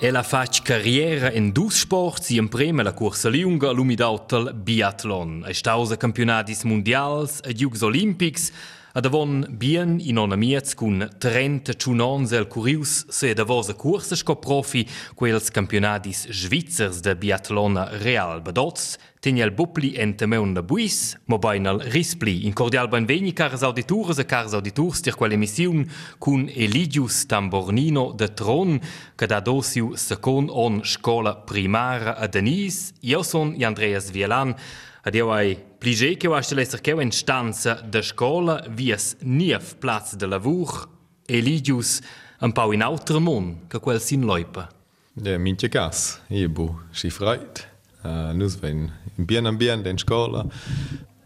Ella 0.00 0.24
fa 0.24 0.44
carriera 0.60 1.30
in 1.30 1.52
dus 1.52 1.78
sports 1.78 2.30
in 2.30 2.48
prima 2.48 2.82
la 2.82 2.94
corsa 2.94 3.28
lunga 3.28 3.70
l'umidautel 3.70 4.54
biathlon. 4.54 5.44
È 5.46 5.52
stato 5.52 5.82
a 5.92 5.96
campionati 5.96 6.50
mondiali, 6.64 6.74
mundials, 6.74 7.40
Jugos 7.54 7.82
Olympics, 7.82 8.50
ad 8.92 9.06
avon 9.06 9.46
bien 9.48 10.00
in 10.00 10.18
ona 10.18 10.36
miez 10.36 10.74
cun 10.76 11.06
30 11.18 11.74
ciunons 11.80 12.32
el 12.32 12.46
curius 12.48 13.06
se 13.08 13.32
da 13.34 13.44
vosa 13.44 13.72
corsa 13.74 14.16
sco 14.16 14.36
profi 14.36 14.84
quels 15.16 15.48
campionatis 15.50 16.26
svizzers 16.28 17.00
de 17.00 17.14
biathlon 17.16 17.78
real 18.02 18.42
badots, 18.44 18.98
Teniel 19.22 19.52
Bupli 19.54 19.92
en 20.02 20.16
temeun 20.18 20.50
de 20.50 20.64
buis, 20.66 21.14
mo 21.30 21.36
bainal 21.38 21.78
rispli. 21.94 22.40
In 22.42 22.56
cordial 22.58 22.88
benveni 22.90 23.30
caras 23.32 23.62
auditores 23.62 24.18
e 24.18 24.24
caras 24.26 24.56
auditors 24.58 24.98
tir 24.98 25.14
quelle 25.14 25.38
emissiun 25.38 25.84
cun 26.18 26.48
Eligius 26.50 27.28
Tambornino 27.30 28.10
de 28.18 28.26
Tron, 28.34 28.80
che 29.14 29.26
da 29.30 29.38
dosiu 29.38 29.94
secon 29.94 30.50
on 30.50 30.82
scola 30.82 31.36
primara 31.36 32.16
a 32.18 32.26
Denis. 32.26 32.92
Io 33.02 33.22
son 33.22 33.54
Andreas 33.62 34.10
Vielan, 34.10 34.56
ed 35.04 35.14
io 35.14 35.32
ai 35.32 35.56
plige 35.78 36.16
che 36.16 36.28
ho 36.28 36.34
asce 36.34 36.54
lesser 36.54 36.80
che 36.80 36.90
in 36.90 37.10
stanza 37.10 37.74
de 37.74 38.02
scola 38.02 38.64
vies 38.68 39.16
nief 39.20 39.76
plaz 39.78 40.14
de 40.14 40.26
lavur. 40.26 40.88
Eligius 41.26 42.00
un 42.40 42.52
pau 42.52 42.72
in 42.72 42.82
auter 42.82 43.20
mon, 43.20 43.66
che 43.68 43.78
quel 43.78 44.00
sin 44.00 44.24
loipa. 44.24 44.68
Ja, 45.14 45.38
minche 45.38 45.68
gas, 45.68 46.20
io 46.28 46.48
bu, 46.48 46.80
si 46.90 47.10
freit. 47.10 47.68
Uh, 48.02 48.32
nus 48.32 48.56
ven 48.56 48.90
bien 49.14 49.46
ambient 49.46 49.86
in 49.86 49.98
scola. 49.98 50.46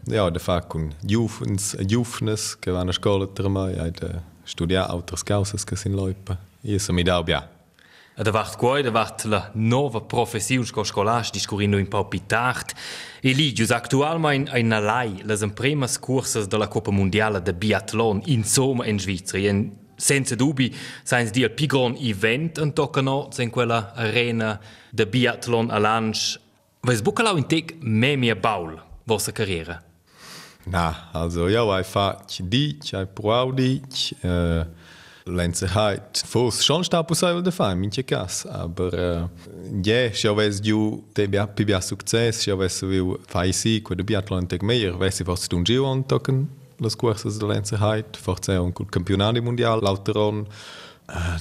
Ja, 0.05 0.29
da 0.29 0.39
fa 0.39 0.61
con 0.61 0.93
jufens, 1.01 1.75
jufnes, 1.79 2.55
che 2.59 2.71
vanno 2.71 2.89
a 2.89 2.93
scola 2.93 3.27
tra 3.27 3.49
mai, 3.49 3.77
hai 3.77 3.91
da 3.91 4.21
studiare 4.43 4.91
altre 4.91 5.17
causes 5.23 5.63
che 5.63 5.75
sin 5.75 5.93
loipa. 5.93 6.37
Io 6.61 6.79
sono 6.79 6.97
mi 6.97 7.03
dau 7.03 7.23
bia. 8.17 8.23
E 8.23 8.23
da 8.23 8.31
vart 8.31 8.57
quai, 8.57 8.83
da 8.83 8.91
vart 8.91 9.25
la 9.25 9.51
nova 9.53 10.01
professiun 10.01 10.65
sco 10.65 10.83
scolasch 10.83 11.31
discurrino 11.31 11.77
un 11.77 11.87
pau 11.87 12.07
pitart. 12.07 12.73
Eligius, 13.21 13.71
actualmein 13.71 14.47
ein 14.51 14.71
alai 14.71 15.21
les 15.23 15.41
impremas 15.41 15.97
curses 15.99 16.47
de 16.47 16.57
la 16.57 16.67
Coppa 16.67 16.91
Mondiale 16.91 17.41
de 17.41 17.53
Biathlon 17.53 18.21
in 18.25 18.43
Soma 18.43 18.85
in 18.85 18.99
Svizzera. 18.99 19.49
En 19.49 19.71
senza 19.95 20.35
dubi, 20.35 20.73
sains 21.03 21.31
di 21.31 21.41
il 21.41 21.49
pigron 21.49 21.95
event 21.99 22.57
en 22.57 22.73
toccano 22.73 23.29
in 23.37 23.49
quella 23.49 23.93
arena 23.95 24.59
de 24.91 25.05
Biathlon 25.05 25.69
a 25.69 25.79
Lange. 25.79 26.39
Ves 26.81 27.01
bucalau 27.01 27.37
in 27.37 27.47
tec 27.47 27.75
me 27.81 28.15
mia 28.15 28.35
baul, 28.35 28.79
vostra 29.03 29.33
carriera? 29.33 29.81
Na, 30.65 31.09
also 31.13 31.47
ja, 31.47 31.63
hai 31.63 31.83
fac 31.83 32.41
dic, 32.41 32.93
hai 32.93 33.05
provau 33.05 33.53
dic, 33.53 34.13
uh, 34.23 34.65
Lenzeheit. 35.27 36.23
Fos 36.25 36.63
schon 36.63 36.83
sta 36.83 37.03
possibile 37.03 37.41
da 37.41 37.51
fare, 37.51 37.75
minche 37.75 38.03
cas, 38.03 38.45
aber 38.45 39.29
ja, 39.83 40.13
se 40.13 40.27
avessi 40.27 40.61
giù 40.61 41.03
te 41.13 41.27
bia 41.27 41.47
pi 41.47 41.65
bia 41.65 41.81
success, 41.81 42.43
se 42.43 42.51
avessi 42.51 42.85
viu 42.85 43.17
fai 43.27 43.51
si, 43.53 43.81
quel 43.81 43.97
de 43.97 44.03
biathlon 44.03 44.47
tec 44.47 44.63
meier, 44.63 44.97
vessi 44.97 45.23
forse 45.23 45.53
un 45.55 45.63
giro 45.63 45.85
on 45.85 46.03
tocken 46.05 46.47
las 46.79 46.95
cursas 46.95 47.39
de 47.39 47.45
Lenzeheit, 47.45 48.17
forse 48.17 48.57
un 48.57 48.71
col 48.71 48.89
campionati 48.89 49.41
mondial, 49.41 49.81
l'auteron, 49.81 50.45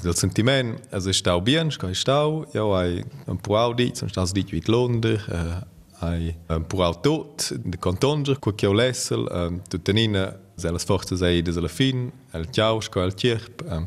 del 0.02 0.14
sentiment, 0.14 0.78
also 0.92 1.10
ich 1.10 1.18
stau 1.18 1.40
bien, 1.40 1.68
ich 1.68 1.78
kann 1.78 1.94
stau, 1.94 2.46
ja, 2.52 2.62
hai 2.62 3.04
un 3.26 3.38
provau 3.38 3.74
dic, 3.74 3.96
sonst 3.96 4.12
stau 4.14 4.26
dic 4.32 4.52
vit 4.52 4.68
Londra, 4.68 5.66
hai 6.00 6.36
un 6.48 6.64
provau 6.64 6.94
tot, 7.02 7.52
de 7.52 7.76
contonger, 7.76 8.38
qua 8.38 8.54
che 8.54 8.66
ho 8.66 8.72
lessel, 8.72 9.26
zellas 10.58 10.84
forças 10.84 11.22
aí 11.22 11.42
de 11.42 11.52
zella 11.52 11.68
fin, 11.68 12.10
el 12.32 12.46
tjaus 12.46 12.88
co 12.88 13.00
el 13.00 13.12
tjerp, 13.12 13.62
ehm, 13.62 13.82
um, 13.82 13.86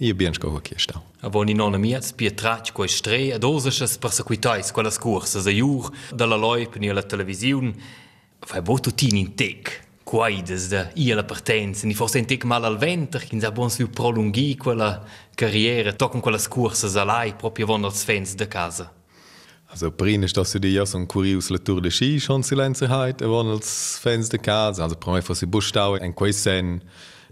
e 0.00 0.10
a 0.10 0.14
bens 0.14 0.38
co 0.38 0.56
aqui 0.56 0.74
estão. 0.74 1.02
A 1.22 1.28
boni 1.28 1.52
nona 1.52 1.78
miets 1.78 2.12
pietrat 2.12 2.72
co 2.72 2.84
estre, 2.84 3.32
a 3.32 3.38
dosas 3.38 3.96
persecuitais 3.96 4.70
co 4.70 4.80
las 4.82 4.96
cursas 4.96 5.46
a 5.46 5.52
jur, 5.52 5.92
da 6.12 6.26
la 6.26 6.36
loi 6.36 6.66
pni 6.66 6.92
la 6.92 7.02
televisiun, 7.02 7.74
fai 8.40 8.62
boto 8.62 8.90
tin 8.90 9.16
in 9.16 9.34
tec. 9.34 9.88
Quaides 10.04 10.68
da 10.68 10.90
ia 10.96 11.14
la 11.14 11.22
partenza, 11.22 11.86
ni 11.86 11.94
forse 11.94 12.18
in 12.18 12.24
tec 12.24 12.44
mal 12.44 12.64
al 12.64 12.78
venter, 12.78 13.20
chins 13.20 13.44
a 13.44 13.50
bon 13.52 13.70
su 13.70 13.88
prolunghi 13.90 14.56
quella 14.56 15.04
carriera, 15.34 15.92
toccon 15.92 16.20
quella 16.20 16.38
scursas 16.38 16.96
alai, 16.96 17.34
proprio 17.34 17.66
von 17.66 17.84
als 17.84 18.02
fens 18.02 18.34
de 18.34 18.48
casa. 18.48 18.99
Also 19.72 19.90
prima 19.92 20.24
ist 20.24 20.36
das 20.36 20.52
die 20.52 20.72
ja 20.72 20.84
so 20.84 20.98
ein 20.98 21.06
Kurios 21.06 21.48
la 21.48 21.58
Tour 21.58 21.80
de 21.80 21.90
Ski 21.92 22.18
schon 22.18 22.42
Silenzeheit, 22.42 23.20
waren 23.20 23.48
als 23.48 24.00
Fans 24.02 24.28
de 24.28 24.38
casa, 24.38 24.82
also 24.82 24.96
prima 24.96 25.22
fosse 25.22 25.46
Bustau 25.46 25.94
en 25.94 26.12
quesen 26.12 26.82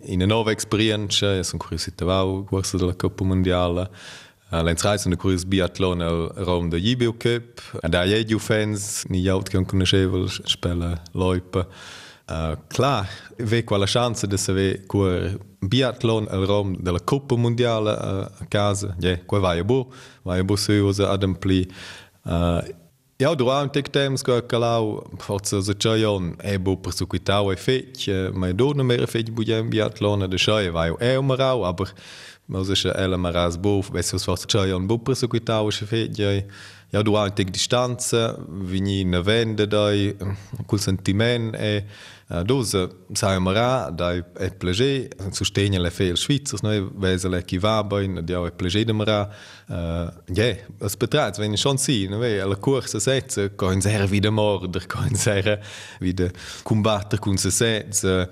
in 0.03 0.23
una 0.23 0.27
nuova 0.27 0.53
esperienza, 0.53 1.43
sono 1.43 1.63
curiosità 1.63 2.05
wow, 2.05 2.45
corsa 2.45 2.77
della 2.77 2.95
Coppa 2.95 3.25
Mondiale. 3.25 3.91
Lenz 4.51 4.83
Reis 4.83 5.05
und 5.05 5.19
Kurs 5.19 5.45
Biathlon 5.45 6.01
al 6.01 6.33
Raum 6.37 6.71
der 6.71 6.81
Jibio 6.81 7.13
Cup. 7.13 7.61
Und 7.83 7.93
da 7.93 8.05
jeju 8.05 8.39
Fans, 8.39 9.05
ni 9.09 9.21
jaut 9.21 9.51
che 9.51 9.63
conoscevel 9.63 10.29
spela 10.29 11.03
loipa. 11.13 11.67
Uh, 12.31 12.57
klar, 12.69 13.09
ve 13.39 13.65
quella 13.65 13.87
chance 13.87 14.27
de 14.27 14.37
save 14.37 14.87
cur 14.87 15.39
biathlon 15.61 16.29
al 16.29 16.47
Raum 16.47 16.77
della 16.81 17.01
Coppa 17.01 17.37
Mondiale 17.37 17.91
uh, 17.91 18.43
a 18.43 18.47
casa. 18.49 18.95
Ja, 19.01 19.09
yeah, 19.09 19.25
qua 19.27 19.39
vai 19.41 19.59
a 19.59 19.65
bo, 19.65 19.93
vai 20.23 20.39
a 20.39 20.45
bo 20.45 20.57
suosa 20.57 21.11
adempli. 21.11 21.67
Uh, 21.69 21.75
Ja 23.19 23.33
dro 23.35 23.49
an 23.51 23.71
tek 23.75 23.89
temps 23.91 24.23
go 24.23 24.37
kalau 24.47 25.03
forza 25.19 25.63
se 25.63 25.75
Chajon 25.75 26.37
e 26.45 26.59
bo 26.59 26.77
persecuitau 26.77 27.51
e 27.51 27.57
fech, 27.57 28.05
mai 28.35 28.53
done 28.53 28.85
mé 28.87 29.01
fech 29.11 29.33
bujem 29.35 29.71
biatlone 29.73 30.29
de 30.31 30.39
Chaie 30.39 30.71
wai 30.71 30.93
e 31.01 31.17
ommerau, 31.19 31.65
aber 31.65 31.91
ma 32.47 32.63
seche 32.65 32.93
elle 32.95 33.19
mar 33.19 33.37
as 33.37 33.57
bof, 33.57 33.91
we 33.91 34.03
forza 34.03 34.47
Chajon 34.47 34.87
bo 34.87 34.99
persecuitausche 34.99 35.87
fetjei. 35.87 36.45
Ja 36.93 37.03
du 37.03 37.17
an 37.17 37.35
tek 37.35 37.51
Distanze, 37.53 38.37
vini 38.49 39.05
ne 39.05 39.19
wende 39.21 39.67
dai 39.67 40.15
kul 40.67 40.79
sentiment 40.79 41.57
e 41.57 41.83
dose 42.47 42.89
sa 43.15 43.39
mara 43.41 43.91
dai 43.91 44.23
et 44.39 44.59
plagé, 44.61 45.11
sustenele 45.33 45.91
fé 45.91 46.15
Schwizers 46.15 46.63
ne 46.63 46.87
wesele 46.95 47.43
ki 47.43 47.59
wabein, 47.59 48.23
Di 48.23 48.33
e 48.33 48.51
plagé 48.51 48.85
de 48.87 48.93
mara. 48.93 49.29
Uh, 49.69 50.09
ja 50.35 50.55
es 50.81 50.97
betrats 50.97 51.39
wenn 51.39 51.57
schon 51.57 51.79
si 51.79 52.09
no 52.09 52.19
ve 52.21 52.41
alla 52.43 52.57
corsa 52.57 53.01
setze 53.01 53.51
coin 53.57 53.83
ser 53.83 54.11
wieder 54.11 54.31
morder 54.31 54.87
coin 54.89 55.15
ser 55.25 55.61
wieder 56.01 56.31
combattere 56.65 57.21
con 57.21 57.39
se 57.39 57.51
setze 57.51 58.29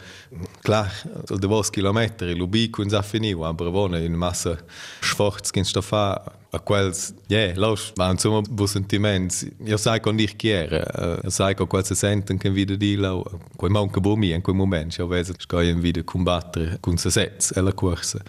klar 0.63 0.93
so 1.29 1.37
de 1.37 1.47
vos 1.47 1.71
kilometri 1.71 2.35
lubi 2.35 2.71
con 2.71 2.91
sa 2.91 3.03
finiu 3.03 3.45
aber 3.45 3.71
vone 3.71 4.05
in 4.05 4.17
massa 4.17 4.57
sforz 5.01 5.53
kin 5.53 5.65
sta 5.65 5.83
fa 5.83 6.07
a 6.53 6.59
quels 6.59 7.13
ja 7.29 7.53
los 7.57 7.93
va 7.97 8.11
insomma 8.11 8.41
bu 8.49 8.67
sentiments 8.67 9.47
io 9.65 9.77
sai 9.77 10.01
con 10.01 10.17
dir 10.17 10.37
chiere 10.37 10.85
uh, 10.95 11.31
sai 11.31 11.55
con 11.55 11.67
quel 11.67 11.85
se 11.85 11.95
senten 11.95 12.39
che 12.39 12.51
wieder 12.51 12.77
di 12.77 12.97
la 12.97 13.13
quei 13.57 13.71
manca 13.71 14.01
bo 14.01 14.17
mi 14.17 14.33
in 14.33 14.43
quel 14.43 14.57
moment 14.57 14.97
io 14.97 15.07
vedo 15.07 15.35
scoien 15.39 15.81
wieder 15.81 16.05
combattere 16.05 16.79
con 16.81 16.97
se 16.97 17.11
sets 17.11 17.53
alla 17.57 17.73
corsa 17.73 18.23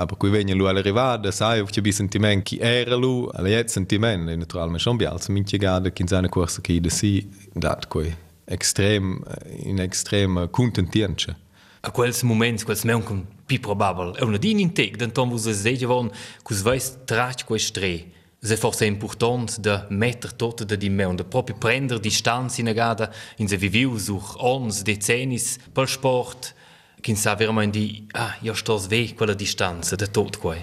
aber 0.00 0.16
qui 0.16 0.30
vegna 0.30 0.54
lu 0.54 0.64
alla 0.64 0.80
rivada 0.80 1.30
sai 1.30 1.62
che 1.66 1.80
bi 1.82 1.92
sentiment 1.92 2.42
chi 2.42 2.58
era 2.58 2.96
lu 2.96 3.28
alla 3.32 3.48
jet 3.48 3.68
sentiment 3.68 4.28
e 4.30 4.36
naturalmente 4.36 4.82
schon 4.82 4.96
bi 4.96 5.04
als 5.04 5.28
minche 5.28 5.58
gada 5.58 5.90
kin 5.90 6.06
seine 6.06 6.28
corsa 6.28 6.60
che 6.62 6.80
de 6.80 6.90
si 6.90 7.28
dat 7.52 7.86
quei 7.86 8.14
extrem 8.46 9.22
in 9.64 9.78
extrem 9.78 10.48
contentienche 10.50 11.36
A 11.82 11.90
quels 11.90 12.22
moments, 12.22 12.62
quels 12.62 12.84
meun 12.84 13.02
con 13.02 13.26
pi 13.46 13.58
probabel. 13.58 14.14
E 14.18 14.24
una 14.24 14.36
din 14.36 14.58
in 14.58 14.72
tec, 14.72 14.98
denton 14.98 15.30
vos 15.30 15.46
es 15.46 15.62
deja 15.62 15.86
von, 15.86 16.10
cus 16.42 16.60
veis 16.60 16.90
trac 17.06 17.46
quei 17.46 17.58
stre. 17.58 18.04
Se 18.42 18.56
forse 18.56 18.84
important 18.84 19.56
de 19.60 19.86
metter 19.88 20.34
tot 20.36 20.60
de 20.66 20.76
di 20.76 20.90
meun, 20.90 21.16
de 21.16 21.24
proprio 21.24 21.56
prender 21.56 21.98
distanz 21.98 22.58
in 22.58 22.68
agada, 22.68 23.10
in 23.38 23.48
se 23.48 23.56
viviu 23.56 23.96
such 23.98 24.36
ons, 24.36 24.82
decennis, 24.82 25.56
pel 25.72 25.88
sport, 25.88 26.52
kin 27.00 27.16
sa 27.16 27.34
veramente 27.34 27.78
di, 27.78 28.06
ah, 28.12 28.36
io 28.40 28.54
stos 28.54 28.86
ve 28.86 29.14
quella 29.14 29.34
distanza 29.34 29.96
de 29.96 30.10
tot 30.10 30.38
quei. 30.38 30.60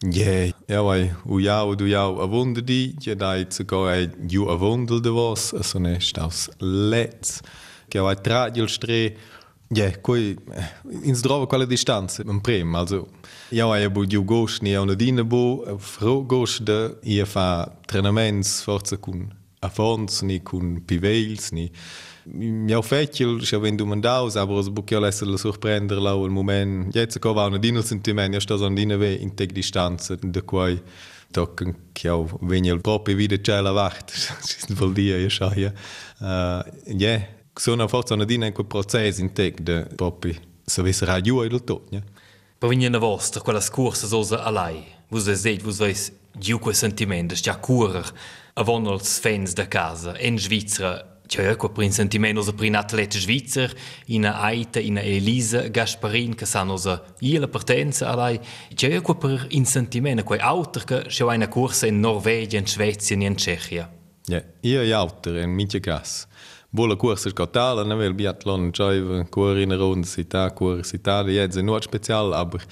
Ja, 0.00 0.52
ja, 0.66 0.82
weil 0.82 1.16
u 1.24 1.40
ja 1.40 1.64
u 1.64 1.74
du 1.74 1.86
ja 1.86 2.04
a 2.06 2.26
wunder 2.26 2.62
di, 2.62 2.94
ja 3.00 3.14
dai 3.14 3.46
zu 3.50 3.64
go 3.64 3.86
ai 3.86 4.08
ju 4.28 4.48
a 4.48 4.54
wundel 4.54 5.00
de 5.00 5.10
vos, 5.10 5.52
also 5.52 5.78
ne 5.78 6.00
staus 6.00 6.48
letz. 6.58 7.40
Che 7.88 8.00
vai 8.00 8.16
tragiel 8.20 8.68
stre, 8.68 9.16
Ja, 9.70 9.90
coi 10.00 10.34
ins 11.02 11.20
drova 11.20 11.46
quella 11.46 11.66
distanza, 11.66 12.22
un 12.24 12.40
prem, 12.40 12.74
also 12.74 13.08
ja, 13.50 13.66
ja, 13.76 13.90
bu 13.90 14.06
giu 14.06 14.24
gosh 14.24 14.62
ni 14.62 14.74
una 14.76 14.94
dina 14.94 15.24
bu, 15.24 15.76
fro 15.78 16.22
gosh 16.24 16.62
de 16.62 16.96
ia 17.02 17.26
fa 17.26 17.68
trenaments 17.86 18.62
forza 18.62 18.96
cun 18.96 19.28
affons 19.60 20.22
ni 20.22 20.40
cun 20.40 20.80
piveils 20.86 21.50
ni 21.52 21.70
ja 22.68 22.82
fecil, 22.82 23.40
ja 23.42 23.60
wenn 23.62 23.76
du 23.76 23.86
mandaus, 23.86 24.36
aber 24.36 24.60
es 24.60 24.70
bu 24.70 24.82
ja 24.90 25.00
lesse 25.00 25.24
la 25.24 25.38
surprender 25.38 26.00
lau 26.00 26.24
al 26.24 26.30
moment, 26.30 26.94
jetzt 26.94 27.20
ko 27.20 27.34
va 27.34 27.46
una 27.46 27.58
dina 27.58 27.82
sentiment, 27.82 28.34
ja 28.34 28.40
sta 28.40 28.58
so 28.58 28.68
dina 28.68 28.96
ve 28.96 29.14
in 29.14 29.34
teg 29.34 29.52
distanza, 29.52 30.16
de 30.16 30.42
quai 30.42 30.80
tocken 31.32 31.74
che 31.92 32.08
au 32.08 32.26
vegna 32.40 32.72
il 32.72 32.80
proprio 32.80 33.16
vide 33.16 33.40
c'è 33.40 33.60
la 33.60 33.72
vacht, 33.72 34.12
vuol 34.78 34.92
dire 34.92 35.18
ja 35.18 35.28
scha 35.28 35.52
ja. 35.54 35.72
Uh, 36.20 36.62
yeah. 36.86 37.26
sono 37.54 37.88
forse 37.88 38.14
una 38.14 38.24
dina 38.24 38.46
in 38.46 38.52
quel 38.52 38.66
processo 38.66 39.20
in 39.20 39.32
tec 39.32 39.60
de 39.60 39.86
proprio 39.94 40.34
se 40.64 40.82
vesse 40.82 41.04
radio 41.04 41.42
e 41.42 41.48
del 41.48 41.64
tot, 41.64 41.90
ne? 41.90 42.02
Per 42.58 42.68
venire 42.68 42.94
a 42.96 42.98
vostra, 42.98 43.40
quella 43.40 43.60
scorsa 43.60 44.06
sosa 44.06 44.42
a 44.42 44.50
lei, 44.50 44.84
vos 45.08 45.24
det, 45.24 45.62
vos 45.62 45.78
veis 45.78 46.12
giù 46.32 46.58
quel 46.58 46.74
sentimento, 46.74 47.34
già 47.34 47.56
curer, 47.56 48.12
avon 48.54 48.86
als 48.86 49.18
fans 49.18 49.52
da 49.52 49.68
casa, 49.68 50.18
in 50.18 50.38
Svizzera, 50.38 51.17
C'è 51.28 51.46
ecco 51.46 51.68
per 51.68 51.84
un 51.84 51.92
sentimento 51.92 52.42
per 52.54 52.66
un 52.66 52.74
atleta 52.74 53.18
svizzero, 53.18 53.74
in 54.06 54.24
Aita, 54.24 54.80
in 54.80 54.96
Elisa 54.96 55.68
Gasparin, 55.68 56.34
che 56.34 56.46
sanno 56.46 56.80
io 57.18 57.38
la 57.38 57.48
partenza 57.48 58.08
a 58.08 58.16
lei. 58.16 58.40
Per 58.74 59.46
un 59.52 59.64
sentimento, 59.66 60.24
quei 60.24 60.40
autor 60.40 60.84
che 60.84 61.02
c'è 61.02 61.24
una 61.24 61.46
corsa 61.48 61.86
in 61.86 62.00
Norvegia, 62.00 62.56
in 62.56 62.66
Svezia 62.66 63.14
e 63.14 63.22
in 63.22 63.36
Cechia. 63.36 63.92
Ja, 64.24 64.42
io 64.60 64.80
e 64.80 64.90
autor 64.90 65.36
in 65.36 65.50
minche 65.50 65.80
gas. 65.80 66.26
Bola 66.70 66.96
corsa 66.96 67.28
scotala, 67.28 67.84
ne 67.84 67.94
vel 67.94 68.14
biathlon, 68.14 68.70
c'è 68.70 69.28
cuore 69.28 69.62
in 69.62 69.76
ronda, 69.76 70.06
città, 70.06 70.50
cuore 70.52 70.80
di 70.80 71.36
è 71.36 71.46
non 71.60 71.82
special, 71.82 72.32
aber 72.32 72.62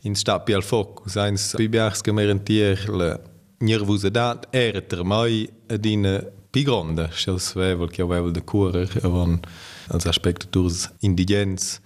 in 0.00 0.16
stapi 0.16 0.52
al 0.52 0.64
focus, 0.64 1.14
eins 1.14 1.54
bibiars 1.54 2.00
che 2.00 2.10
merentier 2.10 2.88
la 2.88 3.20
nervosità 3.58 4.40
era 4.50 4.80
ter 4.80 5.04
mai 5.04 5.48
ad 5.68 5.84
in 5.84 6.38
più 6.50 6.62
grande, 6.62 7.10
se 7.12 7.38
svevel 7.38 7.88
che 7.90 8.02
aveva 8.02 8.30
da 8.30 8.42
cuore, 8.42 8.88
avon 9.02 9.40
als 9.88 10.06
aspect 10.06 10.48
dus 10.50 10.90
indigens. 11.00 11.80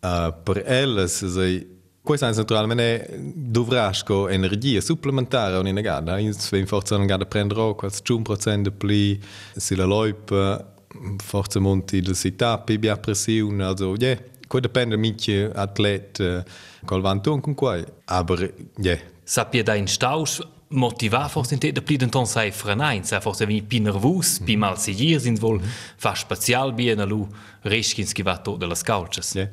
Uh, 0.00 0.32
per 0.42 0.62
elles, 0.66 1.24
sei 1.24 1.80
Questo 2.02 2.26
è 2.26 2.34
naturalmente 2.34 3.16
dovrasco 3.32 4.26
energia 4.26 4.80
supplementare 4.80 5.56
in 5.60 5.66
una 5.68 5.80
gara. 5.80 6.18
Se 6.32 6.66
forza 6.66 6.96
una 6.96 7.04
gara 7.04 7.24
prendere 7.26 7.76
quasi 7.76 8.02
1% 8.04 8.72
più, 8.76 9.18
se 9.54 9.76
la 9.76 9.84
loipa, 9.84 10.74
forza 11.18 11.60
monti 11.60 12.00
del 12.00 12.16
sitapi, 12.16 12.74
abbia 12.74 12.96
pressione, 12.96 13.62
also, 13.62 13.94
ja, 13.96 14.08
yeah, 14.08 14.16
questo 14.48 14.66
dipende 14.66 14.96
mica 14.96 15.52
atleta 15.54 16.44
col 16.84 17.00
vanton 17.00 17.40
con 17.40 17.54
qua, 17.54 17.80
aber, 18.06 18.52
ja. 18.78 18.90
Yeah. 18.90 19.00
Sappia 19.22 19.62
da 19.62 19.74
in 19.74 19.86
Stausch, 19.86 20.44
motivar 20.72 21.28
forse 21.28 21.54
inte 21.54 21.70
det 21.72 21.84
blir 21.84 21.98
den 21.98 22.10
ton 22.10 22.26
sai 22.26 22.50
frenain 22.50 23.04
sa 23.04 23.20
forse 23.20 23.46
vi 23.46 23.60
pi 23.62 23.80
nervus 23.80 24.38
pi 24.46 24.56
mal 24.56 24.76
si 24.76 24.92
hier 24.92 25.20
sind 25.20 25.40
wohl 25.42 25.60
fa 25.96 26.14
spezial 26.14 26.72
bien 26.72 27.00
alu 27.00 27.26
rischins 27.62 28.14
gevato 28.14 28.56
de 28.56 28.66
las 28.66 28.82
couches 28.82 29.34
ja 29.34 29.46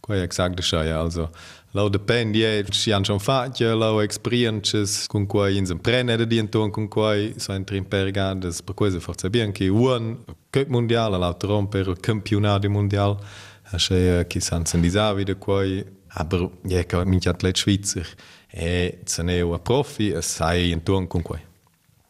qua 0.00 0.16
exakt 0.22 0.62
scha 0.62 0.84
ja 0.84 1.00
also 1.00 1.28
Lo 1.76 1.90
depende, 1.90 2.38
ja, 2.38 2.62
ci 2.70 2.90
hanno 2.90 3.04
schon 3.04 3.18
fatto, 3.18 3.76
lo 3.76 4.00
experiences 4.00 5.06
con 5.06 5.26
cui 5.26 5.58
in 5.58 5.66
sem 5.66 5.78
prene 5.78 6.16
de 6.16 6.26
dienton 6.26 6.70
con 6.70 6.88
cui 6.88 7.34
so 7.36 7.52
in 7.52 7.64
pergades, 7.86 8.62
per 8.62 8.74
questo 8.74 8.98
forse 8.98 9.28
bien 9.28 9.52
che 9.52 9.68
un 9.68 10.16
cup 10.48 10.68
mondiale, 10.68 11.18
l'altro 11.18 11.50
romper 11.50 11.92
campionato 12.00 12.70
mondiale, 12.70 13.18
che 13.86 14.24
chi 14.26 14.40
san 14.40 14.64
sen 14.64 14.80
disavi 14.80 15.24
de 15.24 15.36
cui, 15.36 15.84
aber 16.14 16.48
ja, 16.62 16.82
che 16.82 17.04
minchi 17.04 17.28
atlet 17.28 17.56
schweizer, 17.58 18.08
e 18.56 18.98
ce 19.04 19.22
ne 19.22 19.40
a 19.40 19.58
profi 19.58 20.10
e 20.10 20.22
sai 20.22 20.72
en 20.72 20.82
tu 20.82 21.06
con 21.06 21.22
quei. 21.22 21.42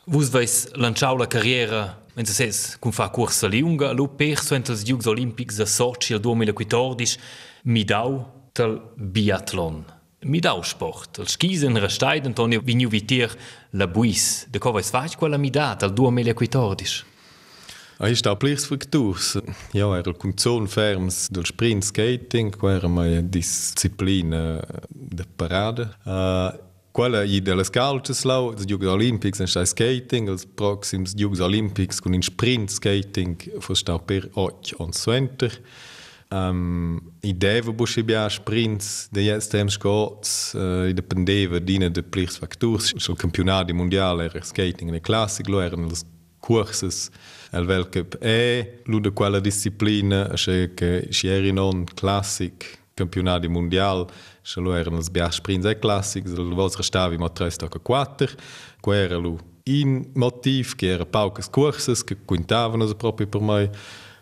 Vos 0.07 0.31
veis 0.31 0.69
lanciau 0.75 1.17
la 1.17 1.27
carriera 1.27 1.99
mentre 2.15 2.33
ses 2.33 2.77
cum 2.81 2.93
fa 2.93 3.09
cursa 3.11 3.49
liunga, 3.49 3.93
lo 3.93 4.07
perso 4.09 4.55
entre 4.55 4.73
els 4.73 4.85
Jugs 4.87 5.07
Olímpics 5.07 5.57
de 5.57 5.67
Sochi 5.67 6.15
el 6.15 6.21
2014 6.21 7.19
mi 7.65 7.85
dau 7.85 8.25
tal 8.53 8.81
biatlon. 8.97 9.83
Mi 10.27 10.41
dau 10.41 10.63
sport, 10.65 11.19
el 11.19 11.29
skis 11.29 11.63
en 11.63 11.77
restaid, 11.79 12.27
Antonio, 12.27 12.63
vinyu 12.65 12.89
vitir 12.89 13.35
la 13.73 13.87
buis. 13.87 14.47
De 14.51 14.59
co 14.59 14.73
vais 14.73 14.89
faig 14.91 15.15
quella 15.19 15.37
mi 15.39 15.51
dat 15.51 15.83
al 15.83 15.93
2014? 15.93 17.05
Ah, 17.99 18.09
ist 18.09 18.27
auch 18.27 18.39
Pflichtfaktus. 18.39 19.39
Ja, 19.73 19.97
era 19.97 20.13
con 20.13 20.37
zone 20.37 20.69
ferms 20.69 21.29
del 21.31 21.47
sprint 21.47 21.83
skating, 21.83 22.51
qua 22.53 22.75
era 22.75 22.89
una 22.89 23.23
disciplina 23.23 24.61
de 24.91 25.25
parade. 25.37 25.89
Uh, 26.05 26.53
quella 26.93 27.25
i 27.25 27.41
delle 27.41 27.65
calces 27.65 28.25
lau, 28.25 28.51
els 28.53 28.67
Jocs 28.69 28.91
Olimpics 28.93 29.41
en 29.41 29.49
stai 29.49 29.65
skating, 29.65 30.29
els 30.29 30.45
proxims 30.45 31.15
Jocs 31.17 31.41
Olimpics 31.41 32.03
con 32.05 32.13
in 32.13 32.25
sprint 32.25 32.75
skating 32.75 33.41
fos 33.65 33.81
stau 33.81 34.03
per 34.05 34.29
8 34.35 34.75
on 34.77 34.93
center. 34.93 35.57
Um, 36.29 37.01
I 37.25 37.33
deva 37.33 37.73
buscibia 37.73 38.27
sprints 38.29 39.09
de 39.09 39.25
jetzt 39.25 39.55
tem 39.55 39.71
scots, 39.73 40.53
uh, 40.53 40.85
i 40.85 40.93
dependeva 40.93 41.63
dina 41.65 41.89
de 41.89 42.05
plichtsfacturs, 42.05 42.93
sul 43.01 43.17
campionati 43.17 43.73
mondiale 43.73 44.29
era 44.29 44.45
skating 44.45 44.93
e 44.93 45.01
classic, 45.01 45.49
lo 45.49 45.65
erano 45.65 45.89
les 45.89 46.05
curses 46.45 47.09
el 47.57 47.67
Weltcup 47.67 48.19
e 48.21 48.83
lu 48.85 49.01
de 49.01 49.13
quella 49.13 49.41
disciplina 49.41 50.29
che 50.35 50.73
che 50.75 51.09
ieri 51.23 51.53
non 51.53 51.85
classic 51.85 52.79
campionati 52.95 53.49
mondial 53.49 54.07
che 54.43 54.61
lo 54.61 54.75
erano 54.75 54.97
els 54.97 55.11
bias 55.11 55.35
sprints 55.37 55.67
e 55.67 55.79
classics 55.79 56.35
lo 56.35 56.55
vostro 56.55 56.83
stavi 56.83 57.17
ma 57.17 57.29
tre 57.31 57.51
stocca 57.51 57.79
quattro 57.79 58.29
quera 58.81 59.17
lu 59.17 59.39
in 59.65 60.11
motiv 60.15 60.75
che 60.75 60.89
era 60.89 61.07
paucas 61.07 61.49
curses 61.49 62.05
che 62.05 62.17
quintavano 62.25 62.87
proprio 62.95 63.27
per 63.27 63.41
mai 63.41 63.71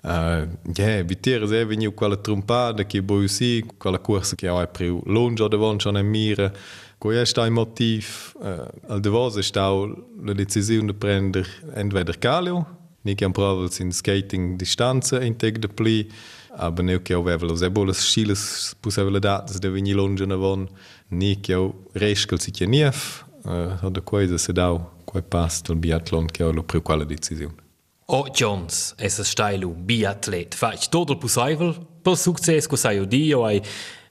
Uh, 0.04 0.46
yeah, 0.76 1.02
vitera 1.02 1.46
se 1.46 1.64
veniu 1.64 1.94
quella 1.94 2.18
trompada 2.18 2.84
che 2.84 3.02
poi 3.02 3.26
sì, 3.26 3.64
quella 3.78 3.98
corsa 3.98 4.34
che 4.34 4.50
ho 4.50 4.66
più 4.66 5.00
lungo 5.06 5.48
davon 5.48 5.80
schon 5.80 5.96
in 5.96 6.06
mira. 6.06 6.52
Questo 6.98 7.42
è 7.42 7.46
il 7.46 7.52
motivo. 7.52 8.04
Uh, 8.34 8.66
al 8.88 9.00
devose 9.00 9.42
sta 9.42 9.70
la 9.70 10.34
decisione 10.34 10.92
di 10.92 10.92
prendere 10.92 11.48
entweder 11.74 12.18
Calio, 12.18 12.83
Nicht 13.04 13.22
am 13.22 13.34
Pravel 13.34 13.70
sind 13.70 13.92
Skating-Distanzen 13.94 15.20
integra 15.22 15.68
pli, 15.68 16.08
aber 16.56 16.82
ne 16.82 17.02
che 17.02 17.14
aveva 17.14 17.54
se 17.54 17.68
bolas 17.68 17.98
schiles 17.98 18.74
possibilidades 18.80 19.60
de 19.60 19.68
venir 19.68 19.94
longe 19.94 20.26
na 20.26 20.36
von, 20.36 20.68
ni 21.10 21.36
che 21.36 21.52
au 21.52 21.74
rescal 21.92 22.40
si 22.40 22.50
che 22.50 22.66
nief, 22.66 23.22
uh, 23.44 23.90
da 23.90 24.00
coisa 24.00 24.38
se 24.38 24.52
dau, 24.52 24.90
quai 25.04 25.22
pass 25.22 25.60
del 25.60 25.76
biathlon 25.76 26.26
che 26.26 26.44
ho 26.44 26.50
lo 26.50 26.62
pre 26.62 26.80
quella 26.80 27.04
decisione. 27.04 27.62
O 28.06 28.26
Jones, 28.30 28.94
es 28.96 29.18
es 29.18 29.28
stailu 29.28 29.74
biatlet, 29.74 30.54
faig 30.54 30.88
tot 30.88 31.10
el 31.10 31.18
possible, 31.18 31.74
per 32.02 32.16
success 32.16 32.66
co 32.66 32.76
sai 32.76 33.06
di 33.06 33.34
o 33.34 33.44
ai 33.44 33.60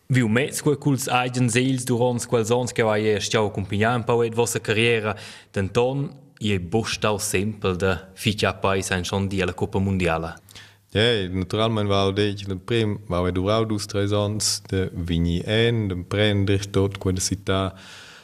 viu 0.06 0.28
mezz 0.28 0.62
quei 0.62 0.78
culs 0.78 1.08
eigen 1.08 1.50
sels 1.50 1.86
durons 1.86 2.28
quels 2.28 2.52
ons 2.52 2.72
che 2.72 2.84
ai 2.84 3.08
erst 3.16 3.34
jau 3.34 3.48
accompagnar 3.48 3.96
un 3.96 4.04
po' 4.04 4.22
et 4.22 4.36
vostra 4.36 4.60
carriera, 4.60 5.16
denton 5.52 6.12
je 6.44 6.60
bosta 6.60 7.18
simpel 7.18 7.78
de 7.78 7.98
ficha 8.14 8.54
pais 8.54 8.90
en 8.90 9.06
schon 9.06 9.28
die 9.28 9.46
la 9.46 9.54
Copa 9.54 9.80
Mundiala. 9.80 10.38
Ja, 10.90 11.28
natuurlijk. 11.28 11.88
va 11.88 12.12
deci 12.12 12.46
de 12.46 12.56
prem 12.56 13.00
va 13.08 13.22
ve 13.22 13.32
durau 13.32 13.66
dus 13.66 13.86
tres 13.86 14.12
ans 14.12 14.62
de 14.66 14.92
vini 15.06 15.40
en 15.40 15.88
de 15.88 15.96
prender 15.96 16.70
tot 16.70 16.98
quella 16.98 17.20
città 17.20 17.74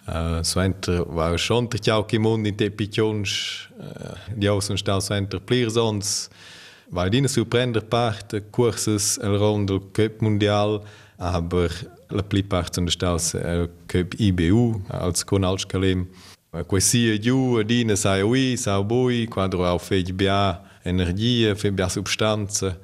Uh, 0.09 0.41
Suenter 0.41 1.05
war 1.07 1.37
schon 1.37 1.67
der 1.69 1.79
Tjau 1.79 2.03
Kimon 2.03 2.45
in 2.45 2.55
der 2.57 2.71
Pichons, 2.71 3.69
die 4.35 4.49
Außenstau 4.49 4.99
Suenter 4.99 5.39
Plirsons, 5.39 6.29
Waar 6.91 7.09
die 7.09 7.27
surprender 7.27 7.81
Part 7.81 8.31
der 8.31 8.41
Kurses 8.41 9.17
el 9.17 9.35
eh, 9.35 9.37
Rondo 9.37 9.79
Cup 9.93 10.21
Mundial, 10.23 10.81
aber 11.17 11.69
la 12.09 12.23
Plipart 12.23 12.75
und 12.79 12.85
der 12.87 12.91
Staus 12.91 13.37
Cup 13.87 14.19
IBU 14.19 14.81
als 14.89 15.23
kon 15.23 15.41
Konalskalem. 15.41 16.01
Uh, 16.01 16.07
Quesi 16.65 17.11
e 17.11 17.19
giu 17.19 17.59
e 17.59 17.63
di 17.63 17.83
ne 17.83 17.95
sai 17.95 18.21
ui, 18.21 18.57
sau 18.57 18.83
bui, 18.83 19.27
quadro 19.27 19.65
au 19.65 19.77
fei 19.77 20.03
bia 20.11 20.59
energie, 20.83 21.55
fei 21.55 21.71
bia 21.71 21.87
substanza. 21.89 22.79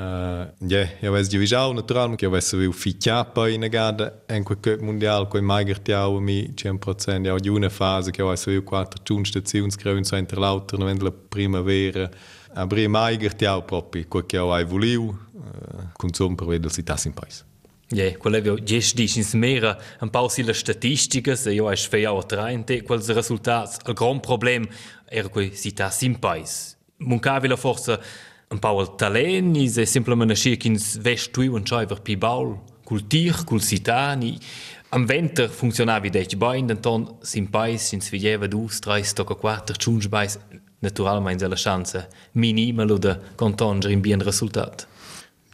Ja, 0.00 0.88
eu 1.02 1.14
eh, 1.14 1.20
es 1.20 1.28
divisau 1.28 1.74
natural, 1.74 2.16
que 2.16 2.24
eu 2.24 2.34
es 2.34 2.50
viu 2.52 2.72
fica 2.72 3.22
pai 3.22 3.58
na 3.58 3.68
gada 3.68 4.14
en 4.28 4.42
quel 4.42 4.56
cup 4.56 4.80
mundial, 4.82 5.26
quel 5.26 5.42
maiger 5.42 5.78
tiau 5.78 6.20
mi 6.20 6.48
100% 6.54 7.26
ja 7.26 7.36
di 7.36 7.50
una 7.50 7.68
fase 7.68 8.10
que 8.10 8.22
eu 8.22 8.32
es 8.32 8.46
viu 8.46 8.62
quattro 8.62 8.98
tun 9.04 9.24
stazions 9.24 9.76
grön 9.76 10.02
so 10.04 10.16
interlauter 10.16 10.78
no 10.78 10.86
la 10.86 11.10
primavera. 11.10 12.10
Abri 12.54 12.88
maiger 12.88 13.34
tiau 13.34 13.62
propi, 13.62 14.06
quel 14.06 14.22
que 14.22 14.38
eu 14.38 14.50
ai 14.52 14.64
voliu, 14.64 15.14
eh, 15.34 15.84
consum 15.98 16.34
per 16.34 16.46
vedel 16.46 16.70
si 16.70 16.82
tas 16.82 17.04
in 17.04 17.12
paese. 17.12 17.49
Ja, 17.92 18.16
qual 18.18 18.34
è 18.34 18.54
gest 18.62 18.94
dis 18.94 19.16
ins 19.16 19.32
mera 19.34 19.76
un 20.00 20.10
pau 20.10 20.28
si 20.28 20.44
le 20.44 20.52
statistiche, 20.52 21.34
se 21.34 21.50
io 21.50 21.68
es 21.72 21.88
fei 21.88 22.04
au 22.06 22.22
trainte, 22.22 22.82
quels 22.82 23.08
resultats, 23.10 23.78
il 23.84 23.94
gran 23.94 24.20
problem 24.20 24.68
era 25.08 25.28
quei 25.28 25.50
si 25.56 25.72
ta 25.72 25.90
sim 25.90 26.14
pais. 26.14 26.76
Muncavi 26.98 27.48
la 27.48 27.56
forza 27.56 27.98
un 28.50 28.60
pau 28.60 28.78
al 28.78 28.94
talent, 28.94 29.56
is 29.56 29.76
è 29.76 29.84
simplement 29.84 30.32
schi 30.34 30.68
ins 30.68 30.98
vestui 30.98 31.48
un 31.48 31.66
schaiver 31.66 32.00
pi 32.00 32.16
baul, 32.16 32.60
cul 32.84 33.08
tir, 33.08 33.42
cul 33.44 33.60
sitani. 33.60 34.38
Am 34.90 35.04
venter 35.04 35.48
funzionavi 35.48 36.10
dec 36.10 36.36
bain, 36.36 36.66
denton 36.66 37.16
sim 37.22 37.48
pais 37.50 37.90
ins 37.92 38.08
vieva 38.08 38.46
dus, 38.46 38.78
treis, 38.78 39.12
toca 39.12 39.34
quattro, 39.34 39.74
tschunge 39.74 40.08
bais, 40.08 40.38
naturalmente 40.78 41.48
la 41.48 41.56
chance 41.56 42.08
minima 42.32 42.84
lo 42.84 42.98
de 42.98 43.18
contonger 43.34 43.90
in 43.90 44.00
bien 44.00 44.22
resultat. 44.22 44.86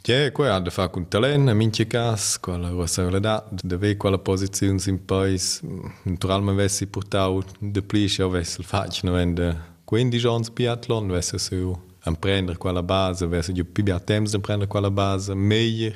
Tě 0.07 0.13
jako 0.13 0.45
já 0.45 0.59
de 0.59 0.71
fac 0.71 0.97
un 0.97 1.05
talento, 1.05 1.51
a 1.51 1.55
mince 1.55 1.85
cas, 1.85 2.39
quella 2.39 2.71
la 3.11 3.19
da, 3.19 3.45
de 3.51 3.77
ve 3.77 3.95
quella 3.97 4.19
posizione 4.19 4.79
in 4.87 4.99
pais, 4.99 5.63
naturalmente 6.05 6.57
me 6.57 6.63
vessi 6.63 6.87
portau 6.87 7.43
de 7.61 7.83
plisce 7.83 8.23
o 8.23 8.31
vessi 8.31 8.61
il 8.61 8.67
fac, 8.67 9.03
no 9.03 9.13
vende 9.13 9.57
15 9.85 10.29
ans 10.29 10.51
biathlon, 10.51 11.09
vessi 11.09 11.39
su 11.39 11.77
prendere 12.21 12.57
quella 12.57 12.83
base, 12.83 13.27
vessi 13.27 13.53
giù 13.53 13.65
più 13.73 13.83
bia 13.83 13.99
temps 13.99 14.35
imprender 14.35 14.69
quella 14.69 14.91
base, 14.91 15.35
meglio, 15.35 15.93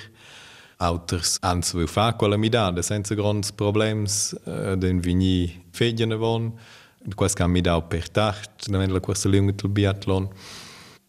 Auters 0.78 1.36
ans 1.42 1.72
vu 1.72 1.86
fare 1.86 2.16
quella 2.16 2.36
midada, 2.36 2.82
senza 2.82 3.14
grons 3.14 3.52
problems, 3.52 4.36
eh, 4.44 4.72
uh, 4.72 4.76
den 4.76 4.98
vini 4.98 5.66
fedjene 5.70 6.16
von, 6.16 6.52
quas 7.14 7.34
cam 7.34 7.52
midau 7.52 7.86
per 7.86 8.08
tacht, 8.08 8.66
no 8.70 8.78
vende 8.78 8.92
la 8.92 9.00
corsa 9.00 9.28
lunga 9.28 9.52
del 9.52 9.70
biathlon, 9.70 10.28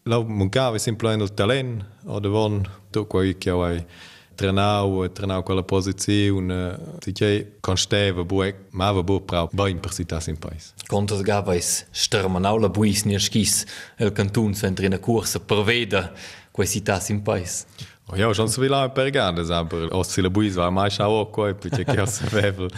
Lau 0.04 0.24
mancava 0.24 0.78
semplicemente 0.78 1.24
il 1.24 1.34
talento, 1.34 1.84
o 2.06 2.18
davon, 2.18 2.68
tu 2.90 3.06
quai 3.06 3.38
che 3.38 3.50
hai 3.50 3.86
trenau, 4.34 5.08
trenau 5.12 5.44
quella 5.44 5.62
posizione, 5.62 6.76
si 6.98 7.12
che 7.12 7.58
consteva 7.60 8.18
ja 8.18 8.24
bue, 8.24 8.66
ma 8.70 8.90
va 8.90 9.02
bu 9.04 9.24
prau, 9.24 9.48
va 9.52 9.68
in 9.68 9.78
persità 9.78 10.20
in 10.26 10.38
paese. 10.38 10.72
Contas 10.88 11.22
gavais, 11.22 11.86
stermanau 11.92 12.58
la 12.58 12.68
buis 12.68 13.04
ni 13.04 13.16
schis, 13.20 13.64
el 13.96 14.10
cantun 14.10 14.54
s'entra 14.54 14.86
in 14.86 14.94
a 14.94 14.98
cursa 14.98 15.38
per 15.38 15.62
veda, 15.62 16.12
quai 16.50 16.66
citas 16.66 17.08
in 17.10 17.22
paese. 17.22 17.66
Oh, 18.08 18.16
ja, 18.16 18.32
schon 18.34 18.48
so 18.48 18.60
viel 18.60 18.70
lange 18.70 18.90
per 18.90 19.08
gades, 19.10 19.50
aber 19.50 19.86
os 19.92 20.08
si 20.08 20.20
la 20.20 20.30
buis 20.30 20.56
va 20.56 20.68
mai 20.70 20.90
schau 20.90 21.30
quai, 21.30 21.54
perché 21.54 21.84
che 21.84 22.00
os 22.00 22.10
sapevel, 22.10 22.70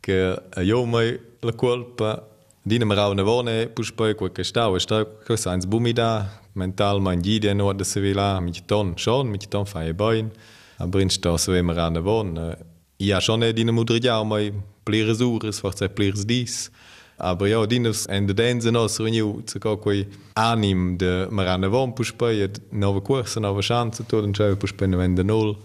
che 0.00 0.42
io 0.62 0.84
mai 0.86 1.20
la 1.40 1.52
colpa, 1.52 2.24
Dina 2.62 2.84
marau 2.84 3.14
ne 3.14 3.22
vone, 3.22 3.68
puspoi 3.68 4.14
quel 4.14 4.32
che 4.32 4.44
stau, 4.44 4.76
stau, 4.78 5.06
che 5.24 5.36
sainz 5.36 5.64
bumida, 5.64 6.39
mental 6.52 7.00
man 7.00 7.22
ji 7.22 7.38
den 7.38 7.56
no 7.56 7.72
de 7.72 7.84
Sevilla 7.84 8.40
mit 8.40 8.66
ton 8.66 8.92
schon 8.96 9.30
mit 9.30 9.50
ton 9.50 9.66
fa 9.66 9.92
bein 9.92 10.30
a 10.78 10.86
brinst 10.86 11.22
da 11.22 11.38
so 11.38 11.52
immer 11.52 11.78
an 11.78 11.94
de 11.94 12.02
won 12.02 12.56
ja 12.98 13.20
schon 13.20 13.40
dine 13.40 13.72
mudrija 13.72 14.22
mai 14.24 14.52
plere 14.82 15.14
zures 15.14 15.60
wat 15.60 15.78
ze 15.78 15.88
plers 15.88 16.24
dies. 16.24 16.70
Aber 17.16 17.48
ja, 17.48 17.66
dines 17.66 18.06
en 18.06 18.26
de 18.26 18.34
denzen 18.34 18.76
als 18.76 18.98
er 18.98 19.10
nieuw 19.10 19.42
te 19.44 19.58
kakoi 19.58 20.06
aanim 20.32 20.96
de 20.96 21.26
marane 21.30 21.68
woon 21.68 21.92
puspeje, 21.92 22.50
nove 22.70 23.00
koersen, 23.00 23.42
nove 23.42 23.62
chance 23.62 24.04
tot 24.06 24.22
den 24.22 24.32
tjouw 24.32 24.56
puspeje 24.56 24.96
en 24.96 25.14
de 25.14 25.24
nul. 25.24 25.56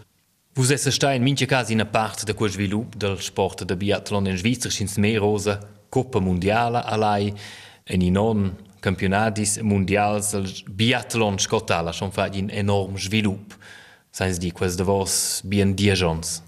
Vous 0.54 0.72
esse 0.72 0.92
stein 0.92 1.24
minche 1.24 1.46
casi 1.46 1.74
in 1.74 1.80
a 1.80 1.86
parte 1.86 2.26
de 2.26 2.34
quel 2.34 2.52
de 2.52 2.86
del 2.98 3.18
sport 3.18 3.68
de 3.68 3.78
biathlon 3.78 4.28
in 4.28 4.38
Svizzer 4.38 4.72
schins 4.72 4.98
mehr 4.98 5.20
rosa, 5.20 5.60
Coppa 5.90 6.20
Mondiale 6.20 6.84
alai, 6.84 7.34
en 7.84 8.02
in 8.02 8.18
on 8.18 8.58
campionadis 8.86 9.58
mondials 9.62 10.34
el 10.38 10.46
biathlon 10.70 11.40
scotala 11.42 11.94
schon 11.94 12.12
fa 12.14 12.30
un 12.32 12.50
enorm 12.50 12.98
svilup. 12.98 13.56
Sains 14.16 14.38
di 14.40 14.52
quels 14.52 14.78
de 14.78 14.84
vos 14.84 15.42
bien 15.44 15.74
diejons. 15.76 16.42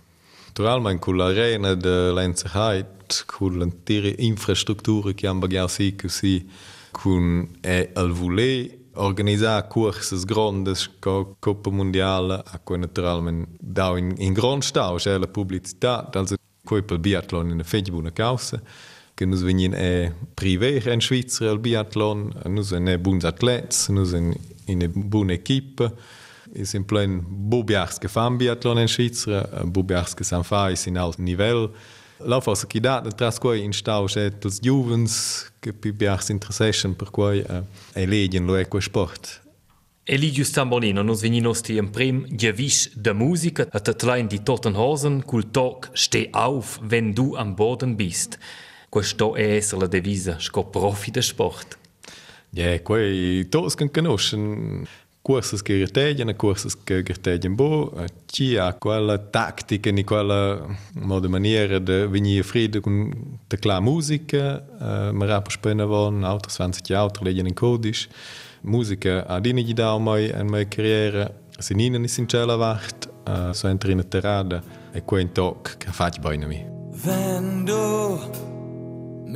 Naturalmein 0.48 1.00
con 1.00 1.17
l'arena 1.17 1.75
de 1.75 2.12
Lenzerheit, 2.13 3.25
con 3.25 3.58
l'intera 3.60 4.13
infrastruttura 4.17 5.12
che 5.13 5.27
hanno 5.27 5.39
baggiato 5.39 5.67
sì 5.67 5.96
così, 5.96 6.48
con 6.91 7.58
e 7.62 7.91
al 7.94 8.12
voler 8.12 8.86
organizzare 8.94 9.67
corse 9.67 10.15
grandi, 10.25 10.72
come 11.00 11.36
Coppa 11.39 11.70
Mondiale, 11.70 12.41
a 12.44 12.60
cui 12.63 12.79
naturalmente 12.79 13.51
da 13.60 13.98
in, 13.98 14.13
in 14.17 14.34
grande 14.34 14.65
stau, 14.65 14.96
c'è 14.96 15.17
la 15.17 15.27
pubblicità, 15.27 16.10
il 16.12 17.00
biathlon 17.00 17.46
in 17.48 17.51
una 17.53 17.63
fette 17.63 17.91
buona 17.91 18.12
causa, 18.12 18.62
che 19.17 19.25
noi 19.25 19.41
veniamo 19.41 19.75
e 19.75 20.13
privé 20.36 20.79
in 20.93 21.01
Svizzera 21.01 21.50
il 21.50 21.57
biathlon, 21.57 22.41
noi 22.45 22.63
siamo 22.63 22.97
buoni 23.00 23.24
atleti, 23.24 23.91
noi 23.91 24.05
siamo 24.05 24.36
in 24.65 24.77
una 24.77 24.88
buona 24.93 25.33
equipe, 25.33 25.91
ist 26.53 26.75
in 26.75 26.86
plein 26.86 27.24
Bobiachske 27.25 28.07
fan 28.09 28.38
Biathlon 28.38 28.77
in 28.77 28.88
Schweizer, 28.88 29.65
Bobiachske 29.65 30.24
san 30.24 30.43
fa 30.43 30.69
is 30.69 30.86
in 30.86 30.97
alt 30.97 31.17
Nivell. 31.17 31.71
Lauf 32.19 32.47
aus 32.47 32.63
Kidat 32.67 33.05
de 33.05 33.12
trasquoi 33.12 33.63
in 33.63 33.74
stau 33.74 34.07
set 34.07 34.45
als 34.45 34.59
Juvens, 34.62 35.51
che 35.59 35.74
pi 35.74 35.91
biachs 35.91 36.29
interessation 36.29 36.95
per 36.95 37.09
quai 37.09 37.39
uh, 37.39 37.63
e 37.93 38.05
legien 38.05 38.45
lo 38.45 38.55
eco 38.55 38.79
sport. 38.79 39.41
Eligius 40.03 40.51
Tambolino, 40.51 41.01
nos 41.01 41.21
veninos 41.21 41.62
ti 41.62 41.77
in 41.77 41.89
prim 41.89 42.27
gewisch 42.29 42.91
de 42.93 43.13
musica, 43.13 43.65
a 43.71 43.79
tatlein 43.79 44.27
di 44.27 44.43
Tottenhausen, 44.43 45.24
cul 45.25 45.50
toc 45.50 45.89
steh 45.93 46.29
auf, 46.33 46.79
wenn 46.83 47.15
du 47.15 47.36
am 47.36 47.55
Boden 47.55 47.97
bist. 47.97 48.38
Questo 48.98 49.36
è 49.36 49.54
essere 49.58 49.82
la 49.82 49.88
devisa, 49.88 50.39
sco 50.39 50.63
profi 50.63 51.12
de 51.12 51.22
sport. 51.22 51.77
Ja, 52.50 52.63
yeah, 52.63 52.82
quei 52.82 53.48
tos 53.48 53.75
can 53.75 53.92
conoscen 53.92 54.88
courses 55.22 55.62
che 55.62 55.75
riteggiano, 55.75 56.34
courses 56.34 56.75
che 56.84 57.04
riteggiano 57.06 57.54
bo, 57.54 58.06
ci 58.25 58.58
ha 58.58 58.74
quella 58.74 59.20
tattica, 59.20 59.92
ni 59.92 60.04
quella 60.04 60.66
modo 60.94 61.30
maniera 61.30 61.77
di 61.77 62.08
venire 62.08 62.42
friede 62.42 62.80
con 62.80 63.38
la 63.48 63.58
clara 63.58 63.82
musica, 63.82 64.66
uh, 64.80 65.13
ma 65.13 65.25
rappo 65.25 65.51
spena 65.51 65.86
von, 65.86 66.24
altri 66.24 66.51
20 66.58 66.94
altri 66.96 67.25
leggono 67.25 67.50
in 67.50 67.54
codice, 67.54 68.10
musica 68.62 69.27
ha 69.27 69.39
dini 69.39 69.63
gli 69.63 69.74
dà 69.74 69.96
mai 70.00 70.32
in 70.32 70.48
mia 70.48 70.68
carriera, 70.68 71.32
se 71.56 71.75
nina 71.75 72.00
ni 72.00 72.08
sincera 72.08 72.56
wacht, 72.56 73.08
uh, 73.27 73.51
so 73.51 73.68
entri 73.68 73.92
in 73.92 74.04
terrada 74.08 74.63
e 74.92 75.04
quel 75.04 75.32
toc 75.32 75.77
che 75.77 75.92
faccio 75.92 76.20
bene 76.20 76.48
mi. 76.48 76.66
Wenn 77.04 77.63
du 77.63 78.56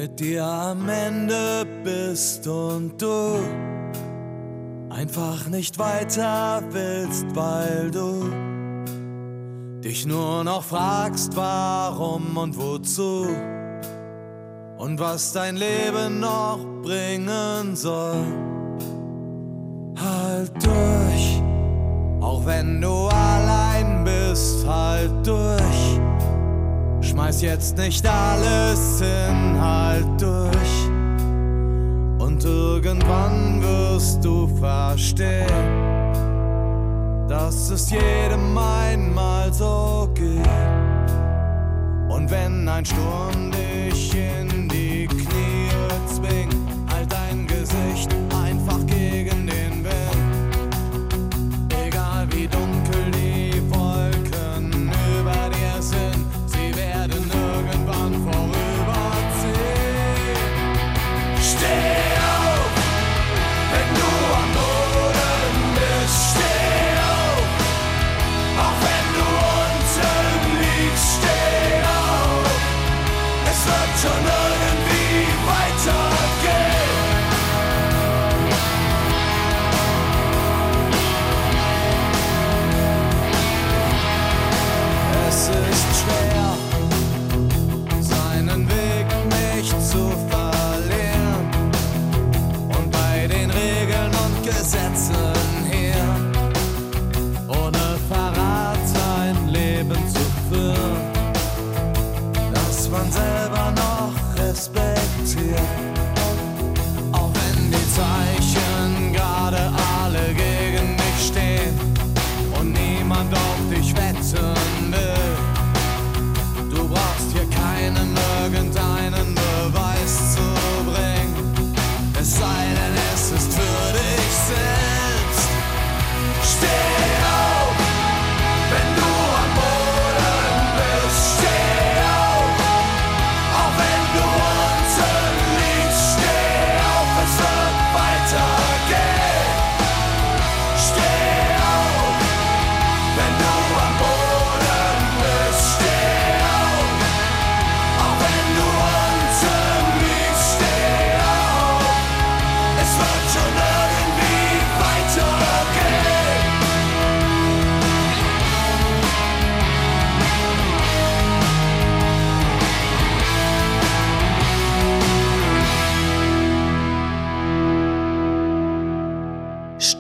mit 0.02 0.20
dir 0.20 0.44
am 0.44 0.90
Ende 0.90 1.64
bist 1.84 2.48
und 2.48 3.00
du 3.00 3.38
einfach 4.90 5.48
nicht 5.48 5.78
weiter 5.78 6.64
willst, 6.72 7.28
weil 7.36 7.92
du 7.92 8.24
dich 9.84 10.08
nur 10.08 10.44
noch 10.44 10.64
fragst, 10.64 11.36
warum 11.36 12.36
und 12.36 12.58
wozu 12.58 13.28
und 14.80 15.00
was 15.00 15.34
dein 15.34 15.56
Leben 15.56 16.20
noch 16.20 16.58
bringen 16.82 17.76
soll. 17.76 18.26
Halt 20.00 20.52
durch, 20.64 21.44
auch 22.22 22.44
wenn 22.48 22.82
du 22.82 23.06
allein 23.08 24.04
bist, 24.04 24.66
halt 24.68 25.28
durch. 25.28 26.21
Schmeiß 27.32 27.42
jetzt 27.44 27.78
nicht 27.78 28.06
alles 28.06 29.00
hin, 29.00 29.58
halt 29.60 30.06
durch. 30.20 30.90
Und 32.20 32.44
irgendwann 32.44 33.62
wirst 33.62 34.24
du 34.24 34.48
verstehen, 34.58 35.48
dass 37.30 37.70
es 37.70 37.90
jedem 37.90 38.58
einmal 38.58 39.54
so 39.54 40.10
geht. 40.14 40.46
Und 42.10 42.30
wenn 42.30 42.68
ein 42.68 42.84
Sturm 42.84 43.52
dich 43.52 44.14
in 44.14 44.51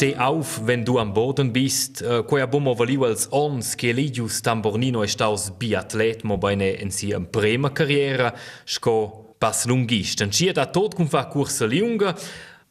steh 0.01 0.17
auf, 0.17 0.65
wenn 0.65 0.83
du 0.83 0.97
am 0.97 1.13
Boden 1.13 1.53
bist. 1.53 2.01
Uh, 2.01 2.23
Quia 2.23 2.47
bomo 2.47 2.73
valiu 2.73 3.03
als 3.05 3.27
ons 3.31 3.75
che 3.75 3.89
Eligius 3.89 4.41
Tambornino 4.41 5.03
è 5.03 5.07
staus 5.07 5.51
biatlet 5.51 6.23
mo 6.23 6.39
bene 6.39 6.69
in 6.69 6.89
sia 6.89 7.19
prima 7.19 7.71
carriera, 7.71 8.33
sco 8.65 9.35
pas 9.37 9.65
lungist. 9.65 10.21
Ancia 10.21 10.53
da 10.53 10.65
tot 10.65 10.95
cum 10.95 11.05
fa 11.05 11.27
cursa 11.27 11.67
lunga, 11.67 12.15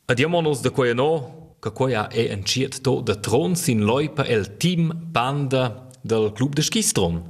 adiamo 0.07 0.41
nos 0.41 0.61
de 0.61 0.71
quia 0.71 0.93
no, 0.93 1.55
che 1.61 1.71
quia 1.71 2.09
è 2.09 2.33
anciet 2.33 2.81
to 2.81 3.01
de 3.01 3.21
tron 3.21 3.55
sin 3.55 3.85
loipa 3.85 4.25
el 4.25 4.57
team 4.57 4.91
banda 4.93 5.87
del 6.03 6.33
club 6.33 6.55
de 6.57 6.63
skistron. 6.63 7.23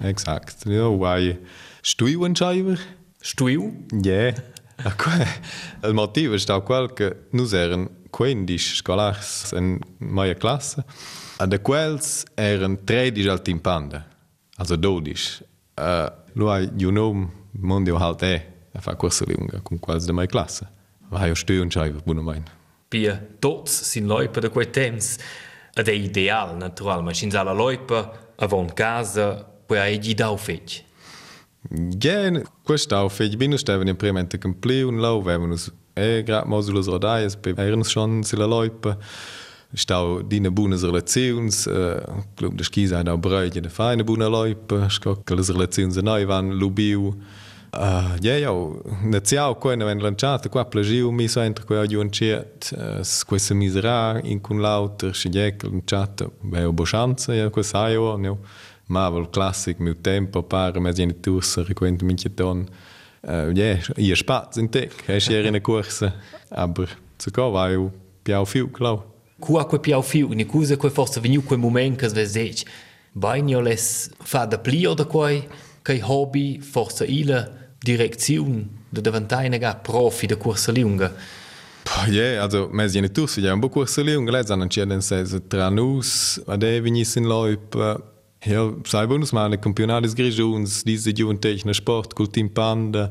Exakt. 0.00 0.64
Ja, 0.64 0.88
vai 0.88 1.36
stuiu 1.82 2.24
entscheiver. 2.24 2.78
Stuiu? 3.20 3.84
Ja. 4.02 4.32
Il 5.82 5.94
motivo 5.94 6.34
è 6.34 6.38
stato 6.38 6.62
quel 6.62 6.92
che 6.92 7.26
noi 7.30 7.48
erano 7.52 7.90
15 8.10 8.74
scolares 8.76 9.52
in 9.52 9.78
mia 9.98 10.34
classe. 10.34 10.84
E 11.38 11.46
da 11.46 11.58
quels 11.60 12.24
erano 12.34 12.78
13 12.84 13.28
al 13.28 13.42
team 13.42 13.58
panda. 13.58 14.06
Also 14.56 14.76
12. 14.76 15.44
Uh, 15.74 16.10
lui, 16.32 16.70
il 16.76 16.92
nome 16.92 17.28
mondiale 17.52 17.98
halt 17.98 18.22
è 18.22 18.52
a 18.72 18.80
fare 18.80 18.96
corsa 18.96 19.24
lunga 19.26 19.60
con 19.60 19.78
quels 19.78 20.04
da 20.04 20.12
mia 20.12 20.26
classe. 20.26 20.74
Vai 21.08 21.28
io 21.28 21.34
stuiu 21.34 21.62
entscheiver, 21.62 22.02
buona 22.02 22.22
mein. 22.22 22.42
Pia 22.88 23.20
tots 23.38 23.82
sin 23.82 24.06
loipa 24.06 24.40
de 24.40 24.50
quei 24.50 24.70
temps. 24.70 25.18
Ed 25.74 25.88
è 25.88 25.92
ideal, 25.92 26.56
natural, 26.56 27.02
ma 27.02 27.12
sin 27.12 27.34
alla 27.36 27.52
loipa, 27.52 28.32
avon 28.36 28.72
casa, 28.72 29.44
poi 29.66 29.78
hai 29.78 29.98
gli 29.98 30.14
dau 30.14 30.36
fetch. 30.36 30.85
Gen 31.98 32.44
questau 32.66 33.08
fej 33.08 33.36
binus 33.36 33.60
steven 33.60 33.88
in 33.88 33.96
prima 33.96 34.20
ente 34.20 34.38
campliun 34.38 35.00
lau 35.02 35.22
vevenus 35.22 35.70
e 35.96 36.22
grad 36.22 36.46
modulos 36.46 36.86
rodaias 36.86 37.36
pe 37.36 37.54
ernus 37.56 37.90
schon 37.90 38.22
sila 38.24 38.46
loipa 38.46 38.96
stau 39.74 40.22
dina 40.22 40.50
bunas 40.50 40.82
relaziuns 40.82 41.66
uh, 41.66 42.22
club 42.36 42.56
de 42.56 42.64
skis 42.64 42.92
ein 42.92 43.08
au 43.08 43.18
breutje 43.18 43.60
de 43.60 43.68
feine 43.68 44.04
buna 44.04 44.28
loipa 44.28 44.88
skokkeles 44.88 45.50
relaziuns 45.50 45.96
noi 46.02 46.24
van 46.24 46.52
lubiu. 46.52 47.14
Uh, 47.76 48.14
ja, 48.22 48.38
ja, 48.38 48.52
ne 49.02 49.20
ciao 49.20 49.54
quella 49.54 49.84
ven 49.84 49.98
lanciata 50.00 50.48
qua 50.48 50.64
plagiu 50.64 51.10
mi 51.10 51.28
so 51.28 51.40
entro 51.40 51.64
qua 51.64 51.86
giù 51.86 52.00
un 52.00 52.10
ciet 52.10 52.72
uh, 52.76 53.02
questa 53.26 53.54
misera 53.54 54.18
in 54.22 54.40
cun 54.40 54.60
lauter 54.60 55.12
scegliec 55.12 55.62
lanciata 55.62 56.30
beh 56.40 56.64
o 56.64 56.72
boschanza 56.72 57.34
ja 57.34 57.50
questa 57.50 57.88
io 57.88 58.16
ne 58.16 58.28
ho 58.28 58.38
ma 58.86 59.08
vol 59.10 59.26
classic 59.30 59.78
miu 59.78 59.94
tempo 59.94 60.42
par 60.42 60.80
me 60.80 60.92
geni 60.92 61.14
tussa 61.14 61.64
frequente 61.64 62.04
minchia 62.04 62.30
ton. 62.30 62.66
Uh, 63.26 63.50
yeah, 63.54 63.82
ia 63.96 64.14
spaz 64.16 64.56
in 64.56 64.68
tec 64.68 64.92
es 65.08 65.28
ieri 65.28 65.50
na 65.50 65.60
corsa 65.60 66.12
aber 66.50 66.88
zu 67.18 67.30
co 67.30 67.50
vai 67.50 67.74
eu 67.74 67.90
piau 68.24 68.46
fiu 68.46 68.68
clau. 68.68 69.02
Cu 69.40 69.58
a 69.58 69.64
que 69.64 69.78
piau 69.78 70.02
fiu 70.02 70.28
ni 70.34 70.44
cusa 70.44 70.76
que 70.76 70.90
forse 70.90 71.20
veniu 71.20 71.42
quel 71.42 71.58
moment 71.58 71.98
che 71.98 72.08
svesec 72.08 72.64
bain 73.12 73.48
io 73.48 73.60
les 73.60 74.10
fa 74.22 74.46
da 74.46 74.58
pli 74.58 74.86
o 74.86 74.94
da 74.94 75.04
quai 75.04 75.48
che 75.82 76.00
hobby 76.02 76.60
forse 76.60 77.04
ila 77.04 77.48
direzione 77.82 78.68
da 78.88 79.00
diventare 79.00 79.48
una 79.48 79.74
profi 79.74 80.26
da 80.26 80.36
corsa 80.36 80.72
lunga 80.72 81.12
Ja, 81.86 82.02
păi, 82.02 82.14
yeah, 82.14 82.42
also 82.42 82.66
mēs 82.74 82.96
jau 82.96 83.02
netusim, 83.04 83.44
ja 83.46 83.52
un 83.54 83.60
bukur 83.62 83.86
salī 83.86 84.16
un 84.18 84.26
gledzan, 84.26 84.60
un 84.60 84.68
čieden 84.68 85.02
se 85.02 85.22
tra 85.48 85.68
nus, 85.70 86.40
ade 86.50 86.80
viņis 86.82 87.12
in 87.20 87.28
loip, 87.30 87.76
uh, 87.78 87.94
Her 88.46 88.74
sei 88.84 89.06
bonusmane 89.06 89.58
Kampionates 89.58 90.14
Griuns, 90.14 90.84
diese 90.84 91.10
Jugendtechne 91.10 91.74
Sport, 91.74 92.14
Kultimpande, 92.14 93.10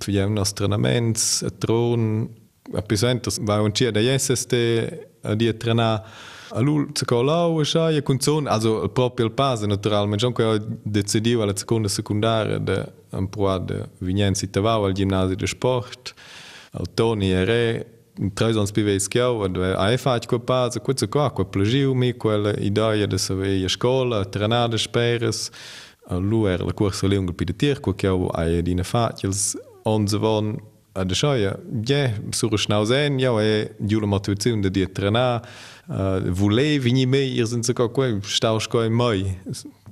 zu 0.00 0.10
jemen 0.10 0.38
Astronoments, 0.38 1.44
Drohnen, 1.60 2.28
Epicentos 2.72 3.38
war 3.46 3.62
un 3.62 3.72
chia 3.72 3.90
da 3.92 4.00
ISST 4.00 4.54
di 5.36 5.56
trena 5.56 6.02
allul 6.50 6.90
ze 6.94 7.04
colau 7.04 7.62
sha 7.62 7.90
e 7.90 8.02
cunzon 8.02 8.46
also 8.46 8.88
proprio 8.88 9.26
il 9.26 9.32
pase 9.32 9.66
naturalmente 9.66 10.24
anche 10.24 10.42
ho 10.42 10.58
decidiu 10.82 11.40
alla 11.40 11.56
seconda 11.56 11.88
secundaria 11.88 12.58
de 12.58 12.92
un 13.10 13.28
proa 13.28 13.58
de 13.58 13.88
Vignenzi 13.98 14.48
Tavau 14.48 14.84
al 14.84 14.92
gimnasio 14.92 15.36
de 15.36 15.46
sport 15.46 16.14
al 16.72 16.86
Toni 16.94 17.32
e 17.32 17.44
Re 17.44 17.93
trezon 18.34 18.66
spive 18.66 18.96
izkjav, 18.96 19.40
iPad 19.94 20.26
kopa, 20.26 20.68
za 20.70 20.80
kuce 20.80 21.06
ko, 21.06 21.28
ko 21.30 21.44
plaživ 21.44 21.94
mi, 21.94 22.12
ko 22.12 22.32
je 22.32 22.54
ideja, 22.60 23.06
da 23.06 23.18
se 23.18 23.34
veje 23.34 23.68
škola, 23.68 24.24
trenade 24.24 24.78
šperes, 24.78 25.50
luer, 26.10 26.62
la 26.62 26.72
kursa 26.72 27.08
leung 27.08 27.32
pidetir, 27.36 27.80
ko 27.80 27.92
kjav 27.92 28.28
aje 28.34 28.62
dine 28.62 28.84
fatjels, 28.84 29.54
on 29.84 30.08
zvon, 30.08 30.56
a 30.94 31.04
da 31.04 31.14
šoja, 31.14 31.56
je, 31.88 32.02
suru 32.32 32.58
šnauzen, 32.58 33.18
jo 33.20 33.38
je, 33.40 33.70
djulo 33.78 34.06
motivacijum, 34.06 34.62
da 34.62 34.68
di 34.68 34.84
je 34.84 34.92
trena, 34.94 35.40
uh, 35.86 35.94
vule, 36.28 36.78
vinji 36.78 37.06
me, 37.06 37.18
jer 37.18 37.46
zin 37.46 37.64
se 37.64 37.74
kako 37.74 38.04
je, 38.04 38.20
štauško 38.22 38.82
je 38.82 38.90
moj, 38.90 39.24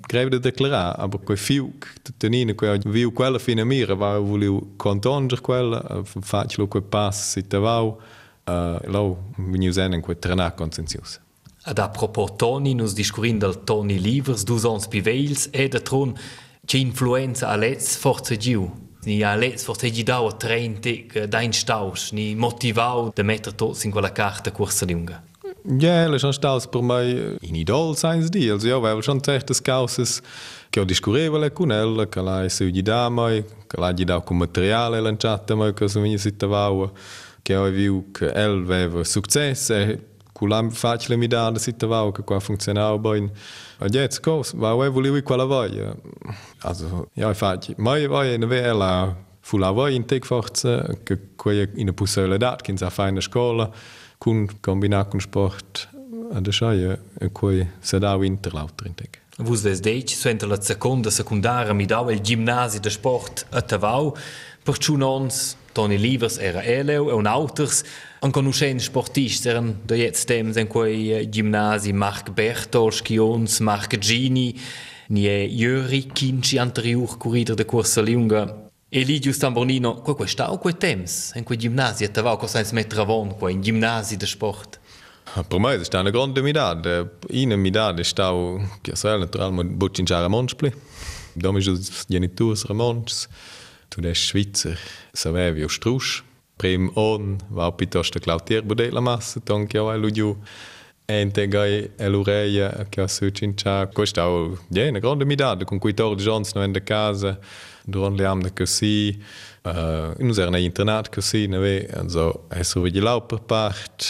greve 0.06 0.30
de 0.30 0.38
declarar, 0.38 0.94
aber 0.98 1.18
quei 1.18 1.36
fiuc, 1.36 1.86
tenina 2.18 2.54
quei 2.54 2.78
viu 2.84 3.12
quella 3.12 3.38
fina 3.38 3.64
mira, 3.64 3.94
va 3.94 4.18
volevo 4.18 4.72
contonger 4.76 5.40
quella, 5.40 6.02
faccio 6.04 6.68
quei 6.68 6.82
pass 6.82 7.32
si 7.32 7.46
tavau, 7.46 7.98
uh, 8.46 8.78
lau 8.90 9.18
veniu 9.36 9.72
zen 9.72 9.92
in 9.92 10.00
quei 10.00 10.16
trenar 10.18 10.54
consensius. 10.54 11.20
Ad 11.64 11.78
a 11.78 11.88
propos 11.88 12.32
Toni, 12.36 12.74
nus 12.74 12.92
discurin 12.92 13.38
del 13.38 13.62
Toni 13.64 13.98
Livers, 14.00 14.42
dus 14.44 14.64
ons 14.64 14.88
piveils, 14.88 15.48
e 15.52 15.68
da 15.68 15.78
tron, 15.80 16.16
che 16.64 16.76
influenza 16.78 17.48
a 17.48 17.56
lez 17.56 17.96
forza 17.96 18.36
giu. 18.36 18.70
Ni 19.04 19.22
a 19.22 19.34
lez 19.36 19.62
forza 19.62 19.88
gi 19.88 20.02
dau 20.02 20.26
a 20.26 20.32
train 20.32 20.80
tec, 20.80 21.26
dain 21.26 21.52
staus, 21.52 22.10
ni 22.12 22.34
motivau 22.34 23.12
de 23.14 23.22
metter 23.22 23.54
tots 23.54 23.84
in 23.84 23.90
quella 23.90 24.12
carta 24.12 24.50
corsa 24.50 24.86
lunga. 24.86 25.22
Ja, 25.78 26.08
le 26.08 26.18
schon 26.18 26.32
staus 26.32 26.66
per 26.66 26.82
mai 26.82 27.36
in 27.40 27.54
idol 27.54 27.94
seins 27.96 28.28
di, 28.30 28.50
also 28.50 28.66
ja, 28.66 28.80
weil 28.82 29.02
schon 29.02 29.22
certas 29.22 29.60
causas 29.60 30.20
che 30.70 30.80
ho 30.80 30.84
discurevole 30.84 31.52
con 31.52 31.70
ella, 31.70 32.08
che 32.08 32.20
la 32.20 32.48
su 32.48 32.68
di 32.70 32.82
da 32.82 33.08
mai, 33.08 33.44
che 33.66 33.80
la 33.80 33.92
di 33.92 34.04
da 34.04 34.20
con 34.20 34.38
materiale 34.38 35.00
lanciata 35.00 35.54
mai, 35.54 35.72
che 35.74 35.88
su 35.88 36.00
mi 36.00 36.18
si 36.18 36.36
tavau, 36.36 36.90
che 37.42 37.54
ho 37.54 37.68
viu 37.70 38.10
che 38.12 38.32
el 38.32 38.62
aveva 38.64 39.04
successo, 39.04 39.74
e 39.74 39.98
con 40.32 40.48
la 40.48 40.68
facile 40.70 41.16
mi 41.16 41.28
da 41.28 41.52
si 41.56 41.76
tavau, 41.76 42.12
che 42.12 42.22
qua 42.22 42.40
funzionava 42.40 42.98
bene. 42.98 43.30
Und 43.78 43.94
jetzt 43.94 44.20
cos, 44.20 44.54
va 44.54 44.74
o 44.74 44.90
volevo 44.90 45.20
quella 45.22 45.44
voglia. 45.44 45.94
Also, 46.62 47.08
ja, 47.14 47.28
infatti, 47.28 47.74
mai 47.78 48.06
voglia 48.06 48.36
ne 48.36 48.46
vela 48.46 49.16
fu 49.40 49.58
la 49.58 49.70
voglia 49.70 49.96
in 49.96 50.06
tec 50.06 50.24
forza, 50.24 50.86
che 51.02 51.34
quella 51.36 51.62
in 51.74 51.82
una 51.82 51.92
possibilità, 51.92 52.56
che 52.56 52.70
in 52.70 52.76
sa 52.76 52.90
fine 52.90 53.20
scuola, 53.20 53.70
kun 54.22 54.48
combinat 54.60 55.08
con 55.08 55.20
sport 55.20 55.88
a 56.32 56.40
de 56.40 56.52
schaie 56.52 56.98
e 57.18 57.32
coi 57.32 57.66
se 57.80 57.98
da 57.98 58.14
winter 58.16 58.52
lauter 58.54 58.86
in 58.86 58.94
tec. 58.94 59.18
Vus 59.36 59.62
ves 59.62 59.80
dec, 59.80 60.10
so 60.10 60.28
entra 60.28 60.46
la 60.46 60.60
seconda 60.60 61.10
secundara 61.10 61.72
mi 61.72 61.86
dau 61.86 62.08
il 62.08 62.20
gimnasi 62.20 62.78
de 62.78 62.90
sport 62.90 63.46
a 63.50 63.62
Tavau, 63.62 64.14
per 64.62 64.78
ciunons, 64.78 65.56
Toni 65.72 65.98
Livers 65.98 66.38
era 66.38 66.62
eleu 66.62 67.08
e 67.10 67.14
un 67.14 67.26
auters, 67.26 67.82
an 68.20 68.30
conoscents 68.30 68.84
sportists 68.84 69.46
eran 69.46 69.74
da 69.84 69.96
jetzt 69.96 70.28
temps 70.28 70.56
en 70.56 70.68
quei 70.68 71.26
gimnasi 71.28 71.92
Marc 71.92 72.30
Bertolschi 72.30 73.18
ons, 73.18 73.58
Marc 73.58 73.98
Gini, 73.98 74.54
ni 75.08 75.26
e 75.26 75.48
Jöri 75.50 76.06
Kinci 76.12 76.58
anterior 76.58 77.18
corrider 77.18 77.56
de 77.56 77.64
corsa 77.64 78.00
lunga, 78.00 78.61
Eligius 78.94 79.38
Tambornino, 79.38 80.02
qua 80.02 80.14
quei 80.14 80.28
stau, 80.28 80.58
quei 80.58 80.76
temps, 80.76 81.32
in 81.34 81.44
quei 81.44 81.56
gimnasi, 81.56 82.04
e 82.04 82.10
tavau, 82.10 82.36
cosa 82.36 82.58
ens 82.58 82.72
metter 82.72 82.98
avon, 83.00 83.34
qua 83.38 83.48
in 83.48 83.62
gimnasi 83.62 84.18
de 84.18 84.26
sport? 84.26 84.78
Per 85.48 85.58
me 85.58 85.76
ist 85.76 85.94
eine 85.94 86.10
grande 86.10 86.42
Midade. 86.42 87.10
Eine 87.32 87.56
Midade 87.56 88.00
é 88.00 88.02
ist 88.02 88.20
auch, 88.20 88.60
ja, 88.86 88.94
sehr 88.94 89.16
natural, 89.16 89.50
man 89.50 89.80
wird 89.80 89.98
in 89.98 90.04
Jahre 90.04 90.28
Mensch 90.28 90.54
bleiben. 90.56 90.76
Da 91.34 91.56
ist 91.56 91.68
es 91.68 92.06
Geniturs 92.06 92.68
Mensch, 92.68 93.28
du 93.88 94.02
der 94.02 94.14
Schweizer, 94.14 94.76
Savevio 95.14 95.70
Strusch, 95.70 96.22
Prem 96.58 96.94
On, 96.94 97.38
war 97.48 97.74
pitos 97.74 98.10
der 98.10 98.20
Claudier 98.20 98.60
Bode 98.60 98.90
la 98.90 99.00
Masse, 99.00 99.40
tonk 99.42 99.72
ja, 99.72 99.86
weil 99.86 100.12
du 100.12 100.36
ente 101.06 101.48
gai 101.48 101.88
e 101.96 102.08
l'ureia, 102.10 102.86
che 102.90 103.00
ha 103.00 103.08
su 103.08 103.30
cincia. 103.30 103.86
Questa 103.86 104.24
è 104.24 104.88
una 104.88 104.98
grande 104.98 105.24
Midade, 105.24 105.64
con 105.64 105.78
cui 105.78 105.94
tordi 105.94 106.22
Jones 106.22 106.52
non 106.52 106.76
è 106.76 106.82
casa. 106.82 107.38
Durant 107.84 108.16
le 108.16 108.26
amne 108.26 108.52
così 108.52 109.18
uh, 109.62 110.14
nus 110.18 110.38
era 110.38 110.58
internat 110.58 111.08
così 111.08 111.46
neve 111.46 111.88
also 111.94 112.46
es 112.48 112.70
so 112.70 112.80
wie 112.80 113.00
lauper 113.00 113.40
part 113.40 114.06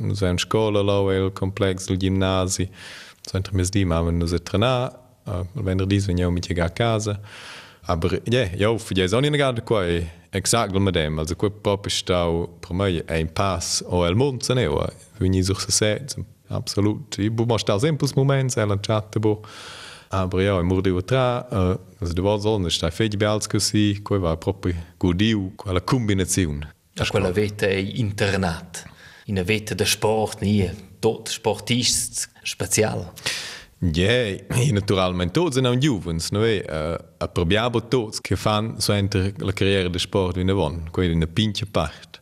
nus 0.00 0.22
en 0.22 0.38
scola 0.38 0.82
lau 0.82 1.10
el 1.10 1.32
complex 1.32 1.86
del 1.86 1.96
gimnasi 1.96 2.68
so 3.22 3.36
entre 3.36 3.54
mes 3.56 3.70
di 3.70 3.84
ma 3.84 4.00
nus 4.00 4.34
trena 4.42 4.92
uh, 5.26 5.44
wenn 5.54 5.86
dis 5.88 6.06
wenn 6.06 6.18
eu 6.18 6.30
mit 6.30 6.50
a 6.58 6.68
casa 6.68 7.20
aber 7.86 8.20
ja 8.30 8.44
ja 8.56 8.78
für 8.78 8.94
ja 8.94 9.08
so 9.08 9.18
in 9.18 9.36
gar 9.36 9.54
qua 9.60 9.84
exakt 10.30 10.72
mit 10.78 10.94
dem 10.94 11.18
also 11.18 11.34
quel 11.34 11.50
pop 11.50 11.90
stau 11.90 12.48
per 12.60 12.74
me 12.74 13.02
ein 13.08 13.28
pass 13.28 13.82
o 13.88 14.04
el 14.04 14.14
monte 14.14 14.54
ne 14.54 14.68
o 14.68 14.86
wenn 15.18 15.34
i 15.34 15.42
such 15.42 15.60
se 15.60 15.72
set 15.72 16.16
absolut 16.48 17.18
i 17.18 17.30
bu 17.30 17.46
ma 17.46 17.58
sta 17.58 17.78
simples 17.78 18.14
moments 18.14 18.56
el 18.56 18.78
chat 18.80 19.18
bo 19.20 19.42
Aber 20.10 20.40
ja 20.40 20.62
mor 20.62 20.82
tra 21.04 21.44
de 22.00 22.22
war 22.22 22.40
sonnech 22.40 22.80
da 22.80 22.90
féi 22.90 23.10
Belkusi, 23.16 24.00
koi 24.02 24.20
war 24.20 24.38
propi 24.40 24.74
godiu 24.98 25.52
quella 25.56 25.80
Kombinatioun. 25.80 26.64
Ja 26.96 27.04
quella 27.04 27.32
wete 27.34 27.68
ei 27.68 27.98
Internat. 28.00 28.84
Ina 29.28 29.44
wete 29.44 29.74
de 29.74 29.84
Sport 29.84 30.40
nie, 30.40 30.70
dot 31.00 31.28
Sportist 31.28 32.28
spezial. 32.42 33.04
Jei 33.80 34.40
yeah, 34.50 34.72
naturalment 34.74 35.30
tot 35.36 35.54
sinn 35.54 35.68
an 35.68 35.78
Juvens 35.78 36.32
no 36.34 36.40
uh, 36.42 36.96
a 37.20 37.28
probiabo 37.30 37.84
tots 37.86 38.18
ke 38.18 38.34
fan 38.34 38.72
so 38.82 38.92
enter 38.92 39.30
la 39.38 39.52
carrière 39.52 39.92
de 39.92 40.00
sport 40.02 40.36
wie 40.36 40.54
won, 40.54 40.88
Koi 40.90 41.12
in 41.12 41.22
e 41.22 41.26
pintje 41.26 41.66
part. 41.70 42.18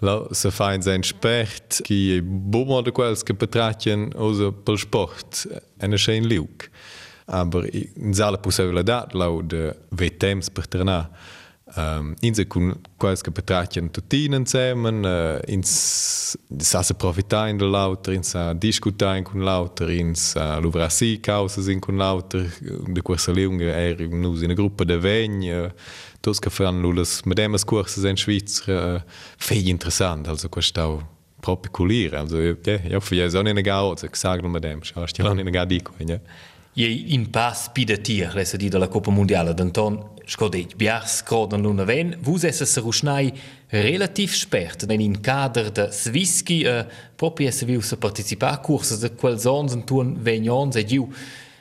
La 0.00 0.22
se 0.32 0.50
fein 0.50 0.82
se 0.82 0.96
spert 1.02 1.82
ki 1.84 1.98
e 2.16 2.20
bommer 2.22 2.82
de 2.82 2.92
kwelske 2.92 3.36
betratjen 3.36 4.14
ou 4.16 4.32
se 4.34 4.48
pel 4.64 4.78
sport 4.78 5.44
en 5.82 5.92
e 5.92 5.98
schein 5.98 6.24
liuk. 6.24 6.70
Aber 7.26 7.64
in 7.74 8.20
alle 8.20 8.38
possibilità, 8.38 9.06
là, 9.12 9.42
de 9.42 9.74
VTMs 9.90 10.50
per 10.50 10.68
tornare. 10.68 11.08
Um, 11.76 12.14
inse 12.20 12.44
kun 12.46 12.74
qualche 13.00 13.30
betrachtjen 13.32 13.88
tutinen 13.90 14.44
zusammen, 14.46 15.04
uh, 15.04 15.40
ins 15.48 16.36
sa 16.60 16.82
se 16.82 16.94
profita 16.94 17.48
in 17.48 17.58
der 17.58 17.66
lauter, 17.66 18.12
ins 18.12 18.34
a 18.34 18.52
diskuta 18.52 19.16
in 19.16 19.24
kun 19.24 19.42
lauter, 19.42 19.88
ins 19.90 20.36
a 20.36 20.60
luvra 20.60 20.90
si 20.90 21.16
causas 21.18 21.66
in 21.66 21.80
kun 21.80 21.96
lauter, 21.96 22.46
de 22.86 23.02
questa 23.02 23.32
leunga 23.32 23.72
er 23.72 24.04
nus 24.12 24.42
in 24.42 24.52
a 24.52 24.54
gruppa 24.54 24.84
de 24.84 25.00
vegn, 25.00 25.40
uh, 25.48 25.72
tos 26.20 26.38
che 26.38 26.50
fan 26.50 26.82
lulas 26.82 27.22
medemas 27.24 27.64
curses 27.64 28.04
in 28.04 28.16
Schweizer, 28.16 28.68
uh, 28.68 29.00
fei 29.38 29.66
interessant, 29.68 30.28
also 30.28 30.48
questau 30.48 31.00
proprio 31.40 31.72
culire, 31.72 32.18
also 32.18 32.38
ja, 32.38 32.54
ja, 32.88 33.00
für 33.00 33.16
ja 33.16 33.30
so 33.30 33.38
eine 33.38 33.62
gar, 33.62 33.96
ich 34.00 34.16
sage 34.16 34.42
nur 34.42 34.50
medem, 34.50 34.84
schaust 34.84 35.18
ja 35.18 35.30
eine 35.30 35.50
gar 35.50 35.66
dico, 35.66 35.94
ja. 35.98 36.20
je 36.74 37.14
in 37.14 37.26
pas 37.30 37.70
pidetir, 37.74 38.34
le 38.34 38.44
se 38.44 38.58
di 38.58 38.68
da 38.68 38.78
la 38.78 38.88
Copa 38.88 39.10
Mondiale 39.10 39.54
d'Anton, 39.54 39.98
škodej 40.26 40.74
bjar 40.78 41.06
skrodan 41.06 41.62
luna 41.62 41.84
ven, 41.84 42.14
vuze 42.22 42.52
se 42.52 42.66
se 42.66 42.80
rušnaj 42.80 43.30
relativ 43.70 44.34
špert, 44.34 44.86
nen 44.88 45.00
in 45.00 45.16
kader 45.22 45.70
da 45.70 45.90
sviski, 45.92 46.64
uh, 46.66 46.80
eh, 46.80 47.08
propje 47.16 47.52
se 47.52 47.66
vil 47.66 47.82
se 47.82 47.96
participar 47.96 48.62
kursa 48.62 48.96
za 48.96 49.08
quel 49.08 49.38
zon 49.38 49.68
zan 49.68 49.82
tun 49.86 50.16
venjon 50.20 50.72
za 50.72 50.82
diu 50.82 51.08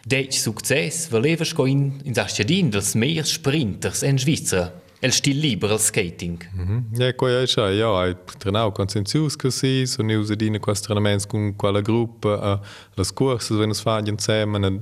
dec 0.06 0.34
success, 0.36 1.10
valeva 1.12 1.46
ško 1.46 1.68
in, 1.68 1.92
in 2.06 2.16
zaščadin 2.16 2.72
dels 2.72 2.96
mehr 2.96 3.28
sprinters 3.28 4.04
en 4.04 4.20
Svizra. 4.20 4.72
El 5.04 5.12
stil 5.12 5.40
libero 5.40 5.74
al 5.74 5.80
skating. 5.80 6.50
Mm 6.54 6.68
-hmm. 6.68 6.98
Ja, 6.98 7.14
qua 7.14 7.30
è 7.30 7.46
già, 7.46 7.70
ja, 7.70 7.90
hai 8.00 8.16
trenau 8.38 8.72
consensus 8.72 9.36
così, 9.36 9.86
so 9.86 10.02
ne 10.02 10.16
usa 10.16 10.34
dine 10.36 10.60
questi 10.60 10.86
treinaments 10.86 11.26
con 11.26 11.56
quella 11.58 11.82
gruppa, 11.82 12.30
uh, 12.30 12.66
le 12.96 13.04
corse 13.14 13.54
wenn 13.54 13.72
es 13.72 13.82
fanno 13.82 14.08
insieme, 14.08 14.66
ed, 14.66 14.82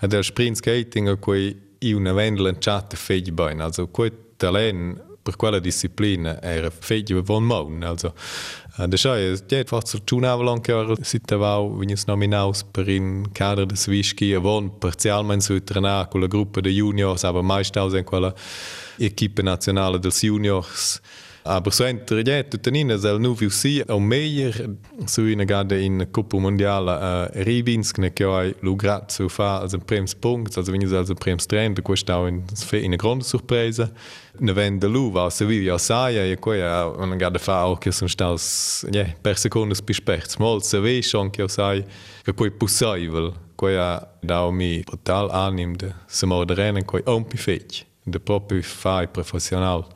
ed 0.00 0.12
el 0.12 0.24
sprint 0.24 0.56
skating, 0.56 1.08
a 1.08 1.16
cui 1.16 1.54
io 1.78 1.98
ne 1.98 2.12
vendo 2.12 2.42
lanciate 2.42 2.96
fegli 2.96 3.32
bene, 3.32 3.62
also 3.62 3.86
quel 3.88 4.12
talent 4.36 4.98
per 5.22 5.36
quella 5.36 5.58
disciplina 5.58 6.40
era 6.40 6.70
fegli 6.70 7.12
buon 7.20 7.44
mon, 7.44 7.82
also 7.82 8.14
uh, 8.78 8.86
da 8.86 8.96
schau, 8.96 9.14
ja, 9.46 9.64
forse 9.64 10.02
tu 10.04 10.18
nava 10.18 10.50
anche 10.50 10.72
ora 10.72 10.94
sitte 11.02 11.36
vau, 11.36 11.76
vignes 11.76 12.06
nominaus 12.06 12.64
per 12.64 12.88
in 12.88 13.30
cadre 13.32 13.66
de 13.66 13.76
Swischi, 13.76 14.32
a 14.32 14.38
von 14.38 14.78
parzialmente 14.78 15.44
su 15.44 15.62
trenare 15.62 16.08
con 16.08 16.20
la 16.20 16.28
gruppa 16.28 16.60
de 16.60 16.70
juniors, 16.70 17.24
aber 17.24 17.42
meist 17.42 17.76
aus 17.76 17.92
in 17.92 18.04
quella 18.04 18.34
equipe 19.00 19.42
nazionale 19.42 19.98
dels 19.98 20.22
juniors. 20.22 21.00
Aber 21.42 21.72
so 21.72 21.86
interdiet 21.86 22.50
tutanina 22.50 22.98
zel 22.98 23.18
nu 23.18 23.32
viu 23.34 23.50
si 23.50 23.80
o 23.88 23.98
meier 23.98 24.54
su 25.06 25.24
ina 25.26 25.44
gada 25.44 25.76
in 25.76 26.06
Coppa 26.10 26.36
Mondiale 26.38 26.92
uh, 26.92 27.42
Ribinsk 27.44 27.98
ne 27.98 28.12
che 28.12 28.24
hai 28.24 28.54
lugrat 28.60 29.10
su 29.10 29.28
fa 29.28 29.60
als 29.60 29.72
un 29.72 29.80
prems 29.80 30.14
punkt, 30.14 30.56
also 30.58 30.70
wenn 30.70 30.94
als 30.94 31.08
un 31.08 31.16
prems 31.16 31.46
train, 31.46 31.72
da 31.72 31.82
questa 31.82 32.20
fe 32.54 32.78
in 32.78 32.94
grande 32.96 33.24
sorpresa. 33.24 33.90
Ne 34.38 34.52
vende 34.52 34.86
lu 34.86 35.10
va 35.10 35.30
se 35.30 35.46
vivi 35.46 35.68
a 35.68 35.78
saia 35.78 36.24
e 36.24 36.38
quella 36.38 36.86
una 36.86 37.16
gada 37.16 37.38
fa 37.38 37.64
auch 37.64 37.78
che 37.78 37.90
sono 37.90 38.08
staus 38.08 38.86
ja 38.90 39.04
per 39.20 39.36
secondes 39.36 39.82
bis 39.82 39.96
sperts 39.96 40.36
mol 40.36 40.62
se 40.62 40.78
ve 40.80 41.02
schon 41.02 41.30
che 41.30 41.46
sai 41.48 41.84
che 42.22 42.32
poi 42.32 42.50
possible 42.50 43.32
quella 43.54 44.16
da 44.20 44.50
mi 44.50 44.82
total 44.82 45.30
anim 45.30 45.76
de 45.76 45.92
se 46.06 46.26
moderen 46.26 46.84
coi 46.84 47.02
un 47.04 47.26
pifetch 47.26 47.89
de 48.10 48.18
proprio 48.18 48.62
fai 48.62 49.08
professional. 49.08 49.86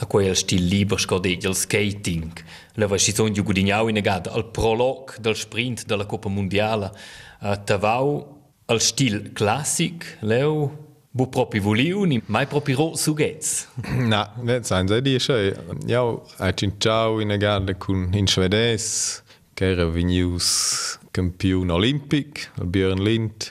A 0.00 0.06
quel 0.06 0.36
stil 0.36 0.64
liber 0.64 1.00
scodegli 1.00 1.46
al 1.46 1.54
skating. 1.54 2.32
Leva 2.74 2.98
si 2.98 3.12
son 3.12 3.32
giù 3.32 3.42
gudignau 3.42 3.88
in 3.88 4.00
gada 4.00 4.30
al 4.30 4.46
prolog 4.50 5.18
del 5.18 5.34
sprint 5.34 5.84
della 5.84 6.06
Coppa 6.06 6.28
Mondiale. 6.28 6.92
Uh, 7.40 7.56
tavau 7.64 8.38
al 8.66 8.80
stil 8.80 9.32
classic, 9.32 10.18
leu 10.20 10.70
bu 11.10 11.28
proprio 11.28 11.62
voliu, 11.62 12.04
ni 12.04 12.20
mai 12.26 12.46
proprio 12.46 12.76
ro 12.76 12.96
su 12.96 13.14
gets. 13.14 13.66
Na, 14.12 14.34
net 14.42 14.66
sein 14.66 14.88
sei 14.88 15.02
die 15.02 15.18
schei. 15.18 15.54
Ja, 15.86 16.02
a 16.38 16.52
cinciau 16.52 17.18
in 17.20 17.34
gada 17.38 17.74
kun 17.74 18.12
in 18.14 18.26
Schwedes, 18.26 19.22
che 19.54 19.72
era 19.72 19.86
vinius 19.86 20.98
campione 21.10 21.72
olimpic, 21.72 22.50
al 22.58 22.66
Björn 22.66 23.02
Lind. 23.02 23.50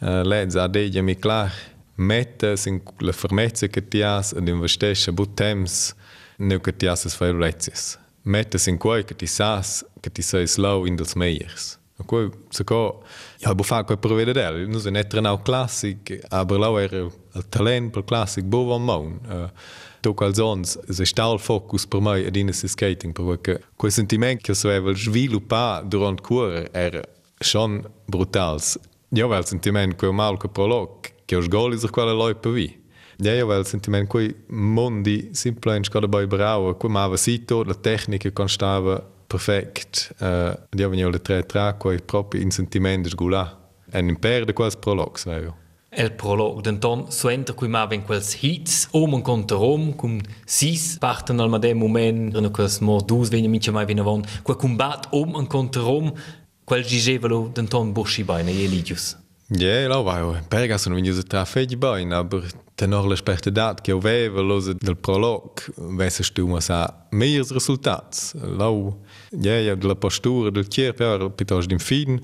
Uh, 0.00 0.20
Lez 0.22 0.56
a 0.56 0.68
deglia 0.68 1.02
mi 1.02 1.16
clar. 1.16 1.52
Mettes 1.96 2.66
in 2.66 2.82
la 2.98 3.12
fermezza 3.12 3.66
che 3.66 3.88
ti 3.88 4.02
has 4.02 4.32
ed 4.32 4.48
investesce 4.48 5.12
bu 5.12 5.26
temps 5.34 5.94
neu 6.38 6.60
che 6.60 6.76
ti 6.76 6.86
has 6.86 7.04
es 7.04 7.14
fai 7.14 7.32
letzes. 7.32 7.98
Mettes 8.22 8.66
in 8.66 8.78
quei 8.78 9.04
che 9.04 9.14
ti 9.14 9.26
sas 9.26 9.84
che 10.00 10.10
ti 10.10 10.22
sei 10.22 10.46
slow 10.46 10.84
in 10.84 10.96
dels 10.96 11.14
meiers. 11.14 11.78
Quei 12.04 12.30
se 12.50 12.64
co 12.64 13.02
ja 13.40 13.54
bu 13.54 13.62
fa 13.62 13.84
quei 13.84 13.96
provede 13.96 14.32
del, 14.32 14.68
nu 14.68 14.78
se 14.78 14.90
netre 14.90 15.20
nau 15.20 15.40
classic, 15.42 16.18
aber 16.28 16.58
lau 16.58 16.76
era 16.78 16.98
il 16.98 17.48
talent 17.48 17.90
per 17.90 18.04
classic 18.04 18.44
bu 18.44 18.66
van 18.66 18.84
maun. 18.84 19.18
Uh, 19.24 19.48
tu 20.02 20.12
quals 20.14 20.38
ons 20.38 20.78
se 20.90 21.04
sta 21.04 21.32
il 21.32 21.38
focus 21.38 21.86
per 21.86 22.00
mai 22.00 22.26
ad 22.26 22.36
in 22.36 22.52
skating 22.52 23.12
perché 23.12 23.62
quel 23.76 23.92
sentiment 23.92 24.40
che 24.40 24.54
so 24.54 24.70
evel 24.70 24.96
sviluppa 24.96 25.82
durant 25.82 26.20
cura 26.20 26.68
era 26.72 27.00
schon 27.40 27.82
brutals. 28.04 28.78
Ja, 29.08 29.26
weil 29.26 29.46
sentiment 29.46 29.96
quel 29.96 30.12
mal 30.12 30.36
che 30.36 30.48
prolog 30.48 31.14
che 31.26 31.36
os 31.36 31.48
golis 31.48 31.84
er 31.84 31.90
quella 31.90 32.12
loi 32.12 32.34
per 32.34 32.52
vi. 32.52 32.68
Ja, 33.18 33.32
ja, 33.32 33.44
weil 33.46 33.64
sentiment 33.64 34.08
quei 34.08 34.34
mondi 34.48 35.30
simplemente 35.32 35.90
cada 35.90 36.06
bai 36.06 36.26
bravo, 36.26 36.74
quei 36.74 36.92
mava 36.92 37.16
sito, 37.16 37.62
la 37.64 37.74
tecnica 37.74 38.30
constava 38.30 39.02
perfect. 39.26 40.12
Uh, 40.20 40.54
wenn 40.70 40.98
io 40.98 41.08
le 41.08 41.20
tre 41.20 41.42
tra, 41.42 41.74
quei 41.74 42.00
proprio 42.02 42.42
in 42.42 42.50
sentimento 42.50 43.08
sgula. 43.08 43.58
En 43.90 44.08
in 44.08 44.18
perde 44.18 44.52
quels 44.52 44.76
prologs, 44.76 45.24
vero. 45.24 45.54
El 45.88 46.12
prolog, 46.12 46.60
denton 46.60 47.06
suenter 47.08 47.54
qui 47.54 47.68
ma 47.68 47.86
ven 47.86 48.02
quels 48.04 48.34
hits 48.42 48.88
om 48.92 49.14
en 49.14 49.22
contra 49.22 49.56
om, 49.56 49.94
cum 49.96 50.18
sis 50.44 50.98
parten 51.00 51.40
al 51.40 51.48
madem 51.48 51.78
moment, 51.78 52.34
no 52.36 52.50
quels 52.50 52.82
mo 52.84 52.98
dus 53.00 53.30
venia 53.32 53.48
mincha 53.48 53.72
mai 53.72 53.86
vina 53.86 54.04
von, 54.04 54.24
quel 54.44 54.58
combat 54.60 55.06
om 55.16 55.38
en 55.40 55.46
contra 55.46 55.86
om, 55.88 56.10
quel 56.68 56.84
gigevalo 56.84 57.46
denton 57.54 57.94
buschi 57.96 58.26
baina 58.28 58.50
e 58.50 58.66
eligius. 58.66 59.14
Jé 59.48 59.86
lauwer 59.86 60.40
Pergas 60.48 60.88
vin 60.88 61.12
se 61.14 61.22
traféit 61.22 61.78
bein, 61.78 62.12
aber 62.12 62.42
den 62.74 62.94
orle 62.94 63.14
spechte 63.16 63.52
dat 63.52 63.78
geéi 63.86 64.00
wéi 64.02 64.42
loset 64.42 64.80
del 64.82 64.96
Prolog 64.98 65.62
wässe 65.76 66.24
Stummer 66.26 66.58
a 66.70 67.06
méiers 67.10 67.52
Resultat. 67.54 68.34
Lau 68.42 68.96
Ja, 69.30 69.58
ja, 69.58 69.76
la 69.80 69.96
postura 69.96 70.50
del 70.50 70.68
Tierper, 70.68 71.30
piuttosto 71.30 71.72
in 71.72 71.80
fin. 71.80 72.20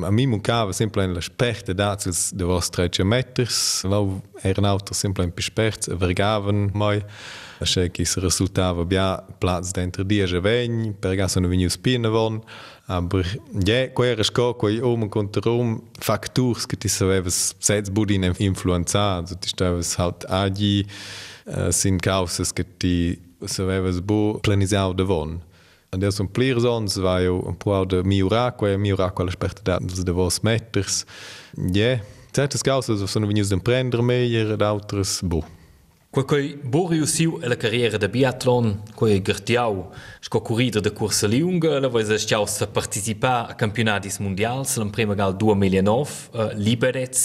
A 0.00 0.10
mi 0.10 0.26
mancava 0.26 0.72
sempre 0.72 1.06
la 1.06 1.20
sperta 1.20 1.72
d'azels 1.72 2.32
de 2.32 2.44
vos 2.44 2.68
13 2.70 3.02
meters, 3.04 3.82
lau 3.84 4.22
eran 4.42 4.64
autos 4.64 4.98
sempre 4.98 5.28
più 5.30 5.42
sperts, 5.42 5.88
vergaven 5.96 6.70
mai, 6.72 7.02
asce 7.58 7.90
che 7.90 8.04
si 8.04 8.20
risultava 8.20 8.84
bia 8.84 9.24
plaz 9.38 9.72
dentro 9.72 10.04
dies 10.04 10.32
e 10.32 10.40
vegn, 10.40 10.94
per 10.98 11.16
gas 11.16 11.32
sono 11.32 11.48
venius 11.48 11.76
pina 11.76 12.08
von, 12.08 12.42
aber 12.86 13.24
ja, 13.64 13.90
quei 13.90 14.10
era 14.10 14.22
sco, 14.22 14.54
quei 14.54 14.78
um 14.78 14.92
omen 14.92 15.08
contra 15.08 15.40
rum, 15.44 15.80
facturs 15.98 16.66
che 16.66 16.76
ti 16.76 16.88
savevas 16.88 17.54
sets 17.58 17.90
budin 17.90 18.32
influenza, 18.38 19.16
also 19.16 19.36
ti 19.38 19.48
stavas 19.48 19.96
halt 19.96 20.24
agi, 20.28 20.86
uh, 21.46 21.50
eh, 21.66 21.72
sind 21.72 22.00
causas 22.00 22.52
che 22.52 22.64
ti 22.76 23.18
savevas 23.44 24.00
bo 24.00 24.38
planizau 24.40 24.92
davon. 24.92 25.40
Det 26.00 26.12
som 26.14 26.28
blir 26.30 26.60
sånn, 26.62 26.88
så 26.90 27.04
var 27.04 27.24
jo 27.24 27.40
en 27.50 27.58
prøvd 27.60 28.00
Miurako, 28.08 28.68
og 28.70 28.80
Miurako 28.82 29.24
alle 29.24 29.34
sperte 29.34 29.64
det, 29.66 29.80
så 29.94 30.06
det 30.06 30.14
var 30.16 30.32
smetters. 30.34 31.02
Ja, 31.74 31.98
certes 32.34 32.64
causes 32.66 33.04
sono 33.10 33.30
venus 33.30 33.52
d'imprender 33.52 34.02
meier 34.02 34.54
ed 34.56 34.64
autres 34.66 35.20
bo. 35.22 35.44
Quei 36.14 36.26
quei 36.30 36.50
Borio 36.54 37.06
siu 37.10 37.40
e 37.42 37.48
la 37.48 37.56
carriera 37.58 37.98
de 37.98 38.06
biathlon, 38.06 38.68
quei 38.94 39.18
gertiau, 39.18 39.88
sco 40.22 40.40
corrida 40.46 40.78
de 40.78 40.92
corsa 40.94 41.26
lunga, 41.26 41.80
la 41.82 41.88
vois 41.90 42.12
a 42.14 42.18
stiau 42.22 42.46
sa 42.46 42.68
participa 42.70 43.32
a 43.50 43.56
campionatis 43.58 44.20
mondials, 44.22 44.76
l'en 44.78 44.92
prima 44.94 45.16
gal 45.18 45.34
2009, 45.34 46.12
a 46.30 46.44
eh, 46.52 46.54
Liberec 46.54 47.18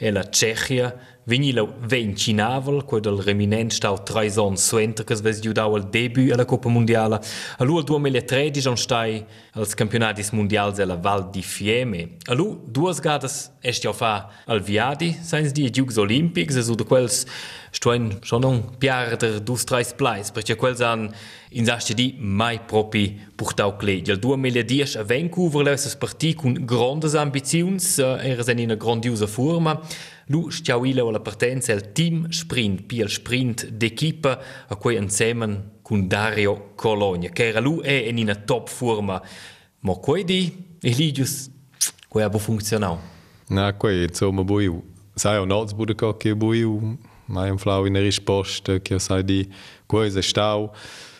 e 0.00 0.10
la 0.10 0.24
Cechia, 0.24 0.88
Vinilo 1.30 1.74
vencinavel, 1.86 2.82
quel 2.84 3.00
del 3.00 3.20
reminent 3.22 3.70
stau 3.70 4.02
tre 4.02 4.28
son 4.28 4.56
suenter 4.56 5.04
che 5.04 5.14
svesi 5.14 5.40
giudau 5.40 5.76
al 5.76 5.88
debut 5.88 6.32
alla 6.32 6.44
Coppa 6.44 6.68
Mondiale. 6.68 7.20
A 7.58 7.62
lu 7.62 7.76
al 7.76 7.84
2013 7.84 8.66
on 8.66 8.76
stai 8.76 9.24
als 9.52 9.74
campionatis 9.74 10.32
mondials 10.32 10.80
alla 10.80 10.96
Val 10.96 11.30
di 11.30 11.42
Fiemme. 11.42 12.16
A 12.26 12.34
lu 12.34 12.60
duas 12.66 12.98
gadas 12.98 13.52
est 13.62 13.84
ja 13.84 13.92
fa 13.92 14.28
al 14.46 14.60
viadi, 14.60 15.16
sains 15.22 15.52
di 15.52 15.70
Jugs 15.70 15.98
Olympics, 15.98 16.56
e 16.56 16.62
su 16.62 16.74
de 16.74 16.82
quels 16.82 17.24
stoin 17.70 18.18
schon 18.22 18.42
un 18.42 18.76
piarder 18.78 19.40
dus 19.40 19.62
trais 19.64 19.92
plais, 19.94 20.32
perché 20.32 20.56
quels 20.56 20.80
han 20.80 21.14
in 21.50 21.64
sasce 21.64 21.94
di 21.94 22.16
mai 22.18 22.58
propi 22.58 23.16
portau 23.36 23.76
cledi. 23.76 24.10
Al 24.10 24.18
2010 24.18 24.98
a 24.98 25.04
Vancouver 25.04 25.62
leus 25.62 25.94
parti 25.96 26.34
con 26.34 26.52
grandes 26.64 27.14
ambizions, 27.14 27.98
era 27.98 28.42
sen 28.42 28.58
in 28.58 28.64
una 28.64 28.74
grandiosa 28.74 29.26
forma, 29.26 29.80
Lu 30.30 30.48
stiauile 30.48 31.00
o 31.00 31.10
la 31.10 31.18
partenza 31.18 31.72
il 31.72 31.90
team 31.92 32.28
sprint, 32.30 32.82
pi 32.82 32.98
il 33.00 33.08
sprint 33.08 33.66
d'equipa 33.68 34.38
a 34.68 34.76
cui 34.76 34.94
insieme 34.94 35.78
con 35.82 36.06
Dario 36.06 36.70
Colonia, 36.76 37.30
che 37.30 37.48
era 37.48 37.58
lui 37.58 37.80
è 37.80 37.90
in 37.90 38.18
una 38.18 38.36
top 38.36 38.68
forma. 38.68 39.20
Ma 39.80 39.94
quei 39.94 40.22
di, 40.24 40.76
Eligius, 40.80 41.50
quei 42.08 42.22
ha 42.22 42.30
funzionato. 42.30 43.00
Na, 43.48 43.74
quei, 43.74 44.04
insomma, 44.04 44.44
bui, 44.44 44.70
sai 45.14 45.38
o 45.38 45.44
noz 45.44 45.72
bude 45.72 45.96
co 45.96 46.16
che 46.16 46.36
bui, 46.36 46.64
mai 47.24 47.50
un 47.50 47.58
flau 47.58 47.84
in 47.86 47.98
risposta 48.00 48.78
che 48.78 49.00
sai 49.00 49.24
di 49.24 49.48
quei 49.86 50.12
se 50.12 50.22
stau. 50.22 50.70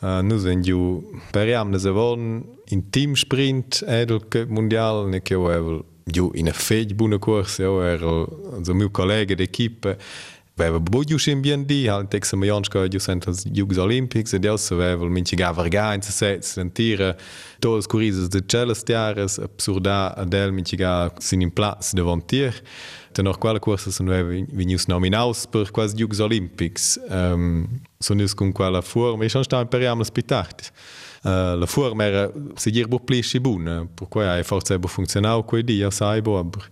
Uh, 0.00 0.22
nu 0.22 0.38
sind 0.38 0.64
ju 0.64 1.02
periam 1.30 1.70
ne 1.70 1.78
se 1.78 1.90
in 1.90 2.90
team 2.90 3.14
sprint 3.14 3.82
edel 3.86 4.20
mondial 4.48 5.08
ne 5.08 5.20
che 5.20 5.34
o 5.34 5.84
giù 6.10 6.30
in 6.34 6.42
una 6.42 6.52
fece 6.52 6.94
buona 6.94 7.18
corsa, 7.18 7.62
io 7.62 7.82
ero 7.82 8.60
il 8.64 8.74
mio 8.74 8.90
collega 8.90 9.34
d'equipe, 9.34 9.98
aveva 10.56 10.80
buono 10.80 11.16
in 11.26 11.40
BND, 11.40 11.86
al 11.88 12.08
tex 12.08 12.34
mi 12.34 12.46
janska 12.46 12.86
giù 12.88 12.98
sento 12.98 13.30
i 13.30 13.50
Jugos 13.50 13.78
Olympics, 13.78 14.32
ed 14.34 14.44
io 14.44 14.56
aveva 14.70 15.04
il 15.04 15.10
minci 15.10 15.34
gava 15.34 15.64
in 15.94 16.02
se 16.02 16.12
set, 16.12 16.42
sentire 16.42 17.18
tutte 17.58 17.76
le 17.76 17.82
corrise 17.86 18.28
de 18.28 18.42
celles 18.46 18.82
tiares, 18.82 19.38
absurda 19.38 20.14
adel 20.14 20.52
minci 20.52 20.76
ga 20.76 21.12
sin 21.18 21.40
in 21.40 21.52
platz 21.52 21.92
davantier. 21.92 22.54
Tenor 23.12 23.38
quella 23.38 23.58
corsa 23.58 23.90
sono 23.90 24.10
venuti 24.12 24.84
nominaus 24.86 25.46
per 25.48 25.70
quasi 25.72 25.96
Jugos 25.96 26.20
Olympics. 26.20 27.00
Um, 27.08 27.80
sono 27.98 28.24
con 28.34 28.52
quella 28.52 28.80
forma, 28.82 29.24
e 29.24 29.28
sono 29.28 29.42
stato 29.42 29.62
imperiamo 29.62 29.98
l'ospitati. 29.98 30.64
la 31.22 31.66
forma 31.66 32.04
era 32.04 32.32
seguir 32.54 32.88
bo 32.88 32.98
pli 32.98 33.22
si 33.22 33.40
bun, 33.40 33.88
pourquoi 33.94 34.26
ai 34.26 34.42
forza 34.42 34.78
bo 34.78 34.88
funzionau 34.88 35.44
quei 35.44 35.62
dia 35.62 35.90
sai 35.90 36.22
bo, 36.22 36.38
aber 36.38 36.66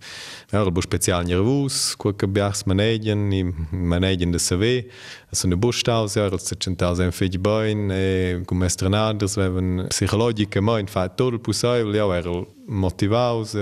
era 0.49 0.71
bo 0.71 0.81
special 0.81 1.23
nervus, 1.23 1.95
quel 1.95 2.15
che 2.15 2.27
bias 2.27 2.63
manegen, 2.63 3.31
i 3.31 3.43
manegen 3.69 4.31
de 4.31 4.39
CV, 4.39 4.89
sono 5.31 5.55
bo 5.55 5.71
staus 5.71 6.15
era 6.15 6.33
il 6.33 6.39
7000 6.39 7.11
fej 7.11 7.37
boin 7.37 7.91
e 7.91 8.41
come 8.45 8.65
estrenadas 8.65 9.35
vevan 9.35 9.85
psicologica 9.87 10.61
mo 10.61 10.77
in 10.77 10.87
fa 10.87 11.09
tutto 11.09 11.35
il 11.35 11.39
possibile, 11.39 11.99
era 11.99 12.31
motivaus, 12.65 13.55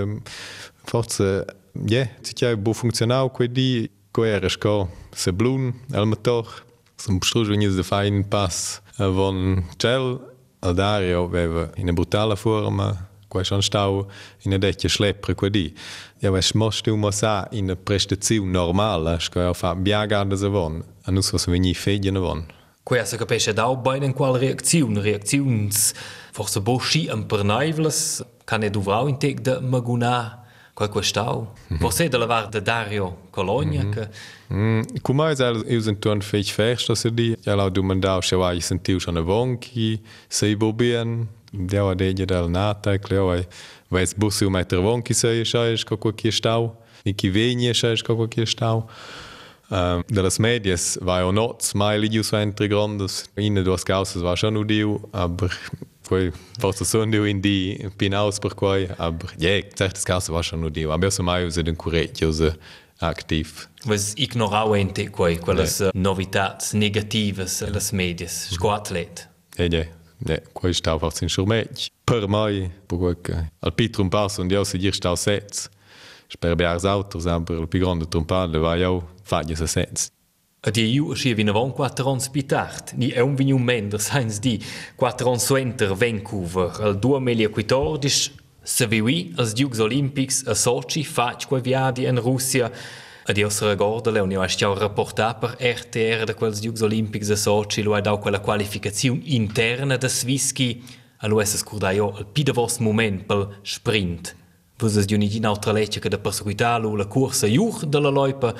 forza 0.84 1.44
Yeah, 1.86 2.08
si 2.22 2.56
bo 2.56 2.72
funzionau 2.72 3.30
quei 3.30 3.52
di 3.52 3.88
quei 4.10 4.32
era 4.32 4.48
sco, 4.48 4.88
se 5.12 5.32
blun 5.32 5.72
al 5.92 6.06
motor 6.06 6.64
som 6.96 7.20
stružvenje 7.22 7.70
de 7.76 7.84
fein 7.84 8.24
Pass 8.24 8.80
von 8.98 9.62
Gel 9.78 10.18
al 10.60 10.74
Dario 10.74 11.24
aveva 11.24 11.70
in 11.76 11.84
una 11.84 11.92
brutale 11.92 12.36
forma, 12.36 13.08
qua 13.28 13.42
schon 13.44 13.62
stau 13.62 14.06
in 14.42 14.52
una 14.52 14.58
decchia 14.58 14.88
schleppere 14.88 15.34
qua 15.34 15.48
di. 15.48 15.72
Musst 16.54 16.84
du 16.84 16.96
mal 16.96 17.12
sa 17.12 17.46
in 17.52 17.64
una 17.64 17.76
prestazione 17.76 18.50
normale, 18.50 19.18
sco 19.20 19.40
ja 19.40 19.52
fa 19.52 19.74
biagada 19.74 20.36
se 20.36 20.48
von, 20.48 20.82
a 21.04 21.10
nus 21.10 21.30
was 21.32 21.46
veni 21.46 21.74
fedien 21.74 22.18
von. 22.18 22.44
Qua 22.82 23.04
se 23.04 23.16
capisce 23.16 23.52
da 23.52 23.74
bei 23.76 23.98
in 23.98 24.14
qual 24.14 24.36
reaktion, 24.36 24.98
reaktions 24.98 25.92
forse 26.32 26.60
bo 26.60 26.78
schi 26.78 27.08
am 27.08 27.26
pernaivles, 27.26 28.24
kann 28.44 28.62
e 28.62 28.70
du 28.70 28.80
vrau 28.80 29.06
in 29.06 29.18
teg 29.18 29.40
de 29.40 29.60
maguna 29.60 30.47
qual 30.78 30.88
questau. 30.88 31.54
Forse 31.80 32.08
de 32.08 32.16
la 32.16 32.26
var 32.26 32.48
de 32.48 32.60
Dario 32.60 33.16
Colonia 33.30 33.82
mm 33.82 33.90
-hmm. 33.90 33.94
che 33.94 34.08
Mm, 34.48 34.82
cum 35.02 35.16
mai 35.16 35.34
zel 35.34 35.64
eu 35.66 35.80
sunt 35.80 36.00
tuan 36.00 36.20
fech 36.20 36.52
fest 36.52 36.86
dass 36.86 37.04
di 37.14 37.34
du 37.72 37.82
man 37.82 38.00
da 38.00 38.20
se 38.20 38.34
wa 38.34 38.54
sentiu 38.58 38.98
schon 38.98 39.16
a 39.16 39.20
vonki 39.20 40.00
sei 40.28 40.56
bo 40.56 40.72
bien 40.72 41.28
ja 41.68 41.88
a 41.88 41.94
deja 41.94 42.24
del 42.24 42.48
nata 42.48 42.96
cleo 42.96 43.30
ai 43.30 43.46
vais 43.88 44.14
busi 44.14 44.44
u 44.44 44.50
meter 44.50 44.78
vonki 44.78 45.14
sei 45.14 45.44
schais 45.44 45.84
co 45.84 45.96
co 45.96 46.12
qui 46.12 46.30
stau 46.32 46.76
ni 47.04 47.14
qui 47.14 47.30
venie 47.30 47.74
schais 47.74 48.02
co 48.02 48.16
co 48.16 48.26
qui 48.26 48.46
stau 48.46 48.88
Um, 49.70 50.02
de 50.06 50.22
las 50.22 50.38
medias 50.38 50.98
vai 51.00 51.22
o 51.22 51.30
nots 51.30 51.74
mai 51.74 51.98
ligius 51.98 52.30
ventre 52.30 52.68
grandes 52.68 53.24
in 53.36 53.54
duas 53.64 53.84
causas 53.84 54.22
va 54.22 54.34
schon 54.36 54.56
udiu 54.56 55.00
aber 55.12 55.50
poi 56.08 56.32
posso 56.58 56.84
son 56.84 57.10
dio 57.10 57.24
in 57.24 57.40
di 57.40 57.76
pinaus 57.96 58.38
per 58.38 58.54
quai 58.54 58.88
ab 58.96 59.22
je 59.36 59.68
certes 59.74 60.04
caso 60.04 60.32
va 60.32 60.42
schon 60.42 60.60
nur 60.60 60.70
dio 60.70 60.92
aber 60.92 61.10
so 61.10 61.22
mai 61.22 61.44
usa 61.44 61.62
den 61.62 61.76
courageuse 61.76 62.56
aktiv 62.98 63.68
was 63.84 64.14
ignorau 64.16 64.74
ente 64.74 65.10
quai 65.10 65.36
quelles 65.36 65.78
yeah. 65.80 65.92
Äh, 65.94 65.98
novitats 65.98 66.72
negativas 66.72 67.62
äh, 67.62 67.70
las 67.70 67.92
medias 67.92 68.48
mhm. 68.48 68.54
squatlet. 68.54 69.28
Je 69.56 69.68
je 69.68 69.86
je 70.26 70.40
quai 70.52 70.74
stau 70.74 70.98
va 70.98 71.10
sin 71.10 71.28
schurmet 71.28 71.90
per 72.04 72.28
mai 72.28 72.70
bugoke 72.88 73.32
äh, 73.32 73.48
al 73.60 73.72
pitrum 73.72 74.10
passo 74.10 74.42
und 74.42 74.52
io 74.52 74.64
se 74.64 74.78
dir 74.78 74.94
stau 74.94 75.16
sets 75.16 75.68
sperbe 76.28 76.66
ars 76.66 76.84
autos 76.84 77.26
aber 77.26 77.58
il 77.60 77.68
più 77.68 77.80
grande 77.80 78.08
trompade 78.08 78.58
va 78.58 78.76
io 78.76 79.08
faglia 79.22 79.56
se 79.56 79.66
sets 79.66 80.10
A 80.60 80.70
dia 80.70 80.86
iu 80.90 81.12
ascia 81.12 81.36
vin 81.38 81.48
avon 81.52 81.70
quattro 81.70 82.10
ans 82.10 82.28
pitard, 82.28 82.90
ni 82.96 83.10
è 83.10 83.20
un 83.20 83.36
vin 83.36 83.52
un 83.52 83.62
mender, 83.62 84.00
sains 84.00 84.40
di, 84.40 84.58
quattro 84.96 85.30
ans 85.30 85.44
suenter 85.44 85.94
Vancouver, 85.94 86.80
al 86.80 86.98
2014, 86.98 88.32
se 88.60 88.86
vivi 88.88 89.32
als 89.36 89.52
Ducs 89.52 89.78
Olympics 89.78 90.42
a 90.48 90.54
Sochi 90.54 91.04
fac 91.04 91.46
quei 91.46 91.60
viadi 91.60 92.06
en 92.06 92.18
Russia, 92.18 92.72
a 93.22 93.32
dia 93.32 93.48
se 93.50 93.68
recorda 93.68 94.10
leu, 94.10 94.26
nio 94.26 94.40
asciau 94.42 94.74
rapportar 94.74 95.38
per 95.38 95.54
RTR 95.60 96.24
da 96.24 96.34
quels 96.34 96.58
Ducs 96.58 96.82
Olympics 96.82 97.30
a 97.30 97.36
Sochi, 97.36 97.82
lo 97.82 97.94
ha 97.94 98.00
dau 98.00 98.18
quella 98.18 98.40
qualificazione 98.40 99.20
interna 99.26 99.96
da 99.96 100.08
Svischi, 100.08 100.82
a 101.18 101.28
lo 101.28 101.40
esses 101.40 101.62
curdaio 101.62 102.16
al 102.16 102.26
pi 102.26 102.42
da 102.42 102.52
moment 102.80 103.22
pel 103.26 103.60
sprint. 103.62 104.34
Vos 104.76 104.96
es 104.96 105.04
di 105.04 105.14
un'idina 105.14 105.50
altra 105.50 105.70
lecce 105.70 106.00
che 106.00 106.08
da 106.08 106.18
perseguitarlo 106.18 106.96
la 106.96 107.06
corsa 107.06 107.46
iur 107.46 107.86
della 107.86 108.10
loipa, 108.10 108.52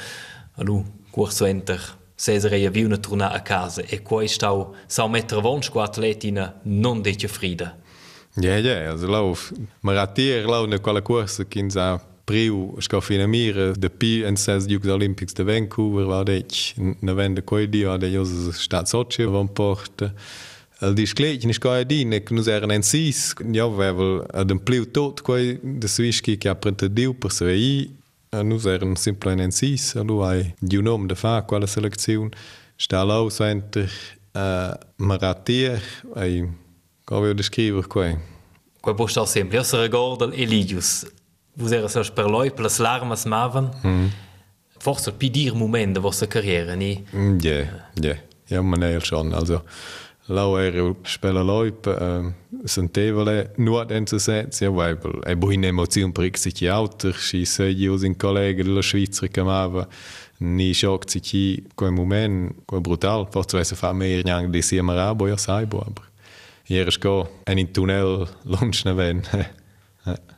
a 0.55 0.63
lo 0.63 0.98
40 1.19 1.99
Cesarea 2.17 2.71
viu 2.71 2.89
na 2.89 2.97
tornar 2.97 3.35
a 3.35 3.41
casa 3.41 3.83
e 3.91 3.99
quei 3.99 4.29
stau 4.29 4.75
sau 4.87 5.09
metra 5.09 5.41
vons 5.41 5.69
qua 5.69 5.85
atletina 5.85 6.55
non 6.65 7.03
de 7.03 7.11
dece 7.11 7.29
frida. 7.29 7.77
Ja, 8.37 8.59
ja, 8.59 8.91
also 8.91 9.07
lauf. 9.07 9.53
Maratier 9.83 10.47
lau 10.47 10.67
na 10.67 10.77
er 10.77 10.81
quella 10.81 11.03
corsa 11.03 11.45
quins 11.45 11.77
a 11.77 12.01
priu 12.25 12.77
scofina 12.81 13.27
mira 13.27 13.73
de 13.73 13.89
pi 13.89 14.25
en 14.25 14.37
ses 14.37 14.67
Jugos 14.67 14.91
Olympics 14.91 15.35
de 15.35 15.43
Vancouver 15.43 16.07
va 16.07 16.23
dec 16.25 16.75
na 17.03 17.15
vende 17.15 17.43
quei 17.43 17.67
dia 17.67 17.99
de 17.99 18.11
jos 18.11 18.31
stat 18.55 18.87
Sochi 18.87 19.25
von 19.25 19.49
porta. 19.49 20.13
El 20.81 20.95
discleit 20.95 21.45
nis 21.45 21.59
quai 21.59 21.85
dine 21.85 22.23
che 22.23 22.35
nus 22.35 22.47
eran 22.47 22.71
en 22.71 22.83
sis, 22.83 23.35
ja 23.55 23.67
vevel 23.67 24.23
ad 24.35 24.51
un 24.51 24.59
pliu 24.63 24.87
tot 24.87 25.23
quei 25.23 25.59
de 25.63 25.89
svischi 25.89 26.39
che 26.39 26.49
apprentadiu 26.49 27.15
per 27.19 27.33
svei 27.33 27.98
nus 28.31 28.65
eran 28.67 28.97
simple 28.97 29.33
en 29.33 29.53
sis, 29.53 29.95
alu 29.97 30.23
ai 30.23 30.55
di 30.61 30.77
un 30.77 30.89
om 30.89 31.07
de 31.07 31.15
fa 31.17 31.43
quella 31.43 31.67
selezione. 31.67 32.31
Sta 32.77 33.03
lau 33.05 33.29
senter 33.31 33.91
uh, 34.35 34.77
ma 34.97 35.17
ratier 35.17 35.83
ai 36.15 36.47
Come 37.09 37.29
eu 37.29 37.35
descrever 37.35 37.89
quei? 37.89 38.19
Quei 38.83 38.95
postal 38.95 39.27
sempre. 39.27 39.57
Eu 39.57 39.65
se 39.65 39.75
recorda 39.79 40.27
Eligius. 40.35 41.07
Vos 41.57 41.73
era 41.73 41.89
só 41.89 42.03
per 42.13 42.27
loi, 42.27 42.51
pelas 42.51 42.79
larmas 42.79 43.25
mavan. 43.25 43.71
Mm. 43.83 44.11
Forse 44.79 45.11
pi 45.13 45.31
dir 45.31 45.55
moment 45.55 45.95
da 45.95 46.01
vostra 46.01 46.27
carriera, 46.27 46.77
ni? 46.77 47.03
Ja, 47.41 47.89
ja. 48.03 48.17
Ja, 48.51 48.63
man 48.63 48.83
er 48.83 49.01
schon. 49.01 49.33
Also, 49.33 49.63
lau 50.29 50.57
era 50.59 50.95
spela 51.05 51.43
loi, 51.43 51.73
uh, 51.87 52.33
sentevole 52.65 53.51
nur 53.57 53.85
den 53.87 54.07
zu 54.07 54.19
setzen, 54.19 54.65
ja, 54.65 54.75
weil 54.75 54.99
e 55.27 55.35
bo 55.35 55.51
in 55.51 55.65
emozion 55.65 56.13
per 56.13 56.31
sich 56.37 56.71
auter, 56.71 57.15
si 57.15 57.45
se 57.45 57.69
io 57.69 57.97
in 58.03 58.17
collega 58.17 58.63
della 58.63 58.83
Schweizer 58.83 59.29
che 59.29 59.41
amava, 59.41 59.89
ni 60.41 60.73
schock 60.75 61.11
sich 61.11 61.63
quei 61.75 61.91
moment, 61.91 62.55
quei 62.67 62.81
brutal, 62.81 63.27
forse 63.31 63.65
se 63.65 63.75
fa 63.75 63.93
mehr 63.93 64.25
niang 64.25 64.51
di 64.51 64.63
si 64.63 64.79
amarabo, 64.79 65.29
ja 65.29 65.37
sai, 65.37 65.67
bo, 65.67 65.81
aber 65.81 66.09
Ieri 66.69 66.99
go 67.01 67.29
en 67.47 67.59
in 67.59 67.73
tunnel 67.73 68.29
lunch 68.45 68.85
na 68.85 68.93
ven. 68.93 69.25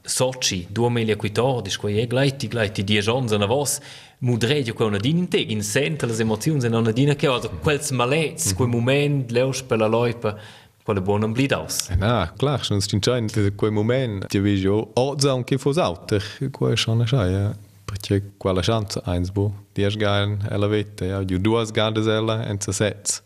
Sochi 0.03 0.67
2014, 0.71 1.79
quei 1.79 2.01
e 2.01 2.07
gleiti 2.07 2.49
gleiti 2.49 2.85
10 2.85 3.09
ans 3.09 3.33
na 3.33 3.47
vos, 3.47 3.79
mudredio 4.19 4.75
quei 4.75 4.89
una 4.89 4.99
din 4.99 5.19
in 5.19 5.29
teg 5.29 5.51
in 5.51 5.63
sente 5.63 6.07
las 6.07 6.21
emozioni 6.21 6.65
en 6.65 6.75
una 6.75 6.93
dina 6.93 7.15
che 7.15 7.27
also 7.27 7.51
quels 7.63 7.91
malets, 7.91 8.55
quei 8.55 8.69
moment 8.69 9.31
leus 9.31 9.63
per 9.63 9.79
la 9.79 9.87
loipa, 9.87 10.37
quelle 10.83 11.01
buona 11.01 11.29
blid 11.29 11.53
aus. 11.53 11.89
Na, 11.97 12.33
klar, 12.37 12.65
schon 12.65 12.79
ist 12.79 12.93
entscheidend 12.93 13.55
quei 13.57 13.71
moment, 13.71 14.27
ti 14.29 14.41
vedi 14.41 14.63
jo, 14.63 14.91
o 14.95 15.17
zan 15.19 15.45
che 15.45 15.59
fos 15.59 15.77
auter, 15.77 16.23
quei 16.51 16.77
schon 16.77 17.01
a 17.01 17.07
schai, 17.07 17.33
ja. 17.33 17.55
perché 17.91 18.23
quella 18.37 18.63
chance 18.63 19.01
eins 19.05 19.31
bu 19.31 19.51
dies 19.75 19.97
gain 19.97 20.39
ella 20.49 20.69
vette 20.69 21.07
ja 21.07 21.25
ju 21.25 21.39
duas 21.39 21.73
gades 21.73 22.07
ella 22.07 22.47
en 22.47 22.61
se 22.61 22.73
sets 22.73 23.23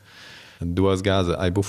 duas 0.59 1.01
gase 1.01 1.37
ai 1.37 1.51
bu 1.51 1.63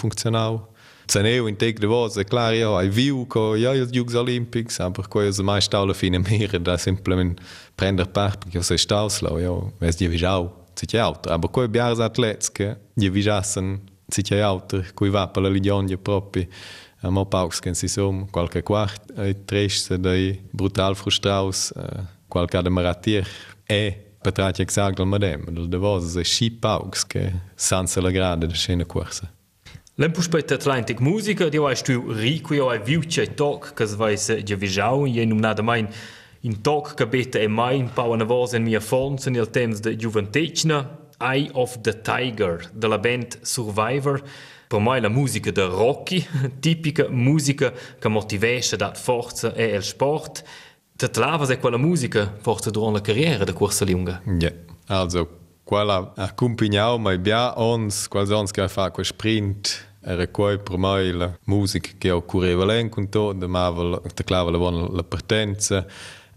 Sen 1.08 1.26
eu 1.26 1.48
in 1.48 1.56
tec 1.56 1.80
de 1.80 1.88
voz, 1.88 2.18
é 2.18 2.24
claro, 2.24 2.56
eu 2.56 2.76
ai 2.78 2.90
viu 2.90 3.26
co 3.28 3.56
ja 3.56 3.72
os 3.72 3.92
Jugs 3.92 4.16
Olympics, 4.16 4.80
aber 4.80 5.08
co 5.08 5.20
os 5.20 5.40
mais 5.40 5.66
staule 5.66 5.94
fine 5.94 6.20
mere, 6.20 6.60
da 6.60 6.78
simplement 6.78 7.36
prender 7.76 8.08
part, 8.08 8.40
porque 8.40 8.58
eu 8.58 8.64
sei 8.64 8.78
stauslo, 8.78 9.40
eu 9.40 9.72
weiß 9.80 9.96
die 9.98 10.08
visau, 10.08 10.66
zit 10.80 10.94
ja 10.94 11.04
auto, 11.04 11.32
aber 11.32 11.50
co 11.50 11.68
biars 11.68 12.00
atlets 12.00 12.50
que 12.50 12.76
die 12.96 13.10
visassen 13.10 13.82
zit 14.12 14.30
ja 14.30 14.48
auto, 14.48 14.84
co 14.96 15.12
va 15.12 15.28
per 15.28 15.44
la 15.44 15.50
ligion 15.50 15.86
die 15.86 15.98
propri. 15.98 16.48
Am 17.02 17.18
opaux 17.18 17.60
che 17.60 17.76
si 17.76 17.88
som 17.88 18.26
qualche 18.32 18.64
quart 18.64 19.12
e 19.16 19.46
treste 19.46 20.00
dai 20.00 20.42
brutal 20.52 20.96
frustraus, 20.96 21.72
eh, 21.72 22.02
qualche 22.28 22.58
exact 22.58 22.64
de 22.64 22.70
maratir 22.70 23.28
e 23.68 24.06
Petratia 24.26 24.64
exact 24.64 25.00
al 25.00 25.06
medem, 25.06 25.44
de 25.70 25.78
voz 25.78 26.16
e 26.16 26.24
sci 26.24 26.50
paux 26.50 27.06
che 27.06 27.32
sanse 27.56 28.02
la 28.02 28.10
grade 28.10 28.48
de 28.48 28.56
scena 28.56 28.84
corsa. 28.84 29.35
L'empuspeta 29.98 30.56
Atlantic 30.56 31.00
música? 31.00 31.50
eu 31.54 31.66
acho 31.66 31.86
que 31.86 31.94
rico, 31.94 32.54
eu 32.54 32.70
acho 32.70 33.00
que 33.08 33.22
é 33.22 33.26
toque 33.26 33.74
que 33.74 33.86
vai 33.96 34.18
ser 34.18 34.44
de 34.44 34.54
vijão, 34.54 35.08
e 35.08 35.22
é 35.22 35.26
nada 35.26 35.64
mais 35.64 35.88
in 36.44 36.52
toque 36.52 36.96
que 36.96 37.06
beta 37.06 37.40
é 37.40 37.48
mãe, 37.48 37.88
pau 37.88 38.18
na 38.18 38.26
voz 38.26 38.54
em 38.54 38.60
minha 38.60 38.82
fonte, 38.82 39.30
no 39.30 39.48
tempo 39.48 39.80
da 39.80 39.94
juventude, 39.94 40.68
Eye 41.22 41.50
of 41.54 41.80
the 41.80 41.94
Tiger, 41.94 42.70
da 42.74 42.98
banda 42.98 43.38
Survivor, 43.42 44.22
per 44.68 44.82
mai 44.82 45.00
a 45.00 45.10
música 45.10 45.50
de 45.50 45.66
Rocky, 45.66 46.28
tipica 46.60 47.08
musica 47.08 47.74
che 47.98 48.10
motivesce, 48.10 48.76
dat 48.76 48.98
forza 48.98 49.54
e 49.56 49.72
el 49.72 49.82
sport. 49.82 50.44
Te 50.98 51.10
tlavas 51.10 51.50
è 51.50 51.58
quella 51.58 51.78
musica 51.78 52.36
forza 52.42 52.70
durante 52.70 53.00
a 53.00 53.02
carreira 53.02 53.46
de 53.46 53.54
Corsa 53.54 53.86
Lunga? 53.86 54.22
Sim, 54.26 54.40
yeah. 54.40 55.36
Quella 55.66 56.14
accompagnau 56.16 57.00
mai 57.02 57.18
bia 57.18 57.58
ons, 57.58 58.06
quals 58.08 58.30
ons 58.30 58.54
che 58.54 58.68
fa 58.70 58.92
quel 58.94 59.06
sprint, 59.06 59.72
era 60.06 60.28
quei 60.28 60.60
per 60.60 60.78
mai 60.78 61.12
la 61.12 61.32
musica 61.46 61.90
che 61.98 62.12
ho 62.12 62.22
cureva 62.22 62.66
len 62.66 62.90
con 62.90 63.10
tot, 63.10 63.36
da 63.36 63.48
mavel, 63.48 64.00
te 64.14 64.24
clava 64.24 64.52
la 64.52 64.58
buona 64.58 64.88
la 64.92 65.04
partenza. 65.04 65.86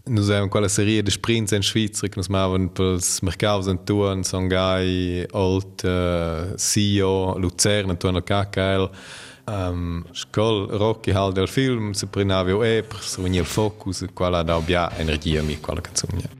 Nus 0.09 0.31
avem 0.31 0.49
quella 0.49 0.67
serie 0.67 1.03
de 1.03 1.11
sprints 1.11 1.51
in 1.51 1.61
Schweizer, 1.61 2.09
che 2.09 2.17
nus 2.17 2.29
maven 2.29 2.71
pels 2.73 3.19
mercaus 3.21 3.67
in 3.67 3.83
Tuan, 3.83 4.23
Songai, 4.23 5.23
Olt, 5.31 5.83
uh, 5.83 6.55
Sio, 6.57 7.37
Luzern, 7.37 7.95
Tuan 7.97 8.15
al 8.15 8.23
KKL. 8.23 8.89
Um, 9.45 10.05
Skol 10.11 10.67
Rocky 10.71 11.11
halt 11.11 11.35
del 11.35 11.47
film, 11.47 11.93
se 11.93 12.07
prinavio 12.07 12.63
e, 12.63 12.81
per 12.81 13.01
se 13.01 13.21
venir 13.21 13.45
focus, 13.45 14.05
quella 14.13 14.41
da 14.41 14.59
bia 14.59 14.89
energia 14.97 15.43
mi, 15.43 15.59
quella 15.59 15.81
canzone. 15.81 16.38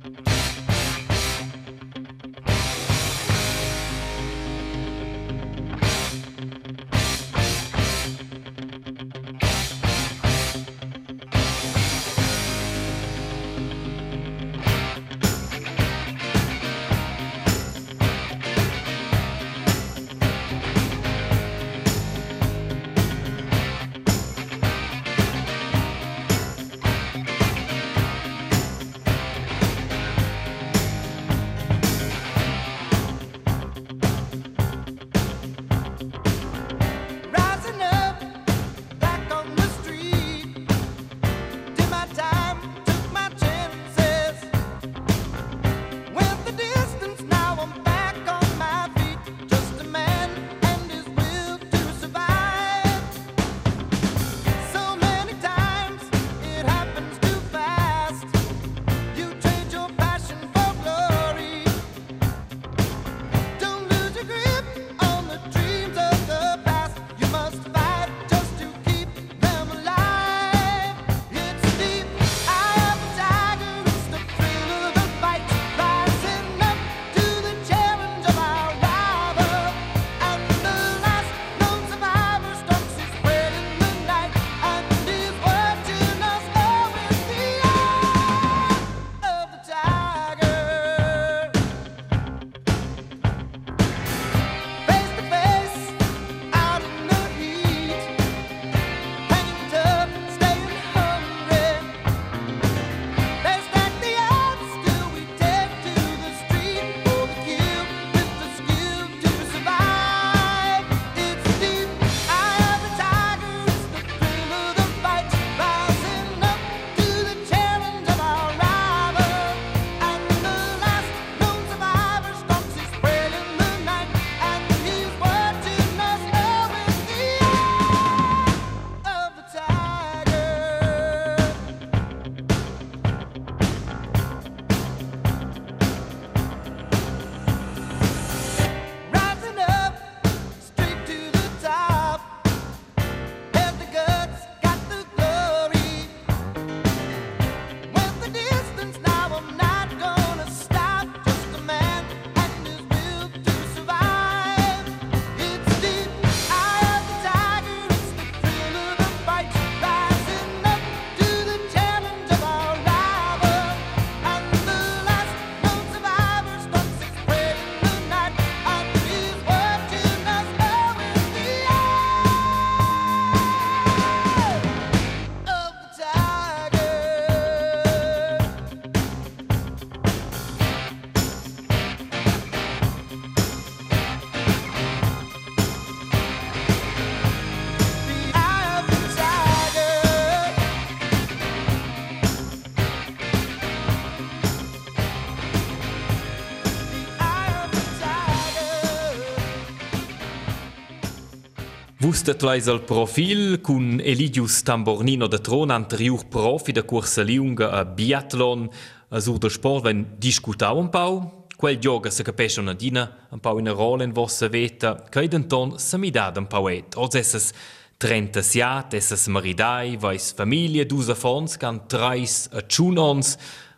Wusste 202.10 202.34
treis 202.34 202.66
al 202.66 202.80
profil 202.82 203.60
cun 203.62 203.99
Eligius 204.01 204.64
Tambornino 204.66 205.28
de 205.28 205.38
Tron 205.38 205.70
anterior 205.70 206.24
profi 206.26 206.72
da 206.72 206.82
corsa 206.82 207.22
lunga 207.22 207.70
a 207.70 207.84
biathlon, 207.86 208.64
a 209.10 209.20
sur 209.20 209.38
del 209.38 209.51
sport 209.51 209.84
ven 209.84 210.16
discutau 210.18 210.80
un 210.80 210.89
pau, 210.89 211.45
quel 211.55 211.78
gioca 211.78 212.10
se 212.10 212.24
capisce 212.24 212.62
una 212.62 212.74
dina 212.74 213.28
un 213.30 213.39
pau 213.39 213.60
in 213.60 213.68
a 213.68 213.74
rola 213.74 214.03
in 214.03 214.12
vostra 214.12 214.47
vita, 214.47 215.03
che 215.07 215.28
denton 215.28 215.78
se 215.78 215.99
mi 215.99 216.10
dà 216.10 216.34
un 216.36 216.47
pauet, 216.47 216.95
o 216.95 217.07
esses 217.14 217.53
30 217.97 218.41
siat, 218.41 218.95
esses 218.95 219.28
maridai, 219.28 219.95
vais 219.95 220.34
familie, 220.34 220.88
dusa 220.88 221.14
fons, 221.14 221.57
can 221.57 221.86
trais 221.86 222.49
a 222.51 222.62
tschunons, 222.62 223.38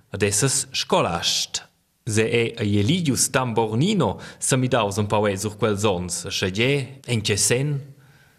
ad 0.09 0.21
esses 0.21 0.69
scolast. 0.71 1.67
Se 2.05 2.29
è 2.29 2.53
a 2.55 2.63
Eligius 2.63 3.29
Tambornino, 3.29 4.21
se 4.37 4.55
mi 4.55 4.69
daus 4.69 4.95
un 4.95 5.07
pauet 5.07 5.37
sur 5.37 5.57
quel 5.57 5.77
sons, 5.77 6.23
a 6.25 6.29
sceglier, 6.29 7.01
en 7.07 7.21
che 7.21 7.35
sen? 7.35 7.90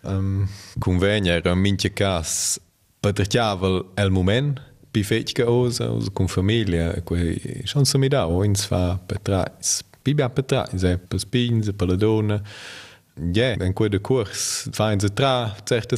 Um, 0.05 0.47
convênio 0.81 1.31
era 1.31 1.55
cas 1.55 1.95
casa 1.95 2.61
patriciava 3.01 3.87
el 3.97 4.11
momento 4.11 4.61
pifetica 4.93 5.49
osa 5.49 5.91
osa 5.91 6.11
com 6.11 6.29
família 6.29 7.03
que 7.07 7.63
schon 7.65 7.85
se 7.85 7.99
me 7.99 8.09
dá 8.09 8.27
ou 8.27 8.45
ins 8.45 8.65
fa 8.65 9.01
para 9.07 9.51
a 10.71 10.73
Ja, 13.35 13.53
en 13.53 13.73
qua 13.73 13.89
de 13.89 13.99
koers. 13.99 14.69
Tra 14.73 14.93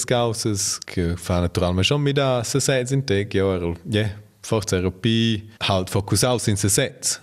causes 0.04 0.78
que 0.86 1.16
fa 1.16 1.40
naturalment 1.40 1.86
schon 1.86 2.02
mi 2.02 2.12
da 2.12 2.42
se 2.44 2.60
ze 2.60 2.84
in 2.90 3.02
teg 3.02 3.34
jo 3.34 3.74
ja. 3.90 4.08
Fortherapie 4.44 5.42
halt 5.62 5.90
in 6.48 6.56
set 6.56 6.70
sets. 6.70 7.20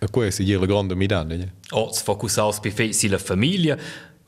A 0.00 0.06
quei 0.06 0.30
se 0.30 0.44
grond 0.66 0.92
om 0.92 0.98
mi 0.98 1.06
dan, 1.06 1.30
ja. 1.30 1.46
Ots 1.72 2.02
focusaus 2.02 2.60
pe 2.60 2.70
fei 2.70 2.92
la 3.08 3.18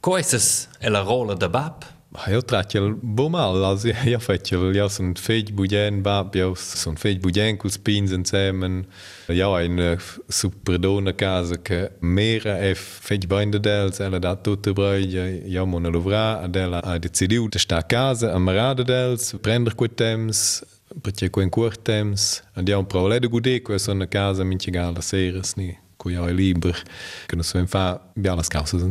coisas 0.01 0.69
ela 0.81 1.01
rola 1.01 1.35
da 1.35 1.49
bab. 1.49 1.85
Ha 2.15 2.43
tratil 2.43 2.95
bomal 3.03 3.65
als 3.65 3.85
ja 4.13 4.19
fetil 4.19 4.75
ja 4.75 4.89
son 4.89 5.15
feit 5.15 5.53
bugen 5.55 6.03
bab 6.03 6.35
ja 6.35 6.55
son 6.57 6.97
feit 6.97 7.21
bugen 7.21 7.59
cul 7.59 7.71
spins 7.71 8.13
en 8.13 8.25
semen 8.25 8.87
ja 9.29 9.49
ein 9.59 9.99
superdona 10.29 11.13
casa 11.13 11.57
che 11.63 11.91
mera 12.01 12.59
e 12.59 12.75
feit 12.75 13.29
binder 13.29 13.61
dels 13.61 14.01
ela 14.01 14.19
da 14.19 14.37
tutte 14.37 14.73
brei 14.73 15.05
ja 15.47 15.65
mona 15.65 15.91
lovra 15.91 16.41
adela 16.43 16.81
ha 16.83 16.99
decidiu 16.99 17.49
de 17.49 17.59
sta 17.59 17.83
casa 17.83 18.33
amarada 18.33 18.83
dels 18.83 19.35
prender 19.43 19.75
quei 19.75 19.95
temps 19.95 20.65
perché 21.03 21.31
quei 21.31 21.51
quart 21.51 21.83
temps 21.83 22.43
andiamo 22.55 22.87
provare 22.87 23.21
de 23.21 23.29
gudé 23.29 23.61
quei 23.61 23.79
son 23.79 24.01
a 24.01 24.07
casa 24.07 24.45
minchigala 24.45 25.03
seres 25.03 25.55
ni 25.57 25.77
cui 25.99 26.15
ja 26.15 26.25
liber 26.27 26.83
che 27.27 27.35
non 27.35 27.45
so 27.45 27.65
fa 27.67 28.01
bia 28.15 28.35
las 28.35 28.49
causas. 28.49 28.83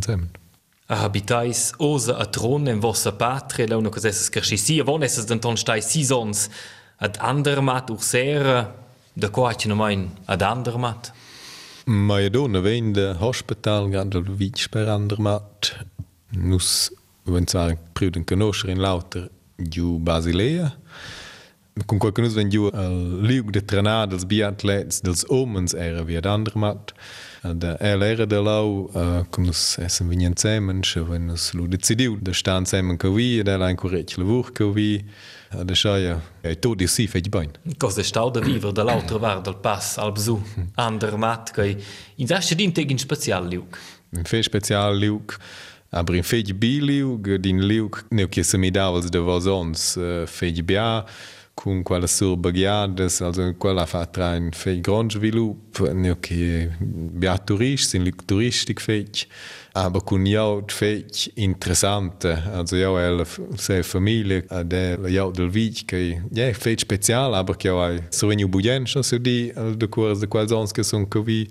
Habitais 0.88 1.74
osa 1.78 2.16
a 2.18 2.26
tron 2.26 2.68
en 2.68 2.80
vossa 2.80 3.12
patria, 3.12 3.68
launa 3.68 3.90
cos 3.90 4.06
esses 4.06 4.30
cresci 4.30 4.80
avon 4.80 5.04
esses 5.04 5.26
denton 5.26 5.58
stai 5.58 5.82
sisons 5.82 6.50
ad 6.98 7.18
andermat 7.20 7.90
ur 7.90 8.02
sera, 8.02 8.74
da 9.14 9.30
quaitje 9.30 9.68
nomain 9.68 10.10
ad 10.26 10.42
andermat. 10.42 11.12
Ma 11.86 12.20
ja 12.20 12.30
donna 12.30 12.62
vein 12.62 12.94
de 12.94 13.16
hospital 13.20 13.90
grad 13.90 14.16
al 14.16 14.26
vich 14.38 14.70
per 14.70 14.88
andermat. 14.88 15.76
Nus 16.32 16.92
wenn 17.24 17.48
zwar 17.48 17.78
pruden 17.94 18.26
conoscer 18.26 18.70
in 18.70 18.80
lauter 18.80 19.30
giu 19.58 20.00
Basilea. 20.00 20.74
Con 21.86 22.00
qualche 22.00 22.22
nus 22.22 22.34
ven 22.34 22.50
giu 22.50 22.70
al 22.74 23.22
liug 23.22 23.52
de 23.52 23.66
trenà 23.66 24.06
dels 24.06 24.26
biatlets 24.26 25.02
dels 25.02 25.26
omens 25.30 25.74
era 25.74 26.04
wie 26.04 26.18
ad 26.18 26.26
andermat. 26.26 26.94
der 27.54 27.80
Äre 27.82 28.28
der 28.28 28.42
Lau 28.42 28.90
kom 29.32 29.50
essen 29.50 30.10
wie 30.10 30.26
en 30.26 30.36
Zémenche 30.36 31.08
wenn 31.10 31.30
ass 31.30 31.54
lo 31.54 31.68
de 31.68 31.80
CDU 31.80 32.18
der 32.18 32.34
Sternsämen 32.34 32.98
Kowi, 32.98 33.44
der 33.44 33.62
en 33.62 33.78
korretle 33.78 34.26
Wuch 34.28 34.54
kowi 34.54 35.06
de 35.52 35.76
Scheier 35.76 36.22
E 36.44 36.56
to 36.56 36.76
Di 36.76 36.88
si 36.88 37.08
fäit 37.08 37.30
bein. 37.32 37.52
Kos 37.80 37.96
de 37.96 38.04
Stau 38.04 38.30
der 38.30 38.46
Wiwer 38.46 38.74
der 38.74 38.86
lauter 38.86 39.22
war 39.22 39.42
der 39.44 39.54
Pass 39.54 39.98
al 39.98 40.16
so 40.18 40.42
an 40.76 41.00
der 41.00 41.18
Mat 41.18 41.54
gei 41.54 41.78
in 42.18 42.28
sechte 42.28 42.56
Din 42.56 42.74
tegin 42.74 43.00
Spezialliuk. 43.00 43.78
Min 44.12 44.26
fée 44.26 44.44
Spezialliuk. 44.44 45.38
Aber 45.90 46.16
in 46.16 46.24
Fedi 46.24 46.52
Biliug, 46.52 47.42
din 47.42 47.62
Liuk, 47.62 48.04
neu 48.12 48.28
kiesse 48.28 48.58
mi 48.58 48.70
dawels 48.72 49.10
de 49.10 49.22
war 49.26 49.40
sons, 49.40 49.98
Fedi 50.26 50.62
Bia, 50.62 51.06
con 51.60 51.82
quella 51.82 52.06
surbagiades, 52.06 53.20
also 53.22 53.56
quella 53.58 53.88
fa 53.88 54.06
tra 54.06 54.36
un 54.36 54.52
fei 54.52 54.80
grand 54.80 55.10
svilup, 55.10 55.92
ne 55.92 56.16
che 56.20 56.70
bia 56.80 57.36
turist, 57.40 57.90
sin 57.90 58.04
lic 58.04 58.26
turistic 58.26 58.80
fech, 58.80 59.26
aber 59.74 60.04
con 60.04 60.24
jau 60.24 60.62
fech 60.68 61.32
interessante, 61.34 62.44
also 62.54 62.78
jau 62.78 63.00
el 63.00 63.26
se 63.56 63.82
familie, 63.82 64.46
de 64.66 65.00
jau 65.10 65.32
del 65.32 65.50
vich 65.50 65.86
che 65.86 66.22
ja 66.32 66.54
fech 66.54 66.82
special, 66.82 67.34
aber 67.34 67.58
che 67.58 67.70
ai 67.70 68.04
sogno 68.10 68.48
budien 68.48 68.86
schon 68.86 69.04
so 69.04 69.18
di 69.18 69.52
de 69.52 69.88
curs 69.90 70.20
de 70.20 70.28
quals 70.28 70.52
ons 70.52 70.72
che 70.72 70.84
son 70.84 71.08
che 71.08 71.20
vi 71.24 71.50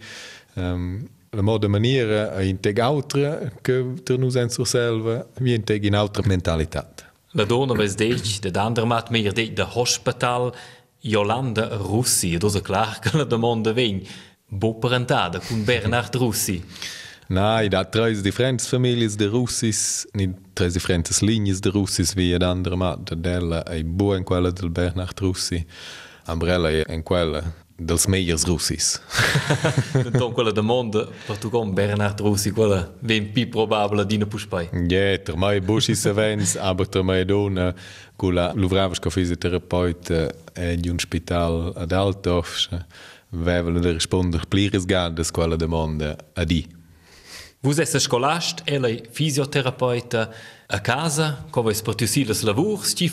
um, 0.54 1.04
la 1.30 1.42
moda 1.42 1.66
maniera 1.66 2.32
a 2.32 2.42
integ 2.42 2.78
autra 2.78 3.50
che 3.60 3.84
ter 4.04 4.18
nus 4.18 4.36
en 4.36 4.48
sur 4.50 4.66
selva, 4.66 5.26
vi 5.40 5.52
integ 5.52 5.84
in 5.84 5.94
autra 5.94 6.22
mentalitat. 6.24 6.95
Ledone 7.36 7.76
was 7.76 7.96
deitg, 7.96 8.38
de 8.40 8.58
andermat 8.58 9.10
meer 9.10 9.34
deed 9.34 9.56
de 9.56 9.62
hospital 9.62 10.54
Jolande 10.98 11.68
Russi, 11.68 12.38
do 12.38 12.48
se 12.48 12.60
klar 12.60 12.98
que 13.00 13.26
de 13.26 13.36
monde 13.36 13.72
vegn. 13.72 14.06
Bo 14.48 14.78
de 14.78 15.40
Bernard 15.64 16.14
Russi. 16.14 16.64
Nein, 17.28 17.44
nou, 17.44 17.68
da 17.68 17.84
de 17.90 18.20
diferentes 18.20 18.72
is 18.72 19.16
de 19.16 19.26
russis, 19.26 20.06
niet 20.12 20.36
de 20.52 20.70
diferentes 20.70 21.20
is 21.20 21.60
de 21.60 21.70
russis 21.70 22.14
de 22.14 22.38
d'andra 22.38 22.96
de 23.04 23.20
Della 23.20 23.64
è 23.64 23.84
boa 23.84 24.22
boe 24.22 24.46
en 24.46 24.54
del 24.54 24.70
Bernard 24.70 25.20
Russi, 25.20 25.66
Ambrella 26.24 26.70
en 26.70 27.02
in 27.04 27.65
dels 27.78 28.06
meiers 28.06 28.44
russis. 28.44 29.00
então, 30.06 30.32
quella 30.34 30.52
demanda 30.52 31.08
per 31.26 31.36
tu 31.36 31.50
com 31.50 31.70
Bernard 31.72 32.20
Russi 32.20 32.50
quella 32.50 32.92
ven 33.00 33.32
pi 33.32 33.46
probabile 33.46 34.06
di 34.06 34.18
ne 34.18 34.26
puspai. 34.26 34.70
Ja, 34.88 35.18
ter 35.18 35.36
mai 35.36 35.60
bushi 35.60 35.94
savens, 35.94 36.56
aber 36.56 36.86
ter 36.86 37.02
mai 37.02 37.24
dona 37.24 37.74
quella 38.16 38.52
luvravas 38.54 38.98
co 38.98 39.10
fisioterapeut 39.10 40.10
eh, 40.54 40.76
di 40.76 40.88
un 40.88 40.98
spital 40.98 41.72
ad 41.76 41.92
Altdorf 41.92 42.68
vevelo 43.30 43.80
de 43.80 43.92
responder 43.92 44.46
plires 44.48 44.84
gandes 44.84 45.30
quella 45.30 45.56
demanda 45.56 46.16
a 46.34 46.44
di. 46.44 46.66
Vous 47.62 47.80
êtes 47.80 47.98
scolast, 47.98 48.62
elle 48.66 48.84
est 48.84 49.02
physiothérapeute 49.12 50.14
à 50.68 50.78
casa, 50.78 51.38
quand 51.50 51.62
vous 51.62 51.72
que 51.72 51.82
pour 51.82 51.96
tous 51.96 52.14
les 52.14 52.44
lavours, 52.44 52.84
qui 52.84 53.08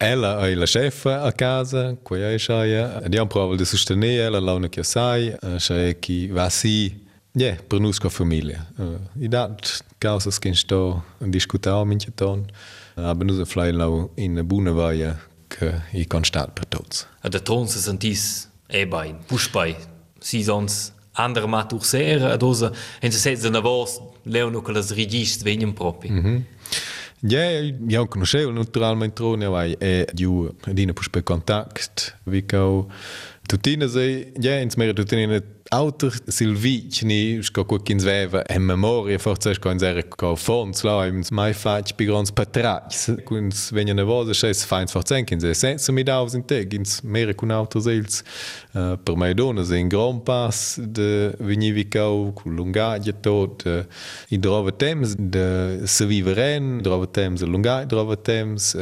Ella 0.00 0.46
è 0.46 0.54
la 0.54 0.64
chefa 0.64 1.22
a 1.22 1.32
casa, 1.32 1.96
qui 2.00 2.20
è 2.20 2.38
sciaia, 2.38 3.02
abbiamo 3.02 3.26
provato 3.26 3.56
di 3.56 3.64
sostenere, 3.64 4.26
ella 4.26 4.38
launa 4.38 4.68
che 4.68 4.84
sai, 4.84 5.34
sciaia 5.56 5.92
che 5.94 6.28
va 6.30 6.48
sì, 6.48 7.04
ja, 7.32 7.56
per 7.66 7.80
noi 7.80 7.92
come 7.94 8.12
famiglia. 8.12 8.64
Uh, 8.76 9.00
I 9.18 9.26
dat 9.26 9.84
causas 9.98 10.38
che 10.38 10.54
sto 10.54 11.04
a 11.18 11.26
discutere 11.26 11.84
minche 11.84 12.12
ton, 12.14 12.46
aber 12.94 13.24
noi 13.24 13.72
lau 13.72 14.12
in 14.14 14.40
buona 14.44 14.70
via 14.70 15.18
che 15.48 15.82
è 15.90 16.06
constant 16.06 16.52
per 16.52 16.66
tutti. 16.66 16.98
a 17.22 17.28
de 17.28 17.42
tron 17.42 17.66
se 17.66 17.80
sentis 17.80 18.48
e 18.68 18.86
bain, 18.86 19.18
puspai, 19.26 19.74
si 20.20 20.44
sons 20.44 20.92
ander 21.14 21.48
mat 21.48 21.72
ur 21.72 21.84
sera, 21.84 22.34
ad 22.34 22.42
osa, 22.42 22.70
en 23.00 23.10
se 23.10 23.18
sets 23.18 23.42
na 23.50 23.58
vos, 23.58 24.00
leono 24.22 24.62
che 24.62 24.70
las 24.70 24.92
rigist 24.92 25.42
venien 25.42 25.72
propi. 25.72 26.08
Mm 26.08 26.22
-hmm. 26.22 26.42
Ja, 27.22 27.40
ja 27.40 27.98
eu 27.98 28.06
conheceu 28.06 28.52
naturalmente 28.52 29.20
Rúnia, 29.20 29.46
ja 29.46 29.50
vai, 29.50 29.76
é, 29.80 30.06
eu, 30.14 30.54
Dina, 30.72 30.94
pus 30.94 31.08
para 31.08 31.22
contacto, 31.22 32.14
vi 32.24 32.42
que 32.42 32.54
eu, 32.54 32.88
tu 33.48 33.58
tinhas 33.58 33.96
aí, 33.96 34.32
já, 34.40 34.52
antes 34.62 34.76
mesmo, 34.76 34.94
tu 34.94 35.04
tinhas 35.04 35.42
Autor 35.70 36.12
Silvini 36.28 37.40
go 37.52 37.64
go 37.64 37.78
gin 37.84 38.00
zwe 38.00 38.42
en 38.48 38.64
memorie 38.64 39.18
forch 39.18 39.58
kan 39.60 39.78
se 39.78 40.02
ka 40.16 40.30
Forslaimens 40.36 41.30
mei 41.30 41.52
fat 41.52 41.92
bi 41.96 42.06
ganz 42.08 42.30
Patracks 42.32 43.10
kuns 43.28 43.68
wenn 43.76 43.92
ne 43.92 44.04
Waseches 44.08 44.64
feins 44.64 44.92
verzenken 44.92 45.40
se 45.40 45.52
se 45.54 45.74
ze 45.78 45.92
mit 45.92 46.08
ausinn 46.08 46.44
te 46.46 46.62
gins 46.70 47.02
Meere 47.02 47.34
kun 47.34 47.50
Autoseels 47.50 48.22
per 48.72 49.16
Maidone 49.16 49.64
se 49.64 49.76
en 49.76 49.90
Grand 49.92 50.24
Pass 50.24 50.78
de 50.80 51.34
Vinivicau 51.38 52.32
ku 52.32 52.48
Lungaje 52.50 53.12
tot 53.20 53.66
i 54.30 54.38
drove 54.38 54.72
Thems 54.72 55.16
de 55.18 55.82
se 55.84 56.06
viveren 56.06 56.80
drove 56.82 57.10
Thems 57.12 57.44
Lungai 57.44 57.84
drove 57.86 58.16
Thems 58.16 58.72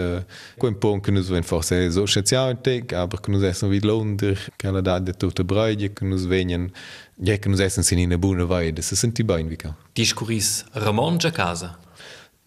kun 0.59 0.79
Pon 0.79 1.03
kun 1.03 1.19
en 1.19 1.51
for 1.51 1.67
se 1.67 1.91
sozialen 1.91 2.63
te 2.63 2.79
aber 2.95 3.19
kun 3.19 3.41
se 3.43 3.67
wie 3.67 3.83
Londer 3.83 4.39
Kanada 4.57 5.01
de 5.01 5.13
tote 5.13 5.45
Breide 5.45 5.89
kun 5.89 6.15
wenien 6.29 6.71
Jecken 7.17 7.55
us 7.55 7.61
essen 7.61 7.85
sin 7.85 7.99
ina 7.99 8.19
buna 8.19 8.45
vaide, 8.45 8.83
se 8.83 8.97
senti 8.97 9.25
bain 9.25 9.49
vica. 9.49 9.75
Discuris 9.97 10.65
Ramon 10.75 11.19
Giacasa. 11.19 11.77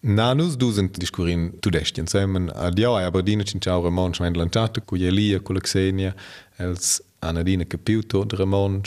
Na, 0.02 0.34
nus 0.34 0.56
du 0.56 0.72
sind 0.72 0.96
discurin 0.96 1.50
tudestien, 1.60 2.06
semen 2.06 2.48
ad 2.54 2.78
jau 2.80 2.94
ai 2.96 3.04
Aberdina 3.04 3.44
cinciau 3.44 3.82
Ramon 3.84 4.14
schmein 4.14 4.36
lantato, 4.38 4.80
cu 4.80 4.96
Elia, 4.96 5.40
cu 5.40 5.52
Lexenia, 5.52 6.14
els 6.56 7.02
Anadina 7.20 7.66
capiu 7.68 8.00
tot 8.02 8.32
Ramon, 8.32 8.80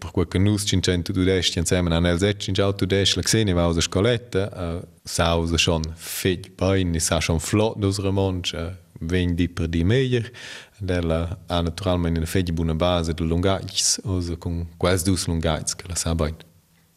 per 0.00 0.10
quel 0.10 0.26
che 0.26 0.38
nus 0.38 0.64
cincento 0.66 1.12
tudestien, 1.12 1.66
semen 1.66 1.92
an 1.92 2.08
els 2.10 2.22
et 2.26 2.42
cinciau 2.42 2.74
tudest, 2.74 3.14
Lexenia 3.20 3.54
va 3.54 3.68
usa 3.70 3.84
scoletta, 3.86 4.48
uh, 4.50 4.82
sa 5.04 5.36
usa 5.38 5.58
schon 5.58 5.86
feg 5.94 6.50
bain, 6.58 6.98
sa 6.98 7.20
schon 7.20 7.38
flot 7.38 7.78
dus 7.78 8.00
Ramon, 8.02 8.42
uh, 8.54 8.72
vendi 9.00 9.46
per 9.48 9.68
di 9.68 9.84
meier, 9.84 10.32
Ella 10.86 11.38
ha 11.46 11.60
naturalmente 11.60 12.18
una 12.18 12.26
feglia 12.26 12.52
buona 12.52 12.74
base 12.74 13.12
de 13.12 13.24
lungaics, 13.24 14.00
osa 14.04 14.36
con 14.36 14.66
quasi 14.76 15.04
dus 15.04 15.26
lungaics 15.26 15.74
che 15.74 15.86
la 15.86 15.94
sa 15.94 16.14
bain. 16.14 16.36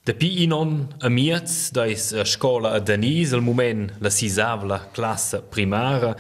Da 0.03 0.13
pi 0.13 0.43
inon 0.43 0.95
a 0.99 1.09
miez, 1.09 1.71
da 1.71 1.85
is 1.85 2.11
a 2.11 2.25
scola 2.25 2.71
a 2.71 2.79
Danis, 2.79 3.31
al 3.33 3.41
moment 3.41 3.93
la 3.99 4.09
sisavla 4.09 4.89
classe 4.91 5.41
primara, 5.41 6.15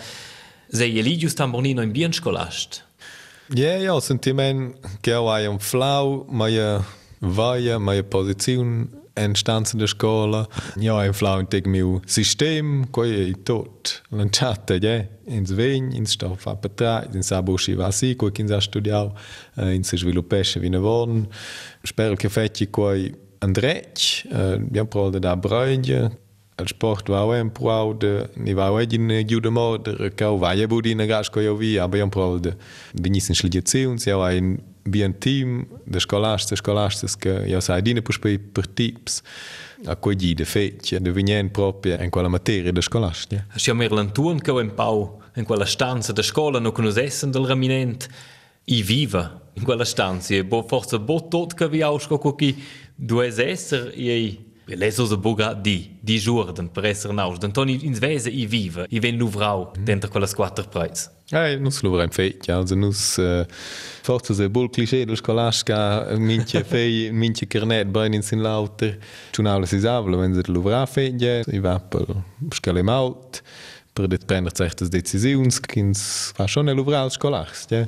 sei 0.69 0.97
eligius 0.99 1.33
tambornino 1.33 1.81
in 1.81 1.91
bien 1.91 2.13
scolast. 2.13 2.83
Ja, 3.49 3.75
ja, 3.75 3.99
sentiment 3.99 4.77
che 5.01 5.13
hai 5.13 5.45
un 5.47 5.59
flau, 5.59 6.25
ma 6.29 6.47
ja 6.47 6.83
vaia, 7.19 7.77
ma 7.77 7.93
ja 7.93 8.03
posizione 8.03 8.87
en 9.13 9.35
stanza 9.35 9.77
da 9.77 9.87
scola. 9.87 10.47
Ja, 10.79 10.97
ein 11.01 11.13
flau 11.13 11.39
in 11.39 11.47
teg 11.47 11.67
miu 11.67 11.99
sistem, 12.05 12.89
coi 12.91 13.29
è 13.29 13.43
tot. 13.43 14.01
Lanciata, 14.09 14.77
ja, 14.81 15.05
in 15.25 15.45
svegn, 15.45 15.91
in 15.93 16.05
sta 16.05 16.33
fa 16.35 16.55
petra, 16.55 17.07
in 17.13 17.23
sa 17.23 17.41
busci 17.41 17.75
va 17.75 17.91
si, 17.91 18.15
coi 18.15 18.31
kin 18.31 18.47
sa 18.47 18.59
studiau, 18.59 19.13
in 19.69 19.83
se 19.83 19.97
sviluppesce 19.97 20.59
vina 20.59 20.79
von. 20.79 21.27
Spero 21.83 22.15
che 22.15 22.29
fecci 22.29 22.69
coi 22.69 23.13
Andrec, 23.39 24.23
abbiamo 24.31 24.87
provato 24.87 25.19
da 25.19 25.35
Brugge, 25.35 26.21
il 26.55 26.67
sport 26.67 27.09
va 27.09 27.23
un 27.23 27.51
po' 27.51 27.95
de 27.97 28.29
ni 28.35 28.53
va 28.53 28.71
oggi 28.71 28.95
in 28.95 29.23
giuda 29.25 29.49
moder 29.49 30.13
che 30.13 30.25
va 30.25 30.53
ja 30.53 30.67
budi 30.67 30.93
na 30.93 31.05
gas 31.05 31.29
coi 31.29 31.51
vi 31.57 31.77
abbiamo 31.77 32.09
provato 32.09 32.39
de 32.39 32.55
venisse 32.93 33.33
sligazioni 33.33 33.97
sia 33.97 34.15
va 34.15 34.31
in 34.31 34.57
bien 34.83 35.17
team 35.17 35.67
de 35.85 35.99
scolastes 35.99 36.59
scolastes 36.59 37.15
che 37.15 37.29
ja 37.47 37.59
sai 37.59 37.81
dine 37.81 38.01
per 38.01 38.19
per 38.19 38.39
per 38.39 38.67
tips 38.67 39.21
a 39.85 39.95
coi 39.95 40.15
di 40.15 40.33
de 40.33 40.45
fecce 40.45 40.99
de 40.99 41.11
venien 41.11 41.51
proprio 41.51 42.01
in 42.01 42.09
quella 42.09 42.29
materia 42.29 42.71
de 42.71 42.81
scolastia. 42.81 43.45
Siamo 43.55 43.79
mer 43.79 43.91
l'antuan 43.91 44.39
che 44.39 44.51
un 44.51 44.73
pau 44.73 45.21
in 45.35 45.45
quella 45.45 45.65
stanza 45.65 46.11
da 46.11 46.21
scuola 46.21 46.59
non 46.59 46.71
conoscessen 46.71 47.31
del 47.31 47.45
raminent 47.45 48.07
i 48.65 48.81
viva 48.81 49.41
in 49.53 49.63
quella 49.63 49.85
stanza 49.85 50.33
e 50.33 50.43
bo 50.43 50.63
forse 50.63 50.99
bo 50.99 51.27
tot 51.27 51.53
che 51.53 51.67
vi 51.67 51.81
ausco 51.81 52.17
qui 52.17 52.63
due 52.95 53.27
esser 53.27 53.91
e 53.95 54.52
Leso 54.65 55.05
se 55.05 55.17
boga 55.17 55.53
di, 55.53 55.97
di 55.99 56.17
giordan 56.17 56.71
per 56.71 56.85
essere 56.85 57.13
naus. 57.13 57.37
D'Antoni 57.37 57.85
ins 57.85 57.99
vese 57.99 58.29
i 58.29 58.45
viva, 58.45 58.85
i 58.89 58.99
ven 58.99 59.17
luvrau 59.17 59.71
dentro 59.77 60.09
quella 60.09 60.27
quattro 60.27 60.65
preis. 60.69 61.09
Eh, 61.31 61.57
nus 61.57 61.81
luvra 61.81 62.03
in 62.03 62.11
feccia, 62.11 62.55
also 62.55 62.75
nus 62.75 63.17
uh, 63.17 63.43
forse 63.47 64.33
se 64.33 64.49
bol 64.49 64.69
cliché 64.69 65.03
del 65.03 65.17
scolasca 65.17 66.15
minche 66.17 66.63
fei, 66.67 67.09
minche 67.11 67.47
carnet 67.47 67.87
bain 67.87 68.13
in 68.13 68.21
sin 68.21 68.41
lauter. 68.41 68.97
Ciunavla 69.31 69.65
si 69.65 69.79
savla, 69.79 70.15
wenn 70.15 70.33
se 70.33 70.43
luvra 70.51 70.85
feccia, 70.85 71.41
i 71.47 71.59
va 71.59 71.79
per 71.79 72.05
scale 72.51 72.83
maut, 72.83 73.41
per 73.93 74.07
det 74.07 74.25
prender 74.25 74.53
certas 74.53 74.89
decisions, 74.89 75.59
kins 75.59 76.31
fa 76.35 76.45
schon 76.45 76.69
el 76.69 76.75
luvra 76.75 77.01
al 77.01 77.11
scolars, 77.11 77.65
ja. 77.69 77.87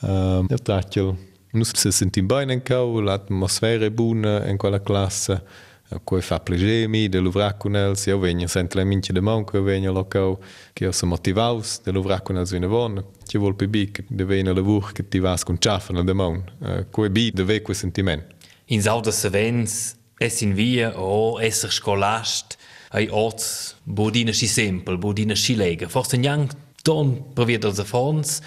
Uh, 0.00 0.44
ja, 0.50 0.58
tracchel. 0.58 1.14
Nus 1.52 1.72
se 1.74 1.92
sentim 1.92 2.26
bain 2.26 2.50
en 2.50 2.62
cau, 2.62 3.00
l'atmosfera 3.00 3.84
è 3.86 3.90
buona 3.90 4.46
in 4.48 4.56
quella 4.56 4.82
classe. 4.82 5.68
Quei 6.04 6.22
fa 6.22 6.38
piacere 6.38 6.86
mi 6.86 7.08
de 7.08 7.18
luvrar 7.18 7.56
con 7.58 7.74
els, 7.74 8.06
io 8.06 8.18
vengo 8.20 8.46
sempre 8.46 8.78
le 8.78 8.84
mince 8.86 9.12
de 9.12 9.20
mon, 9.20 9.44
che 9.44 9.58
vengo 9.58 9.90
locau, 9.90 10.38
che 10.72 10.84
io 10.84 10.92
sono 10.92 11.16
motivaus 11.16 11.80
de 11.82 11.90
luvrar 11.90 12.22
con 12.22 12.36
els 12.36 12.52
vina 12.52 12.68
bon, 12.68 13.04
che 13.26 13.38
vuol 13.38 13.56
più 13.56 13.68
bi, 13.68 13.90
che 13.90 14.04
de 14.06 14.24
vengo 14.24 14.52
lavur, 14.52 14.92
che 14.92 15.08
ti 15.08 15.18
vas 15.18 15.42
con 15.42 15.58
ciaffano 15.58 16.04
de 16.04 16.12
mon, 16.12 16.44
quei 16.92 17.10
bi 17.10 17.32
de 17.32 17.42
ve 17.42 17.62
quei 17.62 17.74
sentiment. 17.74 18.22
In 18.66 18.82
sauda 18.82 19.10
sevens, 19.10 19.96
es 20.20 20.40
in 20.42 20.54
via 20.54 20.92
o 20.94 21.40
esser 21.40 21.72
scolast, 21.72 22.56
ai 22.90 23.08
orts, 23.10 23.74
bodina 23.82 24.32
si 24.32 24.46
sempel, 24.46 24.96
bodina 24.96 25.34
si 25.34 25.56
lega. 25.56 25.88
Forse 25.88 26.16
niang 26.16 26.48
ton 26.84 27.32
per 27.34 27.46
via 27.46 27.58
dels 27.58 27.80
affons, 27.80 28.40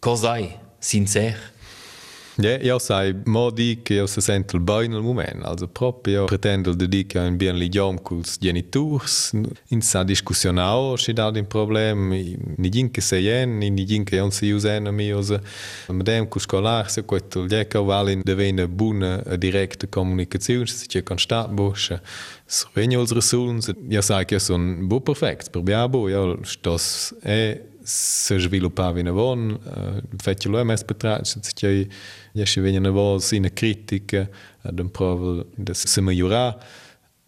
cos'ai, 0.00 0.58
sincer? 0.80 1.38
Ja, 2.42 2.56
io 2.56 2.78
sai, 2.78 3.14
modi 3.24 3.80
che 3.82 3.94
io 3.94 4.06
se 4.06 4.22
sento 4.22 4.58
bene 4.58 4.94
al 4.94 5.02
momento, 5.02 5.44
also 5.44 5.68
proprio 5.68 6.20
io 6.20 6.24
pretendo 6.24 6.72
di 6.72 6.88
dire 6.88 7.06
che 7.06 7.18
un 7.18 7.36
bien 7.36 7.56
ligiom 7.56 8.00
con 8.00 8.20
i 8.20 8.22
genitori, 8.38 9.04
in 9.68 9.82
sa 9.82 10.02
discussione 10.04 10.62
o 10.62 10.94
c'è 10.94 11.12
da 11.12 11.26
un 11.26 11.46
problema, 11.46 12.14
ni 12.14 12.68
din 12.70 12.90
che 12.90 13.02
sei 13.02 13.26
en, 13.28 13.58
ni 13.58 13.84
din 13.84 14.04
che 14.04 14.16
non 14.16 14.30
si 14.30 14.50
usa 14.50 14.80
mi 14.80 15.10
usa, 15.10 15.38
ma 15.88 16.02
dem 16.02 16.28
con 16.28 16.40
scolar 16.40 16.90
se 16.90 17.04
questo 17.04 17.44
gli 17.44 17.66
che 17.66 17.78
vale 17.78 18.12
in 18.12 18.22
devena 18.24 18.66
buona 18.66 19.22
diretta 19.36 19.86
comunicazione, 19.88 20.66
se 20.66 20.86
c'è 20.86 21.02
constant 21.02 21.50
boscia. 21.50 22.00
Sovegno 22.46 23.00
els 23.00 23.12
results, 23.12 23.70
io 23.88 24.00
sai 24.00 24.24
che 24.24 24.38
sono 24.38 24.86
bu 24.86 25.02
perfect, 25.02 25.50
per 25.50 25.60
biabo, 25.60 26.08
io 26.08 26.38
sto 26.42 26.78
è 27.20 27.69
servilo 27.84 28.70
pavine 28.70 29.10
von 29.10 29.58
fet 30.22 30.46
mes 30.46 30.84
betrachtje 30.84 31.88
jeche 32.34 32.60
venjene 32.60 32.90
vol 32.90 33.20
sine 33.20 33.50
kritike 33.50 34.28
den 34.72 34.88
provel 34.88 35.44
da 35.56 35.74
se 35.74 36.00
majora 36.00 36.58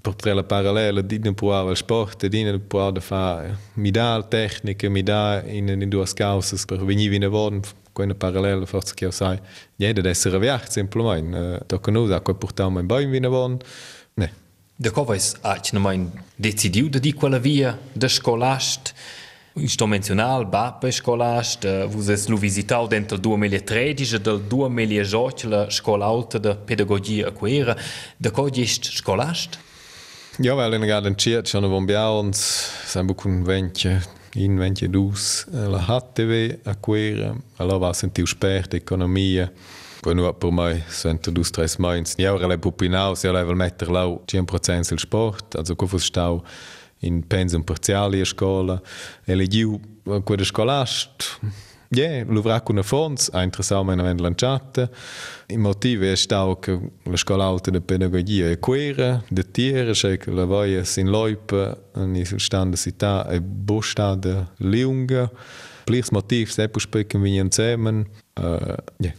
portre 0.03 0.35
la 0.35 0.43
parallele 0.43 1.03
dit 1.03 1.25
ne 1.25 1.33
poava 1.33 1.75
sport 1.75 2.27
din 2.27 2.47
ne 2.47 2.59
poava 2.59 3.01
fa 3.01 3.57
midal 3.77 4.29
tecniche 4.29 4.89
mida 4.89 5.43
in 5.47 5.69
in 5.69 5.89
duas 5.91 6.15
causes 6.15 6.65
per 6.65 6.85
veni 6.85 7.09
vine 7.09 7.29
von 7.29 7.61
quella 7.93 8.15
parallele 8.15 8.67
forse 8.67 8.95
che 8.95 9.11
sai 9.11 9.39
niente 9.77 10.01
ad 10.01 10.07
essere 10.07 10.39
viacht 10.39 10.71
semplicemente 10.71 11.65
da 11.67 11.79
conosco 11.79 12.15
a 12.15 12.21
quel 12.21 12.37
portamo 12.37 12.79
in 12.79 12.87
bain 12.87 13.11
vine 13.11 13.29
von 13.29 13.59
ne 14.15 14.43
Da 14.83 14.91
kovais 14.91 15.37
ač 15.47 15.71
na 15.73 15.79
manj 15.79 16.09
decidiu, 16.43 16.89
da 16.89 16.99
di 16.99 17.13
quella 17.13 17.39
via, 17.39 17.79
da 17.95 18.09
scolast, 18.09 18.95
Sto 19.55 19.87
menzional 19.87 20.47
Bappe 20.47 20.91
scolast, 20.91 21.67
vus 21.93 22.09
es 22.09 22.27
lu 22.27 22.39
visitau 22.39 22.87
dentro 22.89 23.19
2013 23.19 24.19
del 24.19 24.41
2018 24.49 25.49
la 25.49 25.71
scola 25.71 26.07
alta 26.07 26.39
de 26.39 26.57
pedagogia 26.57 27.27
a 27.29 27.33
quera. 27.33 27.77
Da 28.17 28.31
co 28.31 28.49
gest 28.49 28.85
scolast? 28.85 29.59
Ja, 30.39 30.57
weil 30.57 30.73
in 30.73 30.81
gerade 30.81 31.09
entschied 31.09 31.47
schon 31.49 31.69
von 31.69 31.85
Biaons, 31.87 32.71
sein 32.87 33.07
buc 33.07 33.27
un 33.27 33.45
ventje 33.45 34.01
in 34.35 34.57
ventje 34.59 34.89
dus 34.89 35.45
la 35.51 35.85
HTV 35.85 36.61
a 36.65 36.75
quera, 36.75 37.37
allora 37.57 37.79
va 37.79 37.93
sentiu 37.93 38.27
spert 38.27 38.73
economia. 38.75 39.53
Poi 40.01 40.15
nu 40.15 40.33
per 40.33 40.51
mai 40.51 40.83
sento 40.89 41.31
dus 41.31 41.51
tres 41.51 41.77
mains. 41.77 42.15
Ja, 42.17 42.33
ora 42.33 42.47
le 42.47 42.59
pupinau, 42.59 43.15
se 43.15 43.31
level 43.31 43.55
metter 43.55 43.91
lau 43.91 44.23
100% 44.25 44.93
il 44.93 44.99
sport, 44.99 45.55
also 45.55 45.77
co 45.77 45.87
fus 45.87 46.05
stau 46.05 46.43
in 47.03 47.27
pensum 47.27 47.63
parziali 47.63 48.21
a 48.21 48.25
scola 48.25 48.81
e 49.25 49.35
legiu 49.35 49.81
quella 50.25 50.45
scolast 50.45 51.41
ja 51.89 52.25
luvra 52.25 52.61
con 52.63 52.79
a 52.79 52.83
fons 52.83 53.29
ha 53.33 53.43
interessato 53.43 53.85
me 53.85 53.93
avendo 53.93 54.23
lanciata 54.23 54.89
il 55.47 55.59
motivo 55.59 56.05
è 56.05 56.17
stato 56.17 56.59
che 56.59 56.79
la 57.03 57.17
scuola 57.17 57.45
alta 57.45 57.71
di 57.71 57.81
pedagogia 57.81 58.49
è 58.49 58.59
quera 58.59 59.23
de 59.29 59.51
tiere 59.51 59.95
cioè 59.95 60.17
che 60.17 60.31
la 60.31 60.45
voia 60.45 60.85
sin 60.85 61.09
loipe 61.09 61.91
in 61.97 62.25
standa 62.39 62.77
città 62.77 63.27
è 63.27 63.41
bostade 63.41 64.53
lunga 64.59 65.31
plirs 65.85 66.11
motiv 66.11 66.49
se 66.49 66.69
pu 66.69 66.79
specken 66.79 67.21
vi 67.21 67.37
insieme 67.37 68.07
uh, 68.41 68.75
ja. 68.99 69.13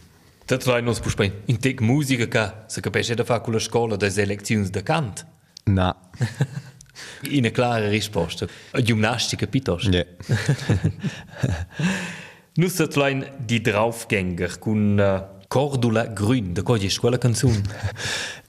Dat 0.46 0.64
vai 0.64 0.82
nos 0.82 1.00
puspein. 1.00 1.32
In 1.46 1.58
musica 1.80 2.28
ca 2.28 2.64
se 2.66 2.80
capisce 2.82 3.14
da 3.14 3.24
fa 3.24 3.40
con 3.40 3.54
la 3.54 3.58
scola 3.58 3.96
des 3.96 4.18
elezioni 4.18 4.68
da 4.68 4.82
cant. 4.82 5.24
na 5.64 5.96
in 7.36 7.44
een 7.44 7.52
klare 7.52 7.88
risposta. 7.88 8.46
Gymnastica 8.72 9.46
piuttosto. 9.46 9.90
Yeah. 9.90 10.06
Nussetlein 12.54 13.24
die 13.46 13.60
draufgänger 13.60 14.58
con 14.58 15.00
Cordula 15.48 16.06
Grün, 16.14 16.54
da 16.54 16.62
cogi 16.62 16.98
quella 16.98 17.18
canzun. 17.18 17.64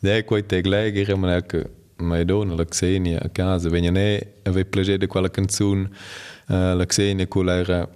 het 0.02 0.26
quei 0.26 0.44
Ik 0.94 1.08
heb 1.08 1.18
man 1.18 1.30
elke 1.30 1.70
mai 1.98 2.26
dona 2.26 2.56
la 2.56 2.66
Xenia 2.66 3.20
a 3.20 3.30
casa, 3.30 3.70
vegna 3.70 3.92
ne 3.92 4.22
ave 4.44 4.66
plager 4.66 4.98
de 4.98 5.08
quella 5.08 5.30
canzun. 5.30 5.90
Uh, 6.48 6.76
la 6.76 6.86
Xenia 6.86 7.26
cu 7.26 7.42
l'era 7.42 7.90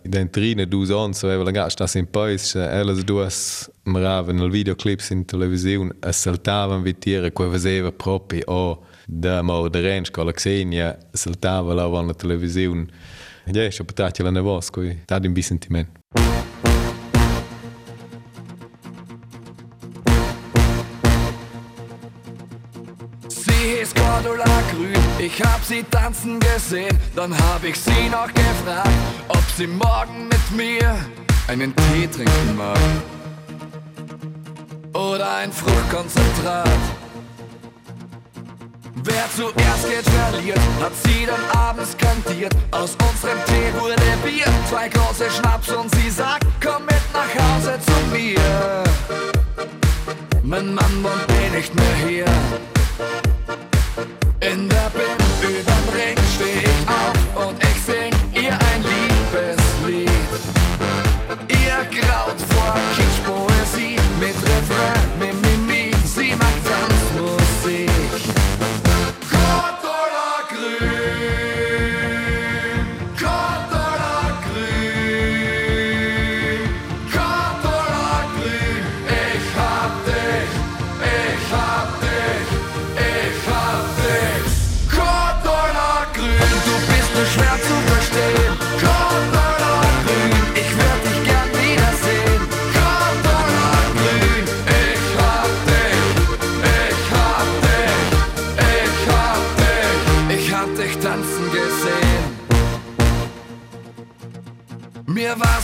so 1.11 1.27
aveva 1.27 1.43
la 1.43 1.51
gasta 1.51 1.85
in 1.93 2.07
pais, 2.07 2.55
elas 2.55 3.03
duas 3.03 3.69
maraven 3.83 4.39
al 4.39 4.49
videoclips 4.49 5.11
in 5.11 5.25
televisiun, 5.25 5.91
assaltavan 5.99 6.81
vitira, 6.81 7.29
quei 7.31 7.49
vaseva 7.49 7.91
propi, 7.91 8.41
oh, 8.45 8.83
da 9.11 9.41
morderens 9.41 10.11
con 10.11 10.25
la 10.25 10.31
Xenia 10.31 10.97
saltava 11.11 11.73
là 11.73 11.83
alla 11.83 12.13
televisione 12.13 12.87
ja, 13.51 13.63
ich 13.63 13.79
habe 13.79 13.95
tatsächlich 13.95 14.27
eine 14.27 14.43
voz, 14.43 14.71
coi, 14.71 14.97
da 15.07 15.17
un 15.17 15.33
bisentiment. 15.33 15.89
Sie 23.27 23.81
ist 23.81 23.95
Cordula 23.95 24.45
Grün, 24.71 24.93
ich 25.17 25.41
hab 25.41 25.63
sie 25.63 25.83
tanzen 25.89 26.39
gesehen. 26.39 26.95
Dann 27.15 27.35
hab 27.35 27.63
ich 27.63 27.75
sie 27.75 28.09
noch 28.11 28.31
gefragt, 28.31 28.89
ob 29.29 29.43
sie 29.57 29.65
morgen 29.65 30.27
mit 30.27 30.51
mir 30.55 30.95
einen 31.47 31.75
Tee 31.75 32.05
trinken 32.05 32.55
mag. 32.55 32.77
Oder 34.93 35.37
ein 35.37 35.51
Fruchtkonzentrat. 35.51 36.69
Wer 39.03 39.25
zuerst 39.35 39.87
geht 39.89 40.09
verliert, 40.09 40.59
hat 40.81 40.91
sie 41.03 41.25
dann 41.25 41.57
abends 41.57 41.95
kantiert. 41.97 42.53
Aus 42.71 42.95
unserem 43.09 43.37
Tee 43.45 43.79
wurde 43.79 43.95
Bier, 44.23 44.45
zwei 44.69 44.89
große 44.89 45.29
Schnaps 45.29 45.69
und 45.69 45.93
sie 45.95 46.09
sagt, 46.09 46.45
komm 46.63 46.85
mit 46.85 47.03
nach 47.13 47.33
Hause 47.41 47.79
zu 47.85 48.15
mir. 48.15 48.83
Mein 50.43 50.73
Mann 50.73 51.03
wohnt 51.03 51.27
eh 51.41 51.55
nicht 51.55 51.73
mehr 51.75 51.95
hier. 52.07 52.25
In 54.41 54.67
der 54.67 54.89
Bin 54.89 55.49
überm 55.49 55.89
Ring 55.93 56.17
steh 56.35 56.59
ich 56.63 56.87
auf 56.89 57.18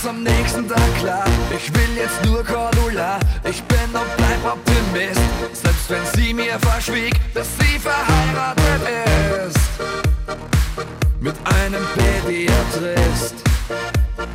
Am 0.08 0.22
nächsten 0.22 0.68
Tag 0.68 0.98
klar, 1.00 1.26
ich 1.50 1.74
will 1.74 1.98
jetzt 1.98 2.24
nur 2.26 2.44
Cordula. 2.44 3.20
Ich 3.44 3.64
bin 3.64 3.90
und 3.92 4.18
bleib 4.18 4.46
Optimist, 4.46 5.20
selbst 5.52 5.90
wenn 5.90 6.06
sie 6.14 6.32
mir 6.32 6.60
verschwieg, 6.60 7.16
dass 7.34 7.48
sie 7.58 7.80
verheiratet 7.80 8.82
ist. 9.48 9.58
Mit 11.20 11.36
einem 11.44 11.84
Pädiatrist. 11.96 13.36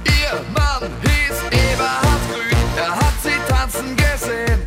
Ihr 0.04 0.40
Mann 0.52 0.90
hieß 1.02 1.38
Eberhard 1.52 2.24
Grün, 2.32 2.58
er 2.76 2.96
hat 2.96 3.14
sie 3.22 3.38
tanzen 3.48 3.96
gesehen, 3.96 4.59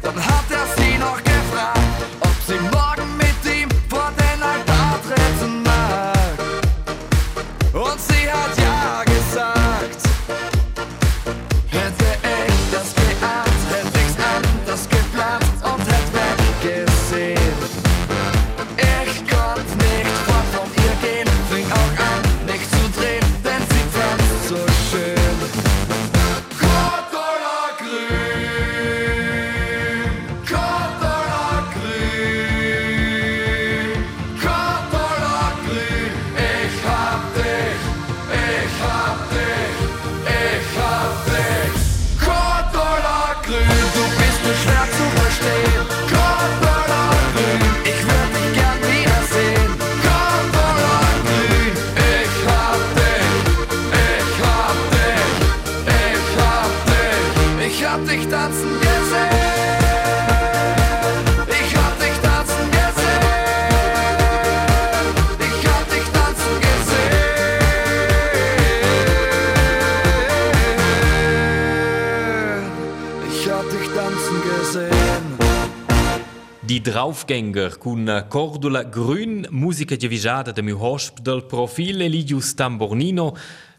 Draufgänger 76.84 77.78
con 77.78 78.26
Cordula 78.28 78.84
Grün, 78.84 79.48
musica 79.52 79.96
divisata 79.96 80.52
da 80.52 80.62
mio 80.62 80.78
hosp 80.78 81.20
del 81.20 81.46
profil 81.46 82.02
Eligius 82.02 82.54
Tambornino, 82.56 83.38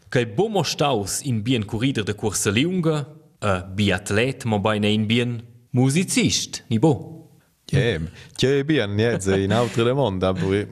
che 0.09 0.25
bomo 0.25 0.63
staus 0.63 1.21
in 1.21 1.43
bien 1.43 1.65
corrider 1.65 2.03
de 2.03 2.15
corsa 2.15 2.49
lunga, 2.49 3.05
a 3.39 3.61
biatlet, 3.61 4.45
ma 4.45 4.57
beina 4.57 4.87
in 4.87 5.05
bien 5.05 5.43
musicist, 5.69 6.63
ni 6.67 6.79
bo. 6.79 7.29
Ja, 7.65 7.99
ja, 8.37 8.63
bien, 8.63 8.97
jetzt 8.97 9.27
in 9.27 9.51
altre 9.51 9.93
mond, 9.93 10.23
aber 10.23 10.67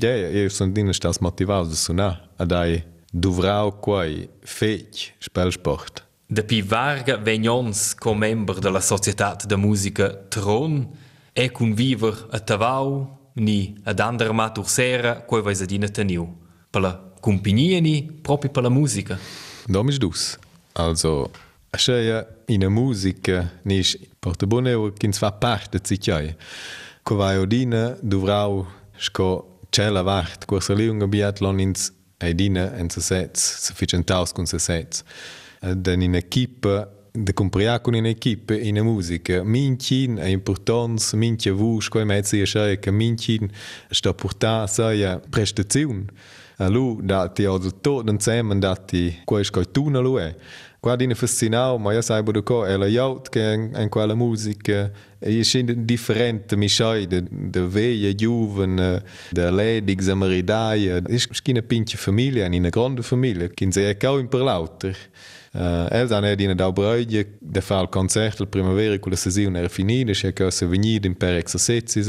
ja, 0.00 0.14
io 0.14 0.48
sono 0.48 0.72
dine 0.72 0.94
stas 0.94 1.18
motivato 1.18 1.68
da 1.68 1.74
suonare, 1.74 2.30
ad 2.36 2.52
ai 2.52 2.82
duvrau 3.10 3.78
quai 3.80 4.28
fech 4.40 5.12
spelsport. 5.18 6.06
De 6.26 6.42
pi 6.42 6.62
varga 6.62 7.18
vegnons 7.18 7.94
com 7.94 8.16
member 8.16 8.58
de 8.60 8.70
la 8.70 8.80
Societat 8.80 9.44
de 9.46 9.56
Musica 9.56 10.08
Tron, 10.28 11.04
e 11.36 11.50
cun 11.50 11.74
viver 11.74 12.26
a 12.30 12.38
Tavau, 12.40 13.18
ni 13.34 13.74
ad 13.84 14.00
andar 14.00 14.32
matur 14.32 14.68
sera, 14.68 15.20
coi 15.20 15.42
vais 15.42 15.60
adina 15.60 15.88
teniu. 15.88 16.24
Per 16.70 16.80
la 16.80 16.94
compagnia 17.20 17.80
ni, 17.80 18.02
proprio 18.22 18.50
per 18.50 18.62
la 18.62 18.70
musica. 18.70 19.18
Domisch 19.66 19.98
dus. 19.98 20.38
Also, 20.72 21.30
a 21.70 21.76
scheia 21.76 22.26
in 22.46 22.64
a 22.64 22.68
musica 22.68 23.50
nis 23.62 23.98
porta 24.18 24.46
bone 24.46 24.72
o 24.74 24.92
kins 24.92 25.18
fa 25.18 25.32
parte 25.32 25.80
zicai. 25.82 26.34
Ko 27.02 27.16
vai 27.16 27.36
odina 27.38 27.98
duvrau 28.00 28.66
sco 28.96 29.58
cella 29.70 30.02
vart, 30.02 30.46
corsa 30.46 30.72
liunga 30.72 31.06
biathlon 31.06 31.60
ins 31.60 31.92
edina 32.18 32.72
en 32.78 32.88
se 32.90 33.00
sets, 33.00 33.66
sufficientaus 33.66 34.32
con 34.32 34.46
se 34.46 34.58
sets. 34.58 35.04
Den 35.60 36.02
in 36.02 36.14
equipa 36.14 36.88
de 37.16 37.32
comparar 37.32 37.80
in 37.86 37.94
uma 37.94 38.08
equipe 38.08 38.54
in 38.54 38.82
muziek. 38.82 39.30
a 39.30 39.44
music 39.44 39.44
minchin 39.44 40.18
a 40.18 40.28
importance, 40.28 41.16
como 41.90 42.12
é 42.12 42.22
que 42.22 42.28
se 42.28 42.42
acha 42.42 42.76
que 42.76 42.90
mintin 42.90 43.48
está 43.90 44.10
a 44.10 44.14
portar 44.14 44.64
a 44.64 45.20
prestação. 45.30 46.06
Allo 46.58 46.98
dati 47.02 47.44
ho 47.44 47.58
tutto 47.58 48.02
insieme 48.08 48.58
dati 48.58 49.20
quais 49.26 49.50
che 49.50 49.70
tu 49.70 49.90
non 49.90 50.02
lo 50.02 50.18
è. 50.18 50.34
Qua 50.80 50.96
dine 50.96 51.14
fascinau, 51.14 51.78
ma 51.78 51.92
io 51.92 52.00
saibo 52.00 52.32
do 52.32 52.64
è 52.64 52.76
la 52.76 52.86
yaut 52.86 53.28
che 53.28 53.70
in 53.74 53.88
quella 53.90 54.14
musica 54.14 54.90
e 55.18 55.40
è 55.40 55.62
differente 55.64 56.56
mi 56.56 56.68
sai 56.68 57.06
de 57.06 57.24
de 57.28 57.60
veia 57.60 58.14
de 59.30 59.50
ledig 59.50 60.00
zamaridaia. 60.00 61.02
È 61.02 61.16
schina 61.18 61.60
pinche 61.60 61.96
famiglia, 61.98 62.46
in 62.46 62.54
una 62.54 62.70
grande 62.70 63.02
famiglia, 63.02 63.48
che 63.48 63.64
in 63.64 63.72
sei 63.72 63.94
cau 63.98 64.18
in 64.18 64.28
per. 64.28 64.96
Eh, 65.52 65.60
eh, 65.60 66.00
El 66.00 66.08
da 66.08 66.20
ne 66.20 66.34
dina 66.36 66.54
dau 66.54 66.72
brödje, 66.72 67.26
de 67.40 67.60
fa 67.60 67.78
al 67.78 67.88
concert 67.88 68.40
al 68.40 68.48
primavera 68.48 68.98
culla 68.98 69.16
sesiun 69.16 69.56
era 69.56 69.68
finida, 69.68 70.12
che 70.12 70.32
che 70.32 70.50
se 70.50 70.66
vegnida 70.66 71.06
in 71.06 71.16
per 71.16 71.36
exercizi 71.36 72.02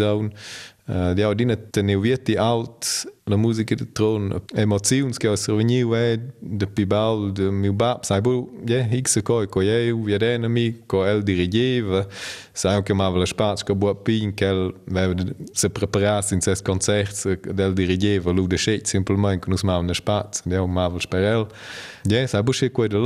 uh, 0.88 1.14
di 1.14 1.24
adina 1.24 1.56
teneu 1.56 2.02
vieti 2.02 2.36
alt 2.36 3.08
la 3.28 3.36
musica 3.36 3.76
de 3.76 3.86
tron 3.92 4.42
emozions 4.56 5.18
che 5.18 5.36
se 5.36 5.52
veniu 5.52 5.94
è 5.94 6.20
de 6.40 6.66
pibal 6.66 7.32
de 7.34 7.52
miu 7.52 7.74
bab. 7.74 8.04
Sai 8.04 8.22
bu 8.22 8.50
ja 8.66 8.88
x 8.92 9.22
co 9.22 9.46
co 9.48 9.62
eu 9.62 10.04
viedena 10.04 10.48
mi 10.48 10.84
co 10.88 11.06
el 11.06 11.24
dirigeva 11.24 12.08
sai 12.54 12.82
che 12.84 12.94
ma 12.94 13.10
la 13.10 13.26
spazio 13.26 13.66
che 13.66 13.76
bu 13.76 13.94
pin 14.02 14.34
che 14.34 14.74
se 15.52 15.70
preparasse 15.70 16.34
in 16.34 16.42
ses 16.42 16.62
concerts 16.62 17.28
del 17.54 17.74
dirigeva 17.74 18.32
lu 18.32 18.48
de 18.48 18.58
schet 18.58 18.88
simplement 18.88 19.44
che 19.44 19.50
nus 19.50 19.64
ma 19.64 19.78
una 19.78 19.94
spazio 19.94 20.50
ja 20.50 20.66
ma 20.66 20.90
per 21.10 21.24
el 21.24 21.48
ja 22.04 22.28
sai 22.28 22.44
bu 22.44 22.52
che 22.52 22.72
co 22.72 22.88
de 22.88 22.98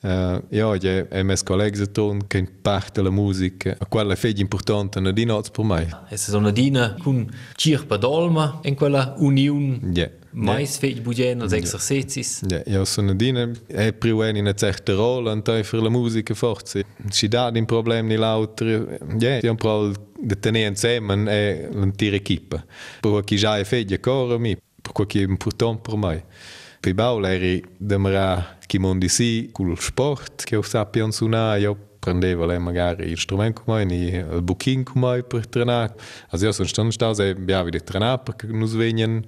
Uh, 0.00 0.40
ja, 0.50 0.76
ja, 0.80 1.08
e 1.08 1.22
mes 1.24 1.42
colleghi 1.42 1.90
ton 1.90 2.26
che 2.28 2.46
parte 2.62 3.02
la 3.02 3.10
musica, 3.10 3.74
a 3.76 3.86
quella 3.86 4.14
è 4.14 4.32
importante 4.36 5.00
non 5.00 5.12
di 5.12 5.24
notte 5.24 5.50
per 5.50 5.64
me. 5.64 5.88
Es 6.08 6.22
ist 6.22 6.30
so 6.30 6.38
eine 6.38 6.52
Dina 6.52 6.94
con 7.02 7.28
cirpa 7.56 7.96
dolma 7.96 8.60
in 8.62 8.76
quella 8.76 9.14
union 9.18 9.90
Ja. 9.92 10.08
mais 10.30 10.70
yeah. 10.70 10.78
fetg 10.78 11.02
bugen 11.02 11.40
als 11.40 11.52
exercicis. 11.52 12.42
Ja, 12.46 12.62
io 12.66 12.84
sono 12.84 13.14
dine 13.14 13.50
è 13.66 13.92
più 13.92 14.22
in 14.22 14.36
una 14.36 14.54
certa 14.54 14.94
rola 14.94 15.32
in 15.32 15.42
per 15.42 15.66
la 15.72 15.88
musica 15.88 16.32
forse. 16.34 16.84
Si 17.08 17.26
dà 17.26 17.50
un 17.52 17.64
problema 17.64 18.06
ni 18.06 18.16
l'altro. 18.16 18.98
Ja, 19.18 19.40
un 19.42 19.56
po' 19.56 19.92
di 20.20 20.38
tenere 20.38 20.68
insieme 20.68 21.28
è 21.28 21.68
l'intera 21.72 22.14
equipe. 22.14 22.64
Per 23.00 23.24
chi 23.24 23.36
già 23.36 23.58
è 23.58 23.64
fetg 23.64 23.92
ancora 23.92 24.38
mi, 24.38 24.56
per 24.80 25.06
chi 25.06 25.20
è 25.20 25.24
importante 25.24 25.90
per 25.90 25.96
me. 25.96 26.24
Pibau, 26.80 27.18
Larry, 27.18 27.64
da 27.80 27.98
Mará, 27.98 28.56
Kimon 28.68 28.98
o 29.58 29.74
esporte 29.74 30.46
que 30.46 30.54
eu 30.54 30.62
sabia 30.62 30.78
sapiens 30.78 31.20
una, 31.22 31.58
eu 31.58 31.76
prendeva 31.98 32.46
lei 32.46 32.58
magari 32.58 33.10
il 33.10 33.18
strumento 33.18 33.62
come 33.64 33.84
ni 33.84 34.08
il 34.08 34.42
booking 34.42 34.84
come 34.84 35.22
per 35.22 35.46
trenare 35.46 35.94
also 36.28 36.44
io 36.44 36.52
sono 36.52 36.68
stato 36.68 36.90
stato 36.90 37.14
se 37.14 37.28
abbiamo 37.30 37.68
di 37.70 37.82
trenare 37.82 38.20
perché 38.22 38.46
non 38.46 38.66
svenien 38.66 39.24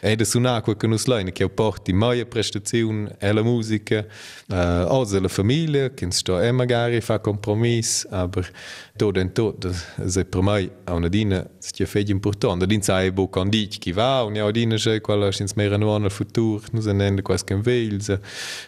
e 0.00 0.16
da 0.16 0.24
suonare 0.24 0.62
quello 0.62 0.78
che 0.78 0.86
non 0.86 0.98
slaine 0.98 1.32
che 1.32 1.48
porti 1.48 1.92
mai 1.92 2.24
prestazione 2.26 3.16
e 3.18 3.32
la 3.32 3.42
musica. 3.42 4.06
Uh, 4.48 4.84
o 4.88 5.06
la 5.20 5.28
famiglia 5.28 5.90
che 5.90 6.10
sta 6.10 6.42
e 6.42 6.50
magari 6.50 7.00
fa 7.00 7.20
compromesso 7.20 8.08
aber 8.10 8.50
tot 8.96 9.16
en 9.16 9.32
tot 9.32 9.66
se 10.06 10.24
per 10.24 10.42
me 10.42 10.70
a 10.84 10.94
una 10.94 11.08
dina 11.08 11.46
stia 11.58 11.86
fedi 11.86 12.10
importante 12.10 12.66
din 12.66 12.82
sai 12.82 13.12
bo 13.12 13.28
candid 13.28 13.78
chi 13.78 13.92
va 13.92 14.22
un 14.24 14.34
ja 14.34 14.50
dina 14.50 14.76
se 14.76 15.00
quella 15.00 15.30
sins 15.32 15.54
mera 15.54 15.76
nuona 15.76 16.08
futur 16.08 16.62
nu 16.72 16.80
se 16.80 16.92
nende 16.92 17.22
quas 17.22 17.44
ken 17.44 17.62
veils 17.62 18.10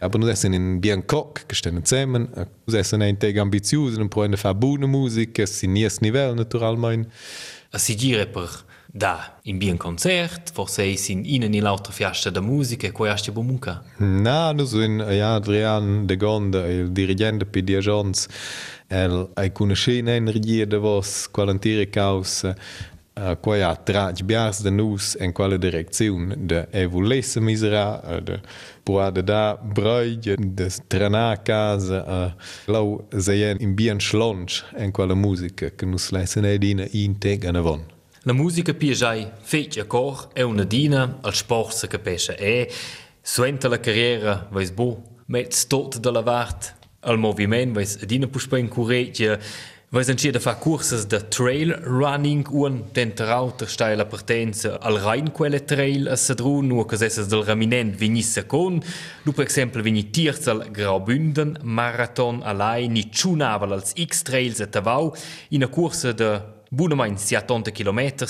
aber 0.00 0.20
nu 0.20 0.28
essen 0.28 0.52
in 0.52 0.80
bien 0.80 1.04
cock 1.04 1.44
gestanden 1.48 1.84
zemen 1.84 2.28
nu 2.64 2.76
essen 2.76 3.02
ein 3.02 3.18
tag 3.18 3.36
ambitius 3.42 3.96
un 3.96 4.08
pro 4.08 4.26
fa 4.36 4.54
bune 4.54 4.86
musik 4.86 5.38
es 5.38 5.58
si 5.58 5.66
nies 5.66 6.00
nivel 6.00 6.34
naturalmein 6.34 7.06
a 7.72 7.78
si 7.78 7.94
dire 7.94 8.26
per 8.26 8.50
da 8.94 9.38
in 9.44 9.58
bien 9.58 9.76
concert 9.78 10.50
forse 10.52 10.82
in 10.84 11.22
in 11.24 11.54
in 11.54 11.62
l'altra 11.62 11.92
fiasta 11.92 12.30
da 12.30 12.40
musica 12.40 12.86
e 12.86 12.92
quasi 12.92 13.30
bo 13.30 13.42
munca 13.42 13.82
na 13.96 14.52
nu 14.52 14.66
so 14.66 14.82
in 14.82 14.98
ja 14.98 15.34
Adrian 15.34 16.06
de 16.06 16.16
Gonde 16.16 16.58
il 16.72 16.92
dirigente 16.92 17.46
per 17.46 17.62
di 17.62 17.74
agents 17.74 18.28
el 18.88 19.30
ai 19.34 19.50
conoscena 19.50 20.12
energia 20.14 20.66
de 20.66 20.76
vos 20.76 21.26
qualantire 21.30 21.88
causa 21.88 22.54
ha 23.14 23.76
trach 23.84 24.22
biars 24.24 24.62
de 24.62 24.70
nus 24.70 25.16
en 25.20 25.32
quale 25.32 25.58
direcziun 25.58 26.34
de 26.46 26.66
evolesse 26.72 27.40
misera 27.40 28.00
uh, 28.04 28.20
de 28.20 28.40
poade 28.84 29.22
da 29.22 29.56
bruige 29.74 30.36
de 30.38 30.68
trana 30.88 31.36
casa 31.36 32.04
uh, 32.06 32.32
lau 32.66 33.04
zeien 33.18 33.58
in 33.60 33.74
bien 33.74 34.00
schlonch 34.00 34.64
en 34.76 34.90
quale 34.90 35.14
musica 35.14 35.70
che 35.70 35.86
nus 35.86 36.10
lessen 36.10 36.44
edina 36.44 36.86
in 36.92 37.18
teg 37.18 37.44
an 37.44 37.56
avon 37.56 37.84
La 38.24 38.32
musica 38.32 38.72
piagiai 38.72 39.26
fetg 39.42 39.78
a 39.78 39.84
cor 39.84 40.28
è 40.32 40.42
una 40.42 40.64
dina 40.64 41.18
al 41.22 41.34
sport 41.34 41.72
se 41.72 41.88
capisce 41.88 42.36
e 42.36 42.70
suenta 43.20 43.68
la 43.68 43.80
carriera 43.80 44.46
vais 44.50 44.70
bo 44.70 45.02
metz 45.26 45.66
tot 45.66 45.98
de 45.98 46.10
la 46.10 46.22
vart 46.22 46.80
al 47.02 47.18
moviment, 47.18 47.74
vais 47.74 47.96
adina 48.02 48.28
puspa 48.28 48.58
in 48.58 48.68
curegia, 48.68 49.38
vais 49.92 50.08
entschiede 50.08 50.40
fa 50.40 50.54
curses 50.56 51.04
de 51.04 51.18
trail 51.28 51.74
running 51.84 52.48
un 52.48 52.78
tenterauter 52.92 53.68
steila 53.68 54.06
pertenza 54.08 54.78
al 54.80 54.96
rein 54.96 55.30
quelle 55.32 55.64
trail 55.64 56.08
a 56.08 56.16
sadrun, 56.16 56.66
nu 56.66 56.86
che 56.86 56.96
esses 57.04 57.26
del 57.26 57.44
raminent 57.44 57.94
vinisse 57.94 58.46
con, 58.46 58.80
du 59.22 59.32
per 59.32 59.46
esempio 59.46 59.82
vini 59.82 60.08
tierzal 60.08 60.70
Graubünden 60.70 61.58
marathon 61.62 62.40
alai 62.42 62.88
ni 62.88 63.10
chunaval 63.10 63.72
als 63.72 63.92
X-trails 63.92 64.60
a 64.60 64.66
tavau 64.66 65.12
in 65.50 65.62
a 65.62 65.68
cursa 65.68 66.12
de 66.12 66.40
bunamein 66.70 67.18
70 67.18 67.70
km, 67.70 68.26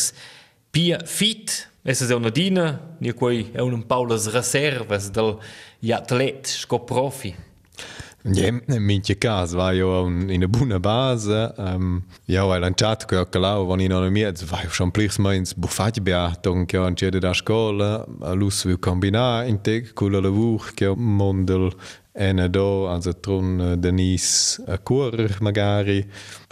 pia 0.72 0.98
fit, 1.04 1.70
Essa 1.84 2.06
è 2.06 2.14
una 2.14 2.30
dina, 2.30 2.96
ni 2.98 3.12
quei 3.12 3.50
è 3.52 3.58
un 3.58 3.86
paulas 3.86 4.30
reservas 4.30 5.10
del 5.10 5.36
atlet 5.90 6.46
sco 6.46 6.78
profi. 6.80 7.34
Mintje 8.24 9.16
Kas 9.16 9.52
war 9.54 9.74
jo 9.74 10.06
in 10.06 10.40
de 10.40 10.46
bune 10.46 10.78
Base 10.80 11.54
ähm, 11.58 12.04
Ja 12.26 12.48
weil 12.48 12.62
en 12.62 12.76
Chat 12.76 13.08
go 13.08 13.24
gelau, 13.30 13.68
wann 13.68 13.80
in 13.80 13.92
animiert 13.92 14.50
war 14.50 14.62
schon 14.70 14.92
plis 14.92 15.18
meins 15.18 15.54
Bufatbeachtung 15.54 16.66
ke 16.68 16.78
an 16.80 16.94
tschede 16.94 17.20
der 17.20 17.34
Skole, 17.34 18.06
a 18.20 18.32
Lus 18.34 18.64
vu 18.64 18.78
Kombinat 18.78 19.48
integ, 19.48 19.94
coole 19.96 20.20
le 20.20 20.30
Wuch 20.30 20.76
ke 20.76 20.94
Mondel 20.94 21.72
en 22.14 22.52
do 22.52 22.86
an 22.86 23.02
se 23.02 23.12
tron 23.20 23.80
Denis 23.80 24.60
a 24.68 24.78
Koer 24.78 25.36
magari, 25.40 26.06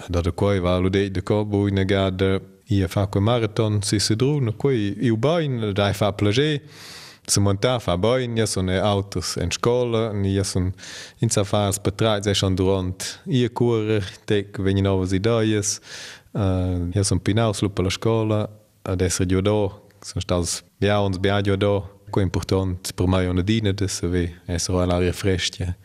dat 0.09 0.25
de 0.25 0.33
kooi 0.33 0.61
war 0.61 0.81
lo 0.81 0.91
déit 0.91 1.15
de 1.15 1.23
Korboine 1.23 1.87
gade. 1.87 2.41
Hier 2.65 2.89
fa 2.89 3.09
marathon 3.21 3.83
si 3.83 3.99
se 3.99 4.17
droen, 4.17 4.57
kooi 4.57 4.97
iw 5.07 5.17
bain, 5.17 5.73
dai 5.75 5.93
fa 5.95 6.13
plagé. 6.13 6.61
Zum 7.31 7.45
montar 7.47 7.79
fa 7.79 7.95
boin, 7.97 8.37
ja 8.37 8.47
son 8.47 8.69
autos 8.69 9.37
en 9.39 9.53
scola, 9.55 10.09
ni 10.13 10.33
ja 10.35 10.43
son 10.45 10.73
in 11.23 11.31
sa 11.31 11.45
fas 11.47 11.79
betrait 11.79 12.25
se 12.27 12.35
schon 12.35 12.57
durant 12.59 13.07
ia 13.27 13.49
cuore, 13.49 14.01
tec 14.27 14.59
veni 14.59 14.83
novas 14.83 15.15
ideias, 15.15 15.77
uh, 16.35 16.91
ja 16.95 17.05
son 17.07 17.23
pinaus 17.23 17.63
lupa 17.63 17.87
la 17.87 17.93
scola, 17.95 18.41
ad 18.83 19.03
esser 19.07 19.31
io 19.31 19.45
do, 19.47 19.71
son 20.03 20.25
staus 20.25 20.61
biauns 20.83 21.21
biadio 21.23 21.57
do, 21.57 21.77
co 22.11 22.21
important 22.21 22.91
per 22.97 23.07
mai 23.07 23.29
una 23.31 23.47
dina 23.47 23.73
de 23.73 23.87
se 23.89 24.11
ve, 24.11 24.27
esser 24.49 24.75
all'aria 24.75 25.15
frescia. 25.15 25.77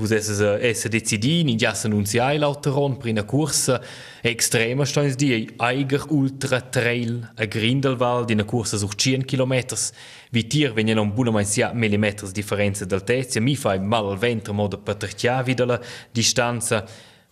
Vos 0.00 0.12
esses 0.12 0.40
esse 0.40 0.86
äh, 0.86 0.90
decidini, 0.90 1.56
già 1.56 1.74
se 1.74 1.86
non 1.86 2.06
si 2.06 2.16
hai 2.16 2.38
l'autoron 2.38 2.96
per 2.96 3.10
una 3.10 3.24
corsa 3.24 3.82
extrema, 4.22 4.86
sto 4.86 5.02
in 5.02 5.12
di 5.14 5.52
Eiger 5.58 6.06
Ultra 6.08 6.62
Trail 6.62 7.32
a 7.36 7.44
Grindelwald, 7.44 8.24
di 8.24 8.32
una 8.32 8.44
corsa 8.44 8.78
su 8.78 8.88
100 8.88 9.26
km. 9.26 9.62
Vi 10.30 10.46
tir 10.46 10.72
vengono 10.72 11.02
un 11.02 11.12
buon 11.12 11.34
mansia 11.34 11.72
millimetri 11.74 12.26
di 12.28 12.32
differenza 12.32 12.86
d'altezza, 12.86 13.40
mi 13.40 13.54
fai 13.56 13.78
mal 13.78 14.08
al 14.08 14.16
ventre 14.16 14.54
modo 14.54 14.78
per 14.78 14.96
terchiavi 14.96 15.52
dalla 15.52 15.78
distanza. 16.10 16.82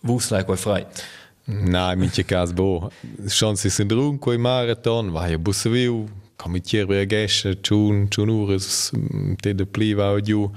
Vos 0.01 0.29
l'hai 0.29 0.43
quel 0.43 0.57
freit? 0.57 1.03
No, 1.45 1.91
in 1.91 1.97
mio 1.97 2.09
caso, 2.23 2.53
boh, 2.53 2.91
chance 3.25 3.67
sind 3.67 3.91
rund 3.91 4.19
quei 4.19 4.37
marathon, 4.37 5.09
vai 5.09 5.33
a 5.33 5.39
Busseviu, 5.39 6.07
come 6.35 6.61
tier 6.61 6.85
per 6.85 7.01
a 7.01 7.05
Gescia, 7.07 7.55
ciun, 7.59 8.07
ures, 8.15 8.91
de 9.41 9.65
pliva 9.65 10.11
o. 10.11 10.51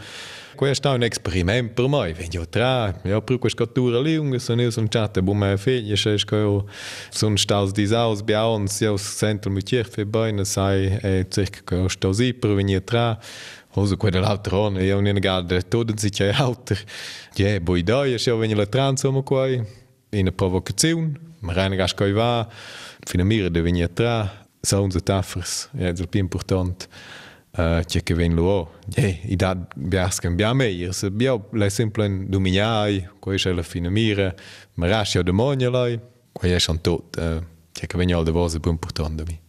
Koer 0.56 0.74
sta 0.76 0.92
un 0.92 1.02
experiment 1.02 1.72
per 1.74 1.88
mai 1.88 2.12
Ven 2.16 2.32
jo 2.32 2.44
tra 2.44 2.92
ja 3.08 3.20
prukuch 3.24 3.56
katura 3.56 4.02
leung 4.04 4.36
son 4.40 4.60
eu 4.60 4.70
un 4.78 4.88
chatte 4.88 5.22
bo 5.22 5.34
ma 5.34 5.54
féch 5.56 6.24
ko 6.28 6.66
son 7.10 7.36
staus 7.36 7.72
dis 7.72 7.92
aus 7.92 8.22
beaun 8.22 8.68
si 8.68 8.86
aus 8.86 9.02
Zentrum 9.18 9.54
mutier 9.54 9.84
fir 9.84 10.04
beine 10.04 10.44
sei 10.44 10.98
e 11.02 11.24
zich 11.30 11.64
ko 11.64 11.88
stausi 11.88 12.32
proveni 12.32 12.80
tra 12.80 13.18
Hose 13.72 13.96
kwe 13.96 14.10
l'autoron 14.12 14.76
e 14.76 14.92
un 14.92 15.20
gar 15.20 15.42
de 15.42 15.62
toden 15.62 15.96
si 15.98 16.10
je 16.10 16.32
alter. 16.32 16.84
Je 17.34 17.60
boi 17.60 17.82
daie 17.82 18.18
se 18.18 18.30
wenn 18.30 18.50
je 18.50 18.56
le 18.56 18.66
transomme 18.66 19.22
kwai 19.22 19.62
in 20.10 20.26
e 20.26 20.32
provokaoun, 20.32 21.16
ma 21.40 21.52
reine 21.52 21.76
gas 21.76 21.94
koi 21.94 22.12
war, 22.12 22.48
finamire 23.08 23.50
de 23.50 23.62
vignetra, 23.62 24.30
sa 24.62 24.80
onze 24.80 25.00
tafers, 25.00 25.68
ja, 25.72 25.92
dat 25.92 26.10
pi 26.10 26.18
important. 26.18 26.88
che 27.52 28.12
uh, 28.12 28.16
ven 28.16 28.34
luo 28.34 28.70
je 28.86 29.20
i 29.26 29.36
dat 29.36 29.74
biasken 29.76 30.36
bia 30.36 30.54
meir 30.54 30.94
se 30.94 31.10
bia 31.10 31.38
l'esemplen 31.52 32.30
dominai 32.30 33.06
quei 33.20 33.38
che 33.38 33.52
la 33.52 33.62
fine 33.62 33.90
mire 33.90 34.34
ma 34.74 34.88
rasio 34.88 35.22
de 35.22 35.32
mognalai 35.32 36.00
quei 36.32 36.52
es 36.52 36.68
an 36.68 36.80
tot 36.80 37.16
che 37.72 37.86
che 37.86 37.96
venio 37.98 38.22
de 38.22 38.30
voce 38.30 38.58
bun 38.58 38.78
portando 38.78 39.24
mi 39.26 39.40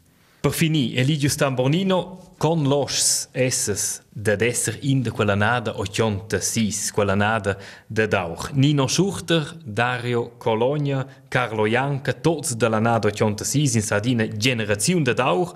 Per 0.43 0.51
finì, 0.51 0.93
eligio 0.93 1.29
stambonino 1.29 2.33
con 2.37 2.63
los 2.67 3.29
esses 3.31 4.01
de 4.09 4.35
esser 4.45 4.77
in 4.81 5.01
de 5.01 5.09
quella 5.09 5.35
nada 5.35 5.71
ochionta 5.79 6.41
sis, 6.41 6.91
quella 6.91 7.15
nada 7.15 7.57
de 7.87 8.09
dauch. 8.09 8.51
Nino 8.51 8.87
Schuchter, 8.87 9.57
Dario 9.63 10.33
Cologna, 10.37 11.07
Carlo 11.29 11.65
Ianca, 11.65 12.11
tots 12.11 12.57
de 12.57 12.67
la 12.67 12.79
nada 12.79 13.07
ochionta 13.07 13.45
sis 13.45 13.75
in 13.75 13.81
Sardina 13.81 14.27
generazione 14.27 15.03
de 15.03 15.13
dauch. 15.13 15.53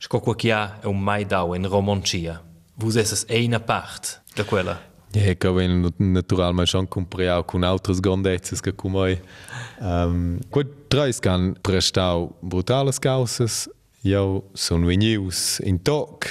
Sco 0.00 0.20
qua 0.20 0.34
che 0.34 0.50
ha 0.50 0.78
è 0.80 0.86
un 0.86 0.98
mai 0.98 1.26
dau 1.26 1.52
in 1.52 1.68
Romoncia. 1.68 2.42
Vus 2.74 2.96
esses 2.96 3.26
una 3.28 3.60
part 3.60 4.22
de 4.34 4.44
quella? 4.44 4.80
Ja, 5.12 5.34
che 5.34 5.50
ven 5.50 5.92
naturalmente 5.98 6.70
schon 6.70 6.88
compriau 6.88 7.44
con 7.44 7.64
altres 7.64 8.00
grandezzes 8.00 8.60
che 8.60 8.74
come 8.74 9.20
um, 9.80 10.38
quei 10.48 10.64
treis 10.88 11.18
can 11.18 11.56
prestau 11.60 12.36
brutales 12.40 12.98
causes 12.98 13.68
Io 14.02 14.48
sono 14.54 14.86
venius 14.86 15.58
in 15.62 15.82
toc, 15.82 16.24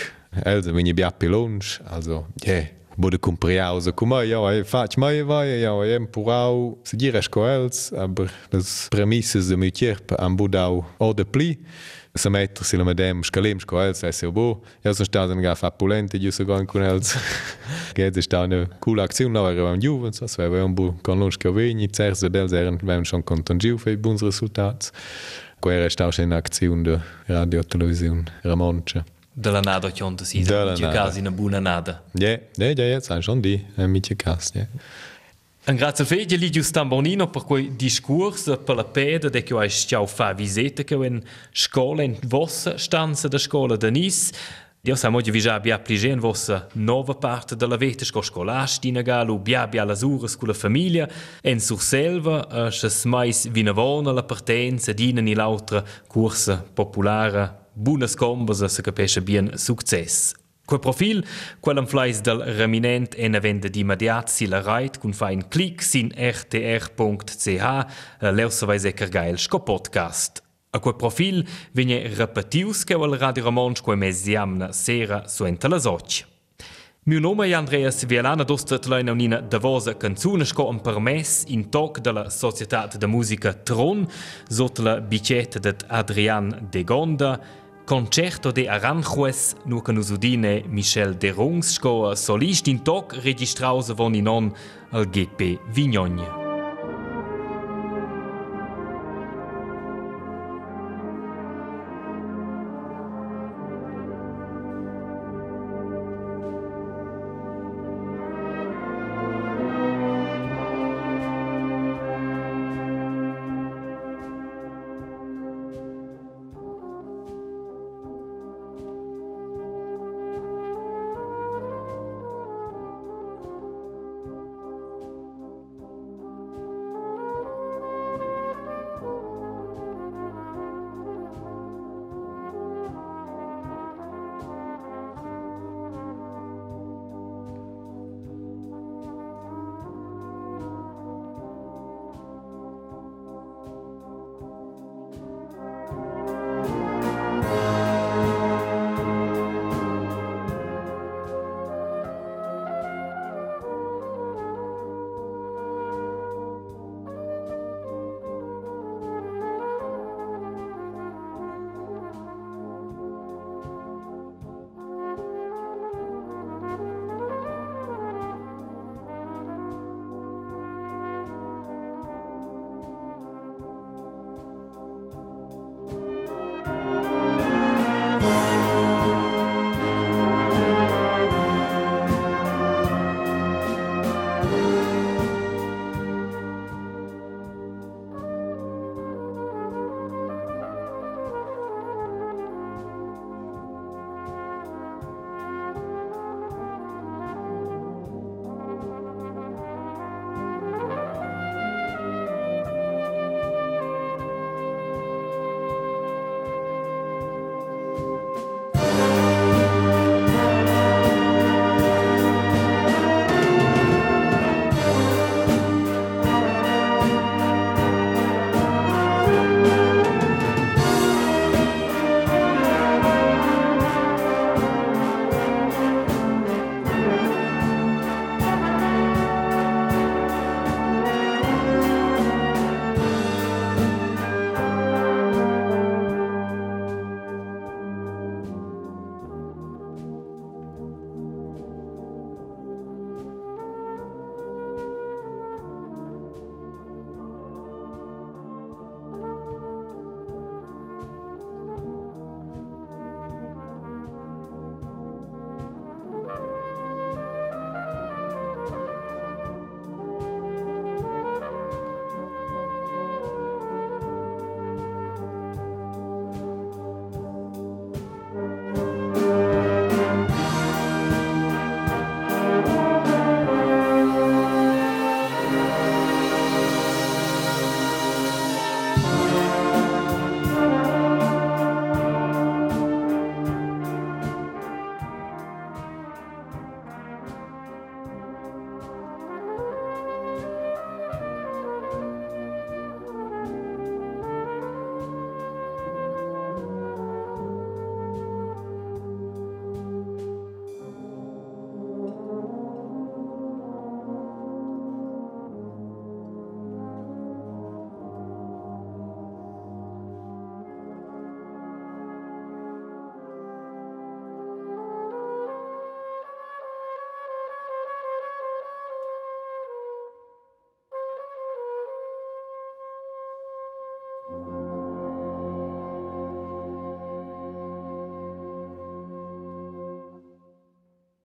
also 0.43 0.73
veni 0.73 0.91
bia 0.91 1.11
pilonch, 1.11 1.79
also 1.83 2.25
ja, 2.41 2.53
yeah, 2.53 2.69
bude 2.95 3.19
compriausa 3.19 3.93
come 3.93 4.25
io 4.25 4.49
e 4.49 4.63
fac 4.63 4.97
mai 4.97 5.21
vai 5.21 5.59
io 5.59 5.83
e 5.83 5.93
empurau 5.93 6.79
se 6.81 6.95
dire 6.95 7.21
scoels, 7.21 7.91
aber 7.93 8.31
das 8.49 8.87
premisses 8.89 9.49
de 9.49 9.55
metier 9.55 10.01
am 10.17 10.35
budau 10.35 10.83
o 10.97 11.13
de 11.13 11.25
pli. 11.25 11.59
Se 12.11 12.29
mettere 12.29 12.65
si 12.65 12.75
la 12.75 12.83
medem 12.83 13.21
scalem 13.21 13.59
scoels 13.59 14.03
e 14.03 14.11
se 14.11 14.27
bo. 14.31 14.63
Io 14.83 14.93
sono 14.93 15.05
stato 15.05 15.31
in 15.31 15.51
fa 15.55 15.71
polente, 15.71 16.17
io 16.17 16.31
so 16.31 16.43
gan 16.43 16.65
con 16.65 16.81
els. 16.81 17.15
Che 17.93 18.07
è 18.07 18.21
stata 18.21 18.45
una 18.45 18.67
cool 18.79 18.99
azione, 18.99 19.31
no 19.31 19.47
era 19.49 19.63
un 19.63 19.79
Juvens, 19.79 20.23
so 20.23 20.41
era 20.41 20.63
un 20.63 20.73
bu 20.73 20.97
con 21.01 21.19
lunch 21.19 21.37
che 21.37 21.51
veni, 21.51 21.91
certo 21.91 22.27
dels 22.27 22.51
erano 22.51 22.77
ben 22.81 23.03
schon 23.03 23.23
content 23.23 23.61
giu 23.61 23.77
für 23.77 23.95
bons 23.97 24.21
resultats. 24.21 24.91
Quella 25.59 25.85
è 25.85 25.89
stata 25.89 26.21
un'azione 26.21 26.81
di 26.81 26.97
radio 27.25 27.59
e 27.59 27.63
televisione, 27.63 28.23
Ramonce. 28.41 29.03
della 29.39 29.61
nada 29.61 29.89
che 29.91 30.03
onda 30.03 30.23
si 30.25 30.43
nada. 30.43 30.75
casa 30.89 31.19
una 31.19 31.31
buona 31.31 31.59
nada. 31.59 32.03
Ja, 32.11 32.39
ja, 32.57 32.73
ja, 32.73 32.99
sai 32.99 33.21
schon 33.21 33.39
die, 33.39 33.65
mit 33.75 34.07
der 34.09 34.17
Kasse, 34.17 34.57
ja. 34.57 34.67
Un 35.69 35.75
grazie 35.75 36.03
al 36.03 36.09
fede 36.09 36.35
Ligiu 36.35 36.63
Stambonino 36.63 37.29
per 37.29 37.43
quel 37.43 37.73
discorso 37.73 38.57
per 38.57 38.75
la 38.75 38.85
peda 38.85 39.29
che 39.29 39.53
hai 39.53 39.69
ciao 39.69 40.07
fa 40.07 40.33
visita 40.33 40.81
che 40.83 40.95
in 40.95 41.21
scuola 41.51 42.01
in 42.01 42.17
vostra 42.25 42.75
stanza 42.79 43.27
da 43.27 43.37
scuola 43.37 43.75
da 43.75 43.91
Nis. 43.91 44.31
Dio 44.81 44.95
sa 44.95 45.09
mo 45.09 45.19
vi 45.19 45.39
già 45.39 45.53
abbia 45.53 45.77
pligé 45.77 46.07
in 46.07 46.19
vostra 46.19 46.67
nuova 46.73 47.13
parte 47.13 47.55
della 47.55 47.75
vita 47.75 48.03
sco 48.03 48.23
scolastica 48.23 49.03
galu 49.03 49.37
bia 49.37 49.67
bia 49.67 49.83
las 49.83 50.01
ures 50.01 50.35
con 50.35 50.47
la 50.47 50.55
famiglia 50.55 51.07
en 51.43 51.59
sur 51.59 51.83
selva 51.83 52.47
a 52.49 52.71
ses 52.71 53.05
mais 53.05 53.47
vinavona 53.47 54.11
la 54.11 54.23
partenza 54.23 54.91
dina 54.91 55.21
ni 55.21 55.35
l'altra 55.35 55.83
corsa 56.07 56.65
popolare 56.73 57.67
buonas 57.73 58.15
combas 58.15 58.65
se 58.65 58.81
capisce 58.81 59.21
bien 59.21 59.51
success. 59.55 60.33
Quel 60.69 60.79
profil, 60.79 61.25
quell'am 61.59 61.87
fleis 61.87 62.19
del 62.21 62.43
reminent 62.43 63.15
en 63.17 63.33
avende 63.33 63.71
di 63.71 63.79
immediat 63.79 64.29
si 64.29 64.45
la 64.45 64.61
reit 64.61 64.99
cun 65.01 65.13
fa 65.17 65.31
in 65.31 65.47
clic 65.47 65.81
sin 65.81 66.11
rtr.ch 66.13 67.63
leusa 68.29 68.67
vai 68.69 68.77
secker 68.77 69.09
geil 69.09 69.39
sco 69.39 69.63
podcast. 69.65 70.43
A 70.69 70.79
quel 70.79 70.95
profil 70.95 71.43
vigne 71.71 72.13
repetius 72.13 72.83
che 72.83 72.93
al 72.93 73.17
Radio 73.17 73.45
Ramonsch 73.45 73.81
quei 73.81 73.97
mesiamna 73.97 74.71
sera 74.71 75.27
suenta 75.27 75.67
la 75.67 75.79
socia. 75.79 76.27
Mio 77.05 77.19
nome 77.19 77.47
è 77.47 77.53
Andreas 77.53 78.05
Vialana, 78.05 78.43
dostat 78.43 78.85
leina 78.85 79.11
unina 79.11 79.39
davosa 79.39 79.97
canzuna 79.97 80.45
sco 80.45 80.67
un 80.67 80.81
permess 80.81 81.45
in 81.47 81.71
toc 81.71 81.97
della 81.97 82.29
Società 82.29 82.85
de 82.85 83.07
Musica 83.07 83.53
Tron, 83.53 84.07
sotto 84.47 84.83
la 84.83 85.01
bicetta 85.01 85.57
de 85.57 85.75
Adrian 85.87 86.67
de 86.69 86.83
Gonda, 86.83 87.41
Concerto 87.89 88.51
de 88.51 88.67
Aranjuez, 88.69 89.55
nu 89.65 89.79
can 89.79 89.97
usudine 89.97 90.63
Michel 90.69 91.15
de 91.17 91.31
Rungs, 91.31 91.73
sco 91.73 92.13
solist 92.13 92.67
in 92.67 92.81
toc 92.81 93.13
registrausa 93.13 93.93
von 93.93 94.13
in 94.13 94.27
on 94.27 94.55
al 94.91 95.05
GP 95.05 95.59
Vignogne. 95.73 96.48